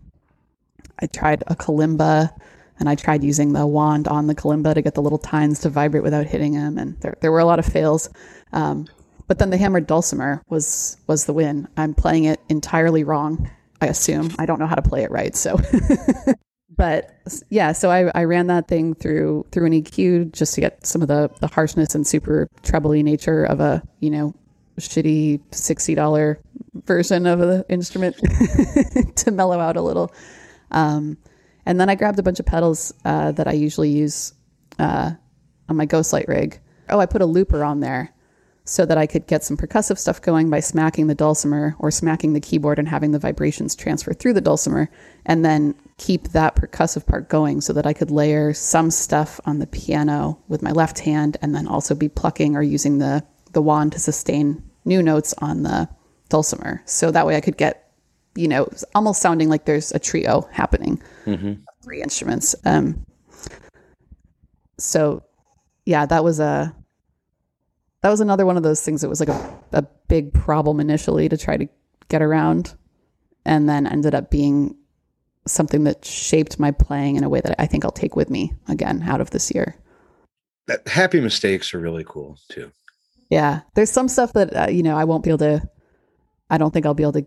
I 1.01 1.07
tried 1.07 1.43
a 1.47 1.55
kalimba, 1.55 2.31
and 2.79 2.89
I 2.89 2.95
tried 2.95 3.22
using 3.22 3.53
the 3.53 3.66
wand 3.66 4.09
on 4.09 4.27
the 4.27 4.35
kalimba 4.35 4.75
to 4.75 4.83
get 4.83 4.95
the 4.95 5.03
little 5.03 5.18
tines 5.18 5.61
to 5.61 5.68
vibrate 5.68 6.03
without 6.03 6.27
hitting 6.27 6.55
them, 6.55 6.79
and 6.79 7.01
there 7.01 7.16
there 7.20 7.33
were 7.33 7.41
a 7.41 7.45
lot 7.45 7.59
of 7.59 7.66
fails. 7.66 8.11
Um, 8.53 8.87
but 9.27 9.39
then 9.39 9.51
the 9.51 9.57
hammered 9.57 9.87
dulcimer 9.87 10.43
was 10.49 10.97
was 11.07 11.27
the 11.27 11.33
win. 11.33 11.68
I'm 11.77 11.95
playing 11.95 12.25
it 12.25 12.41
entirely 12.49 13.05
wrong. 13.05 13.51
I 13.81 13.87
assume 13.87 14.31
I 14.39 14.47
don't 14.47 14.59
know 14.59 14.66
how 14.66 14.75
to 14.75 14.83
play 14.83 15.03
it 15.03 15.11
right, 15.11 15.35
so. 15.35 15.59
but 16.77 17.11
yeah, 17.51 17.72
so 17.72 17.91
I, 17.91 18.11
I 18.14 18.25
ran 18.25 18.49
that 18.49 18.68
thing 18.68 18.95
through 18.95 19.47
through 19.53 19.66
an 19.66 19.72
EQ 19.72 20.33
just 20.33 20.55
to 20.55 20.61
get 20.61 20.87
some 20.87 21.03
of 21.03 21.09
the 21.09 21.31
the 21.41 21.47
harshness 21.47 21.95
and 21.95 22.07
super 22.07 22.49
trebly 22.62 23.03
nature 23.03 23.45
of 23.45 23.61
a 23.61 23.83
you 24.01 24.11
know 24.11 24.35
shitty 24.79 25.41
sixty 25.53 25.95
dollar 25.95 26.41
version 26.85 27.27
of 27.27 27.39
the 27.39 27.64
instrument 27.68 28.16
to 29.16 29.31
mellow 29.31 29.59
out 29.59 29.77
a 29.77 29.83
little. 29.83 30.12
Um, 30.70 31.16
and 31.67 31.81
then 31.81 31.89
I 31.89 31.95
grabbed 31.95 32.19
a 32.19 32.23
bunch 32.23 32.41
of 32.41 32.47
pedals 32.47 32.93
uh, 33.05 33.33
that 33.33 33.49
I 33.49 33.53
usually 33.53 33.91
use 33.91 34.35
uh, 34.79 35.12
on 35.69 35.77
my 35.77 35.87
Ghost 35.87 36.12
Light 36.12 36.29
rig. 36.29 36.61
Oh, 36.89 37.01
I 37.01 37.07
put 37.07 37.23
a 37.23 37.27
looper 37.27 37.65
on 37.65 37.81
there 37.81 38.12
so 38.67 38.87
that 38.87 38.97
I 38.97 39.07
could 39.07 39.27
get 39.27 39.45
some 39.45 39.59
percussive 39.59 39.99
stuff 39.99 40.23
going 40.23 40.49
by 40.49 40.61
smacking 40.61 41.07
the 41.07 41.15
dulcimer 41.15 41.77
or 41.79 41.91
smacking 41.91 42.33
the 42.33 42.41
keyboard 42.41 42.79
and 42.79 42.89
having 42.89 43.12
the 43.12 43.19
vibrations 43.19 43.77
transfer 43.77 44.15
through 44.15 44.33
the 44.33 44.41
dulcimer, 44.41 44.91
and 45.27 45.45
then 45.45 45.75
keep 45.99 46.29
that 46.29 46.57
percussive 46.57 47.07
part 47.07 47.29
going 47.29 47.61
so 47.61 47.75
that 47.75 47.87
I 47.87 47.93
could 47.93 48.11
layer 48.11 48.55
some 48.55 48.91
stuff 48.91 49.39
on 49.45 49.59
the 49.59 49.67
piano 49.67 50.39
with 50.49 50.62
my 50.62 50.73
left 50.73 50.99
hand 51.01 51.37
and 51.43 51.55
then 51.55 51.69
also 51.69 51.95
be 51.95 52.09
plucking 52.09 52.57
or 52.57 52.62
using 52.62 52.99
the, 52.99 53.23
the 53.53 53.62
wand 53.62 53.93
to 53.93 54.01
sustain 54.01 54.62
new 54.87 55.03
notes 55.03 55.35
on 55.39 55.62
the 55.62 55.89
dulcimer. 56.31 56.83
So 56.87 57.11
that 57.11 57.27
way 57.27 57.37
I 57.37 57.41
could 57.43 57.59
get, 57.59 57.84
you 58.35 58.49
know, 58.49 58.68
almost 58.95 59.20
sounding 59.20 59.49
like 59.49 59.64
there's 59.64 59.93
a 59.93 59.99
trio 59.99 60.49
happening, 60.53 61.03
of 61.68 61.74
three 61.82 62.03
instruments. 62.03 62.55
Um, 62.64 63.05
so 64.78 65.22
yeah, 65.87 66.07
that 66.07 66.24
was 66.24 66.41
a 66.41 66.74
that 68.03 68.11
was 68.11 68.20
another 68.20 68.45
one 68.45 68.57
of 68.57 68.62
those 68.62 68.82
things 68.82 69.01
that 69.01 69.09
was 69.09 69.20
like 69.20 69.28
a, 69.28 69.59
a 69.72 69.82
big 70.09 70.32
problem 70.35 70.80
initially 70.80 71.28
to 71.28 71.37
try 71.37 71.57
to 71.57 71.66
get 72.09 72.22
around 72.22 72.74
and 73.47 73.68
then 73.68 73.87
ended 73.87 74.14
up 74.14 74.30
being 74.30 74.76
something 75.47 75.85
that 75.85 76.05
shaped 76.05 76.59
my 76.59 76.70
playing 76.70 77.16
in 77.16 77.24
a 77.24 77.28
way 77.28 77.41
that 77.41 77.55
I 77.59 77.66
think 77.66 77.85
I'll 77.85 77.91
take 77.91 78.16
with 78.16 78.30
me 78.30 78.53
again 78.68 79.03
out 79.03 79.20
of 79.20 79.30
this 79.30 79.55
year. 79.55 79.76
That 80.66 80.87
happy 80.89 81.20
mistakes 81.20 81.74
are 81.74 81.78
really 81.78 82.05
cool 82.07 82.39
too. 82.49 82.72
Yeah, 83.30 83.61
there's 83.74 83.91
some 83.91 84.09
stuff 84.09 84.32
that 84.35 84.57
uh, 84.57 84.70
you 84.70 84.82
know 84.82 84.97
I 84.97 85.05
won't 85.05 85.24
be 85.24 85.30
able 85.30 85.39
to. 85.39 85.68
I 86.51 86.59
don't 86.59 86.72
think 86.72 86.87
I'll 86.87 86.95
be 86.95 87.03
able 87.03 87.12
to 87.12 87.26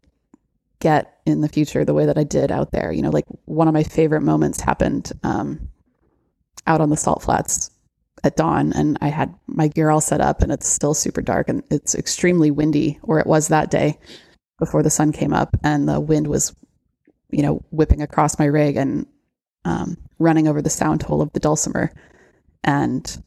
get 0.79 1.19
in 1.25 1.41
the 1.41 1.49
future 1.49 1.83
the 1.83 1.93
way 1.93 2.05
that 2.05 2.17
I 2.17 2.23
did 2.23 2.51
out 2.51 2.71
there. 2.71 2.91
You 2.91 3.01
know, 3.01 3.09
like 3.09 3.25
one 3.45 3.67
of 3.67 3.73
my 3.73 3.83
favorite 3.83 4.21
moments 4.21 4.61
happened 4.61 5.11
um, 5.23 5.69
out 6.65 6.81
on 6.81 6.89
the 6.89 6.97
salt 6.97 7.23
flats 7.23 7.71
at 8.23 8.35
dawn, 8.35 8.73
and 8.73 8.97
I 9.01 9.09
had 9.09 9.33
my 9.47 9.67
gear 9.67 9.89
all 9.89 10.01
set 10.01 10.21
up, 10.21 10.41
and 10.41 10.51
it's 10.51 10.67
still 10.67 10.93
super 10.93 11.21
dark, 11.21 11.49
and 11.49 11.63
it's 11.69 11.95
extremely 11.95 12.51
windy, 12.51 12.99
or 13.03 13.19
it 13.19 13.27
was 13.27 13.47
that 13.47 13.71
day 13.71 13.97
before 14.59 14.83
the 14.83 14.89
sun 14.89 15.11
came 15.11 15.33
up, 15.33 15.55
and 15.63 15.87
the 15.87 15.99
wind 15.99 16.27
was, 16.27 16.55
you 17.29 17.43
know, 17.43 17.63
whipping 17.71 18.01
across 18.01 18.39
my 18.39 18.45
rig 18.45 18.75
and 18.75 19.05
um, 19.65 19.97
running 20.19 20.47
over 20.47 20.61
the 20.61 20.69
sound 20.69 21.03
hole 21.03 21.21
of 21.21 21.31
the 21.33 21.39
dulcimer, 21.39 21.91
and 22.63 23.21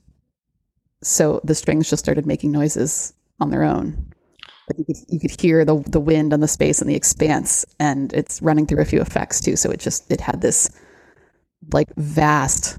so 1.02 1.40
the 1.44 1.54
strings 1.54 1.88
just 1.88 2.04
started 2.04 2.26
making 2.26 2.52
noises 2.52 3.14
on 3.38 3.50
their 3.50 3.62
own. 3.62 4.12
Like 4.70 4.78
you 4.78 4.84
could 4.84 4.96
you 5.08 5.18
could 5.20 5.40
hear 5.40 5.64
the 5.64 5.82
the 5.88 6.00
wind 6.00 6.32
and 6.32 6.40
the 6.42 6.48
space 6.48 6.80
and 6.80 6.88
the 6.88 6.94
expanse, 6.94 7.64
and 7.80 8.12
it's 8.12 8.40
running 8.40 8.66
through 8.66 8.80
a 8.80 8.84
few 8.84 9.00
effects 9.00 9.40
too. 9.40 9.56
So 9.56 9.70
it 9.70 9.80
just 9.80 10.10
it 10.10 10.20
had 10.20 10.40
this 10.40 10.70
like 11.72 11.88
vast 11.96 12.78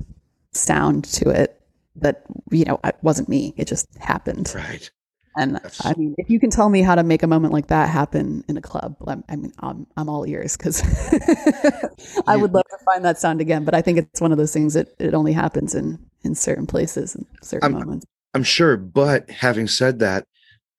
sound 0.53 1.03
to 1.05 1.29
it 1.29 1.61
that 1.97 2.23
you 2.49 2.63
know 2.65 2.79
it 2.83 2.95
wasn't 3.01 3.27
me. 3.27 3.53
It 3.57 3.67
just 3.67 3.87
happened. 3.99 4.53
Right. 4.55 4.89
And 5.37 5.55
That's- 5.55 5.85
I 5.85 5.93
mean, 5.97 6.13
if 6.17 6.29
you 6.29 6.39
can 6.41 6.49
tell 6.49 6.69
me 6.69 6.81
how 6.81 6.95
to 6.95 7.03
make 7.03 7.23
a 7.23 7.27
moment 7.27 7.53
like 7.53 7.67
that 7.67 7.87
happen 7.89 8.43
in 8.49 8.57
a 8.57 8.61
club, 8.61 8.97
I'm, 9.07 9.23
I 9.29 9.37
mean, 9.37 9.53
I'm, 9.59 9.87
I'm 9.95 10.09
all 10.09 10.27
ears 10.27 10.57
because 10.57 10.81
I 12.27 12.35
would 12.35 12.53
love 12.53 12.65
to 12.69 12.77
find 12.85 13.05
that 13.05 13.17
sound 13.17 13.39
again. 13.39 13.63
But 13.63 13.73
I 13.73 13.81
think 13.81 13.97
it's 13.97 14.19
one 14.19 14.33
of 14.33 14.37
those 14.37 14.51
things 14.51 14.73
that 14.73 14.89
it 14.99 15.13
only 15.13 15.31
happens 15.33 15.73
in 15.75 15.99
in 16.23 16.35
certain 16.35 16.67
places 16.67 17.15
and 17.15 17.25
certain 17.41 17.73
I'm- 17.75 17.79
moments. 17.79 18.05
I'm 18.33 18.43
sure, 18.43 18.77
but 18.77 19.29
having 19.29 19.67
said 19.67 19.99
that, 19.99 20.25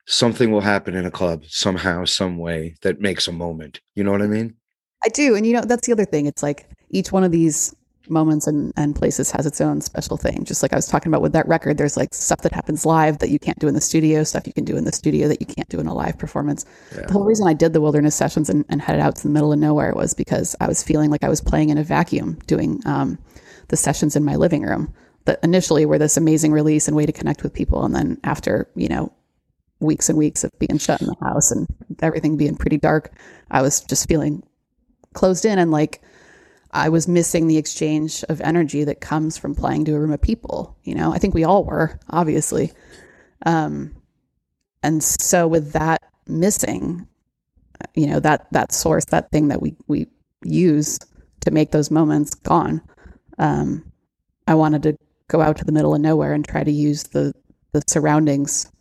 something 0.06 0.50
will 0.50 0.60
happen 0.60 0.94
in 0.94 1.06
a 1.06 1.10
club 1.10 1.44
somehow, 1.46 2.04
some 2.04 2.38
way 2.38 2.74
that 2.82 3.00
makes 3.00 3.28
a 3.28 3.32
moment. 3.32 3.80
You 3.94 4.04
know 4.04 4.12
what 4.12 4.22
I 4.22 4.26
mean? 4.26 4.54
I 5.04 5.08
do, 5.08 5.34
and 5.34 5.46
you 5.46 5.52
know 5.52 5.62
that's 5.62 5.86
the 5.86 5.92
other 5.92 6.04
thing. 6.04 6.26
It's 6.26 6.42
like 6.42 6.68
each 6.90 7.12
one 7.12 7.24
of 7.24 7.32
these 7.32 7.74
moments 8.08 8.46
and, 8.46 8.72
and 8.76 8.94
places 8.96 9.30
has 9.30 9.46
its 9.46 9.60
own 9.60 9.80
special 9.80 10.16
thing. 10.16 10.44
Just 10.44 10.62
like 10.62 10.72
I 10.72 10.76
was 10.76 10.86
talking 10.86 11.10
about 11.10 11.22
with 11.22 11.32
that 11.32 11.46
record, 11.46 11.78
there's 11.78 11.96
like 11.96 12.14
stuff 12.14 12.42
that 12.42 12.52
happens 12.52 12.84
live 12.84 13.18
that 13.18 13.30
you 13.30 13.38
can't 13.38 13.58
do 13.58 13.68
in 13.68 13.74
the 13.74 13.80
studio, 13.80 14.24
stuff 14.24 14.46
you 14.46 14.52
can 14.52 14.64
do 14.64 14.76
in 14.76 14.84
the 14.84 14.92
studio 14.92 15.28
that 15.28 15.40
you 15.40 15.46
can't 15.46 15.68
do 15.68 15.80
in 15.80 15.86
a 15.86 15.94
live 15.94 16.18
performance. 16.18 16.64
Yeah. 16.94 17.06
The 17.06 17.12
whole 17.12 17.24
reason 17.24 17.46
I 17.46 17.54
did 17.54 17.72
the 17.72 17.80
wilderness 17.80 18.14
sessions 18.14 18.50
and, 18.50 18.64
and 18.68 18.82
headed 18.82 19.00
out 19.00 19.16
to 19.16 19.22
the 19.22 19.28
middle 19.28 19.52
of 19.52 19.58
nowhere 19.58 19.92
was 19.94 20.14
because 20.14 20.56
I 20.60 20.66
was 20.66 20.82
feeling 20.82 21.10
like 21.10 21.24
I 21.24 21.28
was 21.28 21.40
playing 21.40 21.70
in 21.70 21.78
a 21.78 21.84
vacuum 21.84 22.38
doing 22.46 22.80
um, 22.86 23.18
the 23.68 23.76
sessions 23.76 24.16
in 24.16 24.24
my 24.24 24.36
living 24.36 24.62
room 24.62 24.92
that 25.24 25.38
initially 25.42 25.86
were 25.86 25.98
this 25.98 26.16
amazing 26.16 26.52
release 26.52 26.88
and 26.88 26.96
way 26.96 27.06
to 27.06 27.12
connect 27.12 27.42
with 27.42 27.54
people. 27.54 27.84
And 27.84 27.94
then 27.94 28.18
after, 28.24 28.68
you 28.74 28.88
know, 28.88 29.12
weeks 29.82 30.08
and 30.08 30.18
weeks 30.18 30.44
of 30.44 30.50
being 30.58 30.78
shut 30.78 31.00
in 31.00 31.08
the 31.08 31.16
house 31.20 31.50
and 31.50 31.66
everything 32.00 32.36
being 32.36 32.56
pretty 32.56 32.78
dark, 32.78 33.12
I 33.50 33.62
was 33.62 33.80
just 33.80 34.08
feeling 34.08 34.42
closed 35.14 35.44
in 35.44 35.58
and 35.58 35.70
like 35.70 36.02
I 36.72 36.88
was 36.88 37.06
missing 37.06 37.46
the 37.46 37.58
exchange 37.58 38.24
of 38.28 38.40
energy 38.40 38.84
that 38.84 39.00
comes 39.00 39.36
from 39.36 39.54
playing 39.54 39.84
to 39.86 39.94
a 39.94 40.00
room 40.00 40.12
of 40.12 40.22
people. 40.22 40.76
You 40.84 40.94
know, 40.94 41.12
I 41.12 41.18
think 41.18 41.34
we 41.34 41.44
all 41.44 41.64
were, 41.64 42.00
obviously. 42.08 42.72
Um, 43.44 43.94
and 44.82 45.02
so 45.02 45.46
with 45.46 45.72
that 45.72 46.02
missing, 46.26 47.06
you 47.94 48.06
know, 48.06 48.20
that 48.20 48.46
that 48.52 48.72
source, 48.72 49.04
that 49.06 49.30
thing 49.30 49.48
that 49.48 49.60
we 49.60 49.76
we 49.86 50.06
use 50.44 50.98
to 51.40 51.50
make 51.50 51.72
those 51.72 51.90
moments 51.90 52.34
gone, 52.34 52.80
um, 53.38 53.84
I 54.46 54.54
wanted 54.54 54.82
to 54.84 54.96
go 55.28 55.42
out 55.42 55.58
to 55.58 55.64
the 55.64 55.72
middle 55.72 55.94
of 55.94 56.00
nowhere 56.00 56.32
and 56.32 56.46
try 56.46 56.64
to 56.64 56.72
use 56.72 57.02
the 57.04 57.34
the 57.72 57.82
surroundings 57.86 58.71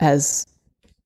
as 0.00 0.46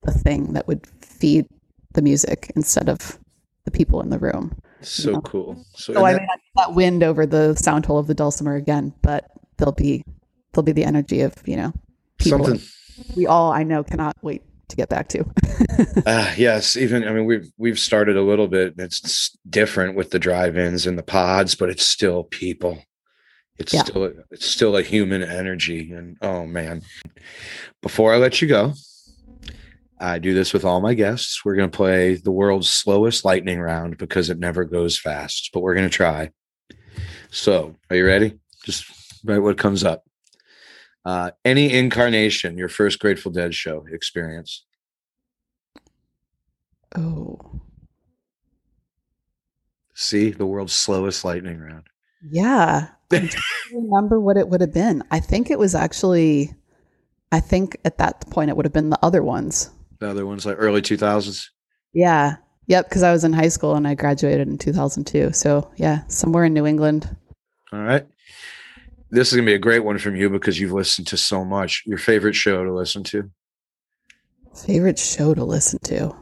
the 0.02 0.12
thing 0.12 0.52
that 0.54 0.66
would 0.68 0.86
feed 1.02 1.46
the 1.92 2.02
music 2.02 2.50
instead 2.56 2.88
of 2.88 3.18
the 3.64 3.70
people 3.70 4.00
in 4.00 4.10
the 4.10 4.18
room. 4.18 4.56
So 4.82 5.12
Yeah. 5.12 5.18
cool. 5.24 5.64
So, 5.74 5.94
So 5.94 6.04
I 6.04 6.12
that- 6.12 6.20
may 6.20 6.26
that 6.56 6.74
wind 6.74 7.02
over 7.02 7.24
the 7.26 7.54
sound 7.56 7.86
hole 7.86 7.98
of 7.98 8.06
the 8.06 8.14
dulcimer 8.14 8.54
again, 8.54 8.92
but 9.02 9.30
there'll 9.56 9.72
be 9.72 10.04
there'll 10.52 10.64
be 10.64 10.72
the 10.72 10.84
energy 10.84 11.20
of 11.22 11.34
you 11.46 11.56
know 11.56 11.72
people 12.18 12.44
something. 12.44 12.60
we 13.16 13.26
all 13.26 13.52
I 13.52 13.62
know 13.64 13.82
cannot 13.82 14.16
wait 14.22 14.42
to 14.68 14.76
get 14.76 14.88
back 14.88 15.08
to. 15.08 15.24
Uh, 16.06 16.32
yes, 16.36 16.76
even 16.76 17.06
I 17.08 17.12
mean 17.12 17.24
we've 17.24 17.48
we've 17.56 17.78
started 17.78 18.16
a 18.16 18.22
little 18.22 18.46
bit. 18.48 18.74
It's 18.78 19.30
different 19.48 19.96
with 19.96 20.10
the 20.10 20.18
drive-ins 20.18 20.86
and 20.86 20.98
the 20.98 21.02
pods, 21.02 21.54
but 21.54 21.70
it's 21.70 21.84
still 21.84 22.24
people. 22.24 22.78
It's 23.58 23.72
Yeah. 23.72 23.84
still 23.84 24.12
it's 24.30 24.46
still 24.46 24.76
a 24.76 24.82
human 24.82 25.22
energy, 25.22 25.92
and 25.92 26.16
oh 26.22 26.44
man! 26.46 26.82
Before 27.82 28.12
I 28.12 28.16
let 28.16 28.42
you 28.42 28.48
go, 28.48 28.72
I 30.00 30.18
do 30.18 30.34
this 30.34 30.52
with 30.52 30.64
all 30.64 30.80
my 30.80 30.94
guests. 30.94 31.44
We're 31.44 31.54
going 31.54 31.70
to 31.70 31.76
play 31.76 32.16
the 32.16 32.32
world's 32.32 32.68
slowest 32.68 33.24
lightning 33.24 33.60
round 33.60 33.96
because 33.96 34.28
it 34.28 34.38
never 34.38 34.64
goes 34.64 34.98
fast, 34.98 35.50
but 35.52 35.60
we're 35.60 35.74
going 35.74 35.88
to 35.88 35.94
try. 35.96 36.30
So, 37.30 37.76
are 37.90 37.96
you 37.96 38.06
ready? 38.06 38.38
Just 38.64 38.86
write 39.24 39.38
what 39.38 39.56
comes 39.58 39.84
up. 39.84 40.04
Uh, 41.04 41.30
any 41.44 41.72
incarnation, 41.72 42.58
your 42.58 42.68
first 42.68 42.98
Grateful 42.98 43.30
Dead 43.30 43.54
show 43.54 43.84
experience. 43.92 44.64
oh 46.96 47.60
See 49.94 50.30
the 50.30 50.46
world's 50.46 50.72
slowest 50.72 51.24
lightning 51.24 51.60
round. 51.60 51.86
yeah, 52.28 52.78
I'm 52.80 52.86
trying 52.86 52.88
to 53.00 53.03
remember 53.72 54.20
what 54.20 54.36
it 54.36 54.48
would 54.48 54.60
have 54.60 54.72
been. 54.72 55.02
I 55.10 55.20
think 55.20 55.50
it 55.50 55.58
was 55.58 55.74
actually. 55.74 56.54
I 57.32 57.40
think 57.40 57.76
at 57.84 57.98
that 57.98 58.30
point 58.30 58.50
it 58.50 58.56
would 58.56 58.64
have 58.64 58.72
been 58.72 58.90
the 58.90 59.04
other 59.04 59.22
ones. 59.22 59.70
The 59.98 60.08
other 60.08 60.26
ones 60.26 60.46
like 60.46 60.56
early 60.58 60.82
two 60.82 60.96
thousands. 60.96 61.50
Yeah. 61.92 62.36
Yep. 62.66 62.88
Because 62.88 63.02
I 63.02 63.12
was 63.12 63.24
in 63.24 63.32
high 63.32 63.48
school 63.48 63.74
and 63.74 63.88
I 63.88 63.94
graduated 63.94 64.48
in 64.48 64.56
2002. 64.56 65.32
So 65.32 65.70
yeah, 65.76 66.06
somewhere 66.06 66.44
in 66.44 66.54
New 66.54 66.66
England. 66.66 67.14
All 67.72 67.80
right. 67.82 68.06
This 69.10 69.28
is 69.28 69.36
gonna 69.36 69.46
be 69.46 69.54
a 69.54 69.58
great 69.58 69.84
one 69.84 69.98
from 69.98 70.16
you 70.16 70.30
because 70.30 70.58
you've 70.58 70.72
listened 70.72 71.06
to 71.08 71.16
so 71.16 71.44
much. 71.44 71.82
Your 71.86 71.98
favorite 71.98 72.34
show 72.34 72.64
to 72.64 72.72
listen 72.72 73.02
to? 73.04 73.30
Favorite 74.66 74.98
show 74.98 75.34
to 75.34 75.44
listen 75.44 75.78
to? 75.84 76.14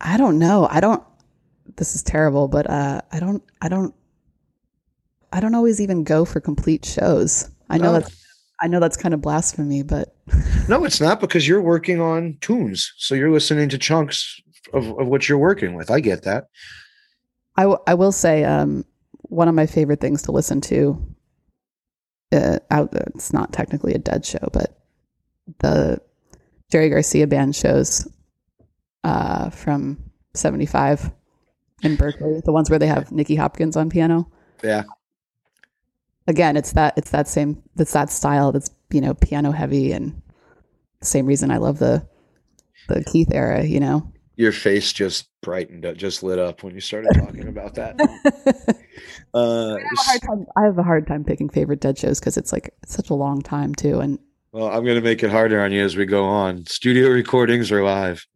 I 0.00 0.16
don't 0.16 0.38
know. 0.38 0.68
I 0.70 0.80
don't. 0.80 1.02
This 1.76 1.94
is 1.94 2.02
terrible, 2.02 2.48
but 2.48 2.68
uh, 2.68 3.00
I 3.12 3.20
don't. 3.20 3.42
I 3.60 3.68
don't. 3.68 3.94
I 5.32 5.40
don't 5.40 5.54
always 5.54 5.80
even 5.80 6.04
go 6.04 6.24
for 6.24 6.40
complete 6.40 6.84
shows. 6.84 7.50
I 7.68 7.78
know 7.78 7.92
No. 7.92 8.00
that's. 8.00 8.22
I 8.62 8.68
know 8.68 8.80
that's 8.80 8.96
kind 8.96 9.12
of 9.12 9.20
blasphemy, 9.20 9.82
but 9.82 10.16
No, 10.68 10.84
it's 10.84 11.00
not 11.00 11.20
because 11.20 11.46
you're 11.46 11.60
working 11.60 12.00
on 12.00 12.38
tunes. 12.40 12.90
So 12.96 13.14
you're 13.14 13.30
listening 13.30 13.68
to 13.68 13.76
chunks 13.78 14.40
of, 14.72 14.86
of 14.98 15.06
what 15.08 15.28
you're 15.28 15.36
working 15.36 15.74
with. 15.74 15.90
I 15.90 16.00
get 16.00 16.22
that. 16.22 16.46
I, 17.56 17.62
w- 17.64 17.78
I 17.86 17.92
will 17.94 18.12
say 18.12 18.44
um, 18.44 18.84
one 19.24 19.48
of 19.48 19.54
my 19.54 19.66
favorite 19.66 20.00
things 20.00 20.22
to 20.22 20.32
listen 20.32 20.62
to. 20.62 21.06
Uh, 22.32 22.58
out, 22.70 22.88
it's 23.14 23.32
not 23.34 23.52
technically 23.52 23.92
a 23.92 23.98
dead 23.98 24.24
show, 24.24 24.48
but 24.54 24.78
the 25.58 26.00
Jerry 26.72 26.88
Garcia 26.88 27.26
band 27.26 27.54
shows 27.54 28.08
uh, 29.04 29.50
from 29.50 29.98
'75 30.34 31.10
in 31.82 31.96
Berkeley, 31.96 32.40
the 32.44 32.52
ones 32.52 32.70
where 32.70 32.78
they 32.78 32.86
have 32.86 33.12
Nicky 33.12 33.36
Hopkins 33.36 33.76
on 33.76 33.90
piano. 33.90 34.30
Yeah. 34.62 34.84
Again, 36.26 36.56
it's 36.56 36.72
that 36.72 36.94
it's 36.96 37.10
that 37.10 37.28
same 37.28 37.62
it's 37.76 37.92
that 37.92 38.10
style 38.10 38.52
that's 38.52 38.70
you 38.90 39.00
know 39.00 39.14
piano 39.14 39.52
heavy 39.52 39.92
and 39.92 40.20
same 41.02 41.26
reason 41.26 41.50
I 41.50 41.58
love 41.58 41.78
the 41.78 42.06
the 42.88 43.04
Keith 43.04 43.32
era. 43.32 43.64
You 43.64 43.80
know, 43.80 44.12
Your 44.36 44.52
face 44.52 44.92
just 44.92 45.28
brightened 45.42 45.86
up, 45.86 45.96
just 45.96 46.22
lit 46.22 46.38
up 46.38 46.62
when 46.62 46.74
you 46.74 46.80
started 46.80 47.12
talking 47.14 47.48
about 47.48 47.74
that. 47.74 47.96
Uh, 49.34 49.76
I 49.76 49.80
have 49.80 49.82
a 49.82 50.02
hard 50.02 50.22
time, 50.22 50.46
I 50.56 50.62
have 50.62 50.78
a 50.78 50.82
hard 50.82 51.06
time 51.06 51.22
picking 51.22 51.50
favorite 51.50 51.80
dead 51.80 51.98
shows 51.98 52.18
because 52.18 52.38
it's 52.38 52.52
like 52.52 52.70
it's 52.82 52.94
such 52.94 53.10
a 53.10 53.14
long 53.14 53.42
time 53.42 53.74
too, 53.74 54.00
and 54.00 54.18
well, 54.52 54.68
I'm 54.68 54.82
going 54.84 54.94
to 54.96 55.02
make 55.02 55.22
it 55.22 55.30
harder 55.30 55.60
on 55.60 55.72
you 55.72 55.84
as 55.84 55.94
we 55.94 56.06
go 56.06 56.24
on. 56.24 56.64
Studio 56.64 57.10
recordings 57.10 57.70
or 57.70 57.82
live? 57.82 58.26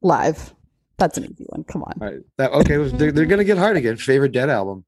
live. 0.00 0.54
That's 1.00 1.16
an 1.16 1.24
easy 1.24 1.46
one. 1.48 1.64
Come 1.64 1.82
on. 1.82 1.94
All 1.98 2.08
right. 2.08 2.20
That, 2.36 2.52
okay. 2.52 2.76
They're, 2.76 3.10
they're 3.10 3.24
going 3.24 3.38
to 3.38 3.44
get 3.44 3.56
hard 3.56 3.78
again. 3.78 3.96
Favorite 3.96 4.32
Dead 4.32 4.50
album? 4.50 4.84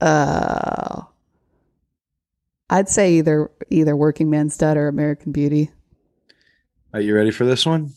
Uh, 0.00 1.02
I'd 2.70 2.88
say 2.88 3.14
either 3.14 3.50
either 3.70 3.96
Workingman's 3.96 4.56
Dead 4.56 4.76
or 4.76 4.86
American 4.86 5.32
Beauty. 5.32 5.72
Are 6.94 7.00
you 7.00 7.16
ready 7.16 7.32
for 7.32 7.44
this 7.44 7.66
one? 7.66 7.90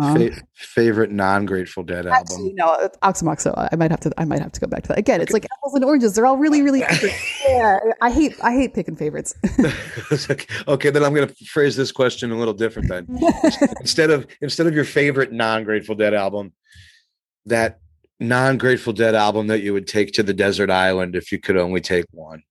Uh, 0.00 0.14
Fa- 0.14 0.42
favorite 0.54 1.10
non-Grateful 1.10 1.82
Dead 1.82 2.06
album? 2.06 2.20
actually, 2.20 2.52
no, 2.54 2.74
it's 2.74 2.96
Oxymoxo. 2.98 3.68
I 3.72 3.76
might 3.76 3.90
have 3.90 4.00
to. 4.00 4.12
I 4.18 4.24
might 4.24 4.40
have 4.40 4.52
to 4.52 4.60
go 4.60 4.66
back 4.66 4.82
to 4.84 4.88
that 4.88 4.98
again. 4.98 5.20
It's 5.20 5.32
like 5.32 5.46
apples 5.46 5.74
and 5.74 5.84
oranges. 5.84 6.14
They're 6.14 6.26
all 6.26 6.36
really, 6.36 6.62
really. 6.62 6.80
yeah, 7.48 7.78
I 8.00 8.10
hate. 8.10 8.34
I 8.42 8.52
hate 8.52 8.74
picking 8.74 8.96
favorites. 8.96 9.34
okay, 10.68 10.90
then 10.90 11.04
I'm 11.04 11.14
going 11.14 11.28
to 11.28 11.34
phrase 11.46 11.76
this 11.76 11.92
question 11.92 12.32
a 12.32 12.36
little 12.36 12.54
different. 12.54 12.88
Then 12.88 13.06
instead 13.80 14.10
of 14.10 14.26
instead 14.40 14.66
of 14.66 14.74
your 14.74 14.84
favorite 14.84 15.32
non-Grateful 15.32 15.94
Dead 15.94 16.14
album, 16.14 16.52
that 17.46 17.80
non-Grateful 18.20 18.92
Dead 18.92 19.14
album 19.14 19.48
that 19.48 19.62
you 19.62 19.72
would 19.72 19.86
take 19.86 20.12
to 20.12 20.22
the 20.22 20.34
desert 20.34 20.70
island 20.70 21.16
if 21.16 21.32
you 21.32 21.38
could 21.38 21.56
only 21.56 21.80
take 21.80 22.06
one. 22.12 22.42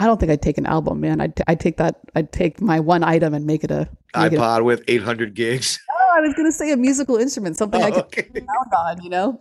I 0.00 0.06
don't 0.06 0.18
think 0.18 0.32
I'd 0.32 0.40
take 0.40 0.56
an 0.56 0.64
album, 0.64 0.98
man. 1.00 1.20
I'd, 1.20 1.40
I'd 1.46 1.60
take 1.60 1.76
that. 1.76 2.00
I'd 2.14 2.32
take 2.32 2.60
my 2.60 2.80
one 2.80 3.04
item 3.04 3.34
and 3.34 3.46
make 3.46 3.62
it 3.64 3.70
a. 3.70 3.86
Make 4.16 4.32
it 4.32 4.36
a 4.36 4.40
iPod 4.40 4.64
with 4.64 4.82
800 4.88 5.34
gigs. 5.34 5.78
oh, 5.92 6.12
I 6.16 6.20
was 6.22 6.32
gonna 6.32 6.50
say 6.52 6.72
a 6.72 6.76
musical 6.78 7.16
instrument, 7.16 7.58
something 7.58 7.82
I 7.82 7.90
Oh, 7.90 8.02
could 8.02 8.04
okay. 8.04 8.30
sound 8.34 8.72
on. 8.76 9.02
You 9.02 9.10
know. 9.10 9.40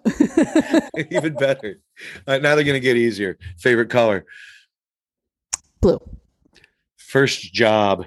Even 1.10 1.34
better. 1.36 1.80
Right, 2.28 2.41
now 2.41 2.55
they're 2.55 2.66
going 2.66 2.76
to 2.76 2.80
get 2.82 2.97
easier. 2.97 3.38
Favorite 3.57 3.89
color? 3.89 4.26
Blue. 5.82 5.99
First 6.97 7.53
job. 7.53 8.05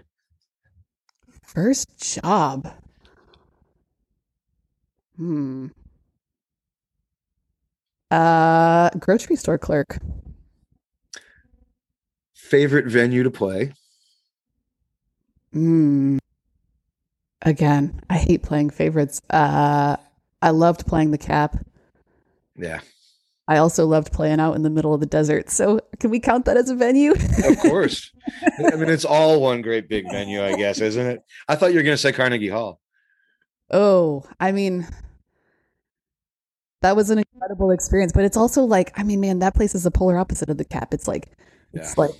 First 1.46 2.20
job. 2.20 2.72
Hmm. 5.16 5.68
Uh, 8.10 8.90
grocery 8.98 9.36
store 9.36 9.58
clerk. 9.58 9.98
Favorite 12.52 12.84
venue 12.84 13.22
to 13.22 13.30
play? 13.30 13.72
Hmm. 15.54 16.18
Again, 17.40 17.98
I 18.10 18.18
hate 18.18 18.42
playing 18.42 18.68
favorites. 18.68 19.22
Uh, 19.30 19.96
I 20.42 20.50
loved 20.50 20.86
playing 20.86 21.12
the 21.12 21.18
cap. 21.18 21.56
Yeah, 22.54 22.80
I 23.48 23.56
also 23.56 23.86
loved 23.86 24.12
playing 24.12 24.38
out 24.38 24.54
in 24.54 24.64
the 24.64 24.68
middle 24.68 24.92
of 24.92 25.00
the 25.00 25.06
desert. 25.06 25.48
So, 25.48 25.80
can 25.98 26.10
we 26.10 26.20
count 26.20 26.44
that 26.44 26.58
as 26.58 26.68
a 26.68 26.74
venue? 26.74 27.12
of 27.12 27.58
course. 27.62 28.10
I 28.58 28.76
mean, 28.76 28.90
it's 28.90 29.06
all 29.06 29.40
one 29.40 29.62
great 29.62 29.88
big 29.88 30.04
venue, 30.10 30.44
I 30.44 30.54
guess, 30.54 30.78
isn't 30.78 31.06
it? 31.06 31.22
I 31.48 31.56
thought 31.56 31.70
you 31.70 31.78
were 31.78 31.82
going 31.82 31.94
to 31.94 32.02
say 32.02 32.12
Carnegie 32.12 32.48
Hall. 32.48 32.82
Oh, 33.70 34.26
I 34.38 34.52
mean, 34.52 34.86
that 36.82 36.96
was 36.96 37.08
an 37.08 37.16
incredible 37.16 37.70
experience. 37.70 38.12
But 38.12 38.26
it's 38.26 38.36
also 38.36 38.64
like, 38.64 38.92
I 38.98 39.04
mean, 39.04 39.20
man, 39.20 39.38
that 39.38 39.54
place 39.54 39.74
is 39.74 39.84
the 39.84 39.90
polar 39.90 40.18
opposite 40.18 40.50
of 40.50 40.58
the 40.58 40.66
cap. 40.66 40.92
It's 40.92 41.08
like, 41.08 41.32
it's 41.72 41.96
like, 41.96 42.10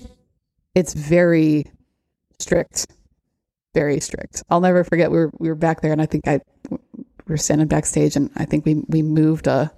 it's 0.75 0.95
very 0.95 1.67
strict, 2.39 2.87
very 3.75 4.01
strict. 4.01 4.43
I'll 4.51 4.61
never 4.61 4.85
forget. 4.85 5.11
We 5.11 5.19
were 5.19 5.31
we 5.39 5.49
were 5.49 5.55
back 5.55 5.81
there, 5.81 5.93
and 5.93 6.03
I 6.03 6.07
think 6.07 6.27
I 6.27 6.41
we 6.71 6.79
we 6.99 7.05
were 7.33 7.37
standing 7.37 7.69
backstage, 7.69 8.17
and 8.17 8.31
I 8.37 8.45
think 8.45 8.65
we 8.65 8.83
we 8.89 9.03
moved 9.03 9.47
a 9.47 9.73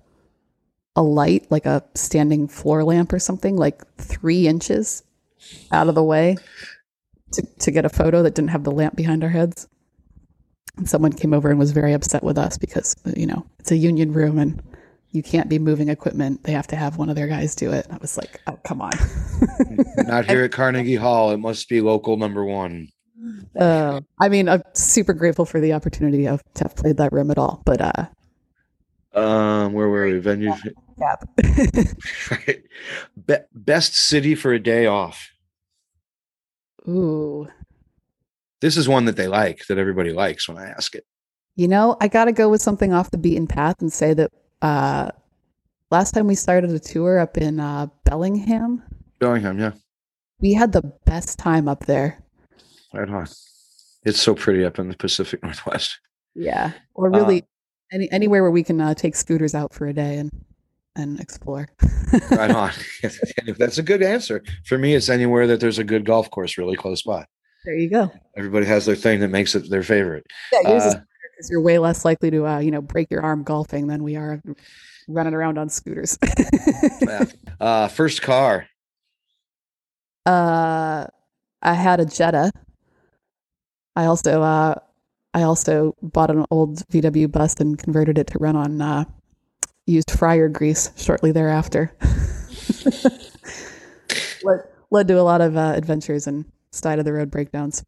a 0.96 1.02
light, 1.02 1.50
like 1.50 1.66
a 1.66 1.82
standing 1.94 2.46
floor 2.46 2.84
lamp 2.84 3.12
or 3.12 3.18
something, 3.18 3.56
like 3.56 3.84
three 3.96 4.46
inches 4.46 5.02
out 5.72 5.88
of 5.88 5.94
the 5.94 6.04
way 6.04 6.36
to 7.32 7.42
to 7.42 7.70
get 7.70 7.84
a 7.84 7.90
photo 7.90 8.22
that 8.22 8.34
didn't 8.34 8.50
have 8.50 8.64
the 8.64 8.70
lamp 8.70 8.96
behind 8.96 9.22
our 9.22 9.30
heads. 9.30 9.68
And 10.76 10.88
someone 10.88 11.12
came 11.12 11.32
over 11.32 11.50
and 11.50 11.58
was 11.58 11.70
very 11.70 11.92
upset 11.92 12.24
with 12.24 12.38
us 12.38 12.58
because 12.58 12.96
you 13.16 13.26
know 13.26 13.46
it's 13.58 13.70
a 13.70 13.76
union 13.76 14.12
room 14.12 14.38
and 14.38 14.62
you 15.14 15.22
can't 15.22 15.48
be 15.48 15.58
moving 15.60 15.88
equipment. 15.88 16.42
They 16.42 16.52
have 16.52 16.66
to 16.66 16.76
have 16.76 16.98
one 16.98 17.08
of 17.08 17.14
their 17.16 17.28
guys 17.28 17.54
do 17.54 17.72
it. 17.72 17.86
I 17.90 17.96
was 17.98 18.18
like, 18.18 18.40
oh 18.48 18.58
come 18.64 18.82
on. 18.82 18.90
Not 19.96 20.26
here 20.26 20.42
at 20.44 20.52
Carnegie 20.52 20.96
Hall. 20.96 21.30
It 21.30 21.38
must 21.38 21.68
be 21.68 21.80
local 21.80 22.16
number 22.18 22.44
one. 22.44 22.88
Uh, 23.58 24.00
I 24.20 24.28
mean, 24.28 24.48
I'm 24.50 24.62
super 24.74 25.14
grateful 25.14 25.46
for 25.46 25.58
the 25.58 25.72
opportunity 25.72 26.26
of 26.28 26.42
to 26.54 26.64
have 26.64 26.76
played 26.76 26.98
that 26.98 27.10
room 27.12 27.30
at 27.30 27.38
all. 27.38 27.62
But 27.64 27.80
uh, 27.80 28.06
Um, 29.18 29.72
where 29.72 29.88
were 29.88 30.06
we? 30.06 30.18
Venue. 30.18 30.52
yeah, 30.98 31.14
Right. 32.30 32.62
Be- 33.26 33.36
best 33.54 33.94
city 33.94 34.34
for 34.34 34.52
a 34.52 34.58
day 34.58 34.84
off. 34.86 35.30
ooh, 36.86 37.48
This 38.60 38.76
is 38.76 38.88
one 38.88 39.06
that 39.06 39.16
they 39.16 39.28
like, 39.28 39.66
that 39.68 39.78
everybody 39.78 40.12
likes 40.12 40.46
when 40.48 40.58
I 40.58 40.66
ask 40.66 40.94
it. 40.94 41.06
you 41.56 41.68
know, 41.68 41.96
I 42.02 42.08
got 42.08 42.26
to 42.26 42.32
go 42.32 42.50
with 42.50 42.60
something 42.60 42.92
off 42.92 43.10
the 43.10 43.16
beaten 43.18 43.46
path 43.46 43.76
and 43.80 43.90
say 43.92 44.12
that 44.14 44.32
uh, 44.64 45.10
last 45.90 46.12
time 46.12 46.26
we 46.26 46.34
started 46.34 46.70
a 46.70 46.78
tour 46.78 47.18
up 47.18 47.36
in 47.36 47.60
uh, 47.60 47.86
Bellingham, 48.04 48.82
Bellingham, 49.18 49.58
yeah. 49.58 49.72
we 50.40 50.54
had 50.54 50.72
the 50.72 50.82
best 51.04 51.38
time 51.38 51.68
up 51.68 51.84
there. 51.86 52.22
Right 52.92 53.08
on. 53.08 53.26
It's 54.04 54.20
so 54.20 54.34
pretty 54.34 54.64
up 54.64 54.78
in 54.78 54.88
the 54.88 54.96
Pacific 54.96 55.42
Northwest. 55.42 55.98
Yeah, 56.34 56.72
or 56.94 57.10
really 57.10 57.44
any 57.92 58.10
anywhere 58.10 58.42
where 58.42 58.50
we 58.50 58.64
can 58.64 58.80
uh, 58.80 58.94
take 58.94 59.14
scooters 59.14 59.54
out 59.54 59.72
for 59.72 59.86
a 59.86 59.92
day 59.92 60.16
and 60.16 60.30
and 60.96 61.20
explore. 61.20 61.68
Right 62.30 62.50
on. 62.52 62.70
That's 63.58 63.78
a 63.78 63.82
good 63.82 64.00
answer. 64.00 64.40
For 64.66 64.78
me, 64.78 64.94
it's 64.94 65.08
anywhere 65.08 65.48
that 65.48 65.58
there's 65.58 65.80
a 65.80 65.84
good 65.84 66.04
golf 66.04 66.30
course 66.30 66.56
really 66.56 66.76
close 66.76 67.02
by. 67.02 67.24
there 67.64 67.74
you 67.76 67.90
go. 67.90 68.08
Everybody 68.36 68.66
has 68.66 68.86
their 68.86 68.94
thing 68.94 69.18
that 69.18 69.28
makes 69.28 69.56
it 69.56 69.68
their 69.68 69.82
favorite. 69.82 70.24
Yeah, 70.52 70.70
yours 70.70 70.84
is 70.84 70.94
Uh, 70.94 71.00
because 71.34 71.50
you're 71.50 71.60
way 71.60 71.78
less 71.78 72.04
likely 72.04 72.30
to 72.30 72.46
uh, 72.46 72.58
you 72.58 72.70
know 72.70 72.80
break 72.80 73.10
your 73.10 73.22
arm 73.22 73.42
golfing 73.42 73.86
than 73.86 74.02
we 74.02 74.16
are 74.16 74.40
running 75.08 75.34
around 75.34 75.58
on 75.58 75.68
scooters. 75.68 76.18
Uh, 77.60 77.88
first 77.88 78.20
car. 78.20 78.66
uh, 80.26 81.06
I 81.62 81.74
had 81.74 82.00
a 82.00 82.04
Jetta. 82.04 82.50
I 83.96 84.06
also 84.06 84.42
uh, 84.42 84.74
I 85.32 85.42
also 85.42 85.94
bought 86.02 86.30
an 86.30 86.44
old 86.50 86.86
VW 86.88 87.30
bus 87.30 87.54
and 87.60 87.78
converted 87.78 88.18
it 88.18 88.26
to 88.28 88.38
run 88.38 88.56
on 88.56 88.82
uh, 88.82 89.04
used 89.86 90.10
fryer 90.10 90.48
grease 90.48 90.90
shortly 90.96 91.32
thereafter. 91.32 91.96
led, 94.44 94.60
led 94.90 95.08
to 95.08 95.20
a 95.20 95.22
lot 95.22 95.40
of 95.40 95.56
uh, 95.56 95.72
adventures 95.74 96.26
and 96.26 96.44
side 96.72 96.98
of 96.98 97.04
the 97.04 97.12
road 97.12 97.30
breakdowns. 97.30 97.84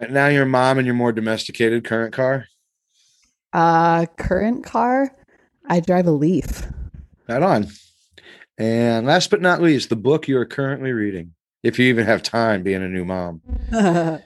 Now 0.00 0.28
your 0.28 0.44
mom 0.44 0.78
and 0.78 0.86
your 0.86 0.94
more 0.94 1.12
domesticated 1.12 1.84
current 1.84 2.12
car. 2.12 2.46
Uh, 3.52 4.06
current 4.18 4.64
car, 4.64 5.14
I 5.66 5.80
drive 5.80 6.06
a 6.06 6.10
Leaf. 6.10 6.66
Right 7.28 7.42
on. 7.42 7.68
And 8.58 9.06
last 9.06 9.30
but 9.30 9.40
not 9.40 9.62
least, 9.62 9.88
the 9.88 9.96
book 9.96 10.28
you 10.28 10.38
are 10.38 10.46
currently 10.46 10.92
reading. 10.92 11.32
If 11.62 11.78
you 11.78 11.86
even 11.86 12.06
have 12.06 12.22
time 12.22 12.62
being 12.62 12.82
a 12.82 12.88
new 12.88 13.04
mom. 13.04 13.40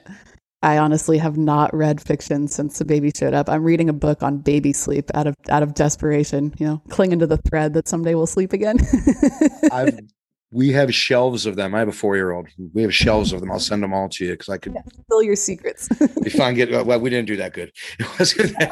I 0.63 0.77
honestly 0.77 1.17
have 1.17 1.37
not 1.37 1.73
read 1.75 1.99
fiction 1.99 2.47
since 2.47 2.77
the 2.77 2.85
baby 2.85 3.11
showed 3.15 3.33
up. 3.33 3.49
I'm 3.49 3.63
reading 3.63 3.89
a 3.89 3.93
book 3.93 4.21
on 4.21 4.37
baby 4.37 4.73
sleep 4.73 5.09
out 5.15 5.25
of 5.25 5.35
out 5.49 5.63
of 5.63 5.73
desperation, 5.73 6.53
you 6.59 6.67
know, 6.67 6.81
clinging 6.89 7.17
to 7.19 7.27
the 7.27 7.37
thread 7.37 7.73
that 7.73 7.87
someday 7.87 8.13
we'll 8.13 8.27
sleep 8.27 8.53
again. 8.53 8.77
I've 9.71 9.99
we 10.51 10.71
have 10.73 10.93
shelves 10.93 11.45
of 11.45 11.55
them. 11.55 11.73
I 11.73 11.79
have 11.79 11.87
a 11.87 11.93
four 11.93 12.15
year 12.15 12.31
old. 12.31 12.47
We 12.73 12.81
have 12.81 12.93
shelves 12.93 13.31
of 13.31 13.39
them. 13.39 13.51
I'll 13.51 13.59
send 13.59 13.81
them 13.81 13.93
all 13.93 14.09
to 14.09 14.25
you 14.25 14.31
because 14.31 14.49
I 14.49 14.57
could 14.57 14.75
Spill 15.05 15.23
your 15.23 15.35
secrets. 15.35 15.87
if 15.99 16.39
I 16.39 16.51
get 16.51 16.85
well, 16.85 16.99
we 16.99 17.09
didn't 17.09 17.27
do 17.27 17.37
that 17.37 17.53
good. 17.53 17.71
It 17.99 18.19
wasn't 18.19 18.59
that 18.59 18.71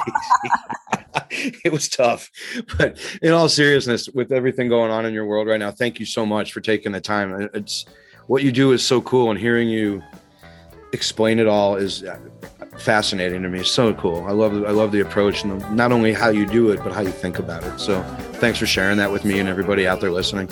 easy. 1.31 1.59
it 1.65 1.71
was 1.71 1.87
tough. 1.87 2.29
But 2.77 2.99
in 3.21 3.31
all 3.31 3.47
seriousness, 3.47 4.09
with 4.09 4.31
everything 4.31 4.67
going 4.67 4.91
on 4.91 5.05
in 5.05 5.13
your 5.13 5.25
world 5.25 5.47
right 5.47 5.59
now, 5.59 5.71
thank 5.71 5.99
you 5.99 6.05
so 6.05 6.25
much 6.25 6.51
for 6.51 6.59
taking 6.61 6.91
the 6.91 7.01
time. 7.01 7.49
It's 7.53 7.85
what 8.27 8.43
you 8.43 8.51
do 8.51 8.73
is 8.73 8.85
so 8.85 9.01
cool, 9.01 9.31
and 9.31 9.39
hearing 9.39 9.69
you 9.69 10.03
explain 10.91 11.39
it 11.39 11.47
all 11.47 11.75
is 11.75 12.03
uh, 12.03 12.19
fascinating 12.77 13.41
to 13.43 13.49
me. 13.49 13.63
So 13.63 13.93
cool. 13.93 14.25
I 14.27 14.31
love 14.31 14.53
I 14.65 14.71
love 14.71 14.91
the 14.91 14.99
approach 14.99 15.43
and 15.43 15.59
not 15.75 15.93
only 15.93 16.11
how 16.11 16.29
you 16.29 16.45
do 16.45 16.71
it, 16.71 16.83
but 16.83 16.91
how 16.91 17.01
you 17.01 17.11
think 17.11 17.39
about 17.39 17.63
it. 17.63 17.79
So 17.79 18.03
thanks 18.33 18.59
for 18.59 18.65
sharing 18.65 18.97
that 18.97 19.11
with 19.11 19.23
me 19.23 19.39
and 19.39 19.47
everybody 19.47 19.87
out 19.87 20.01
there 20.01 20.11
listening. 20.11 20.49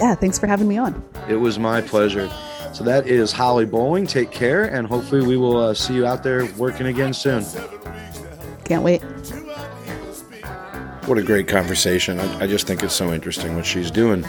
Yeah, 0.00 0.14
thanks 0.14 0.38
for 0.38 0.46
having 0.46 0.66
me 0.66 0.78
on. 0.78 1.02
It 1.28 1.36
was 1.36 1.58
my 1.58 1.80
pleasure. 1.80 2.30
So 2.72 2.84
that 2.84 3.06
is 3.06 3.32
Holly 3.32 3.66
Bowling. 3.66 4.06
Take 4.06 4.30
care, 4.30 4.64
and 4.64 4.86
hopefully 4.86 5.26
we 5.26 5.36
will 5.36 5.56
uh, 5.58 5.74
see 5.74 5.94
you 5.94 6.06
out 6.06 6.22
there 6.22 6.46
working 6.56 6.86
again 6.86 7.12
soon. 7.12 7.44
Can't 8.64 8.82
wait. 8.82 9.00
What 11.06 11.18
a 11.18 11.22
great 11.22 11.48
conversation. 11.48 12.20
I, 12.20 12.42
I 12.42 12.46
just 12.46 12.66
think 12.66 12.82
it's 12.82 12.94
so 12.94 13.12
interesting 13.12 13.56
what 13.56 13.66
she's 13.66 13.90
doing. 13.90 14.24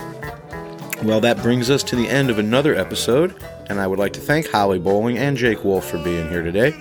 Well, 1.04 1.22
that 1.22 1.38
brings 1.42 1.70
us 1.70 1.84
to 1.84 1.96
the 1.96 2.08
end 2.08 2.30
of 2.30 2.40
another 2.40 2.76
episode, 2.76 3.36
and 3.70 3.80
I 3.80 3.88
would 3.88 4.00
like 4.00 4.14
to 4.14 4.20
thank 4.20 4.50
Holly 4.50 4.80
Bowling 4.80 5.18
and 5.18 5.38
Jake 5.38 5.64
Wolf 5.64 5.90
for 5.90 6.00
being 6.00 6.28
here 6.30 6.42
today. 6.42 6.74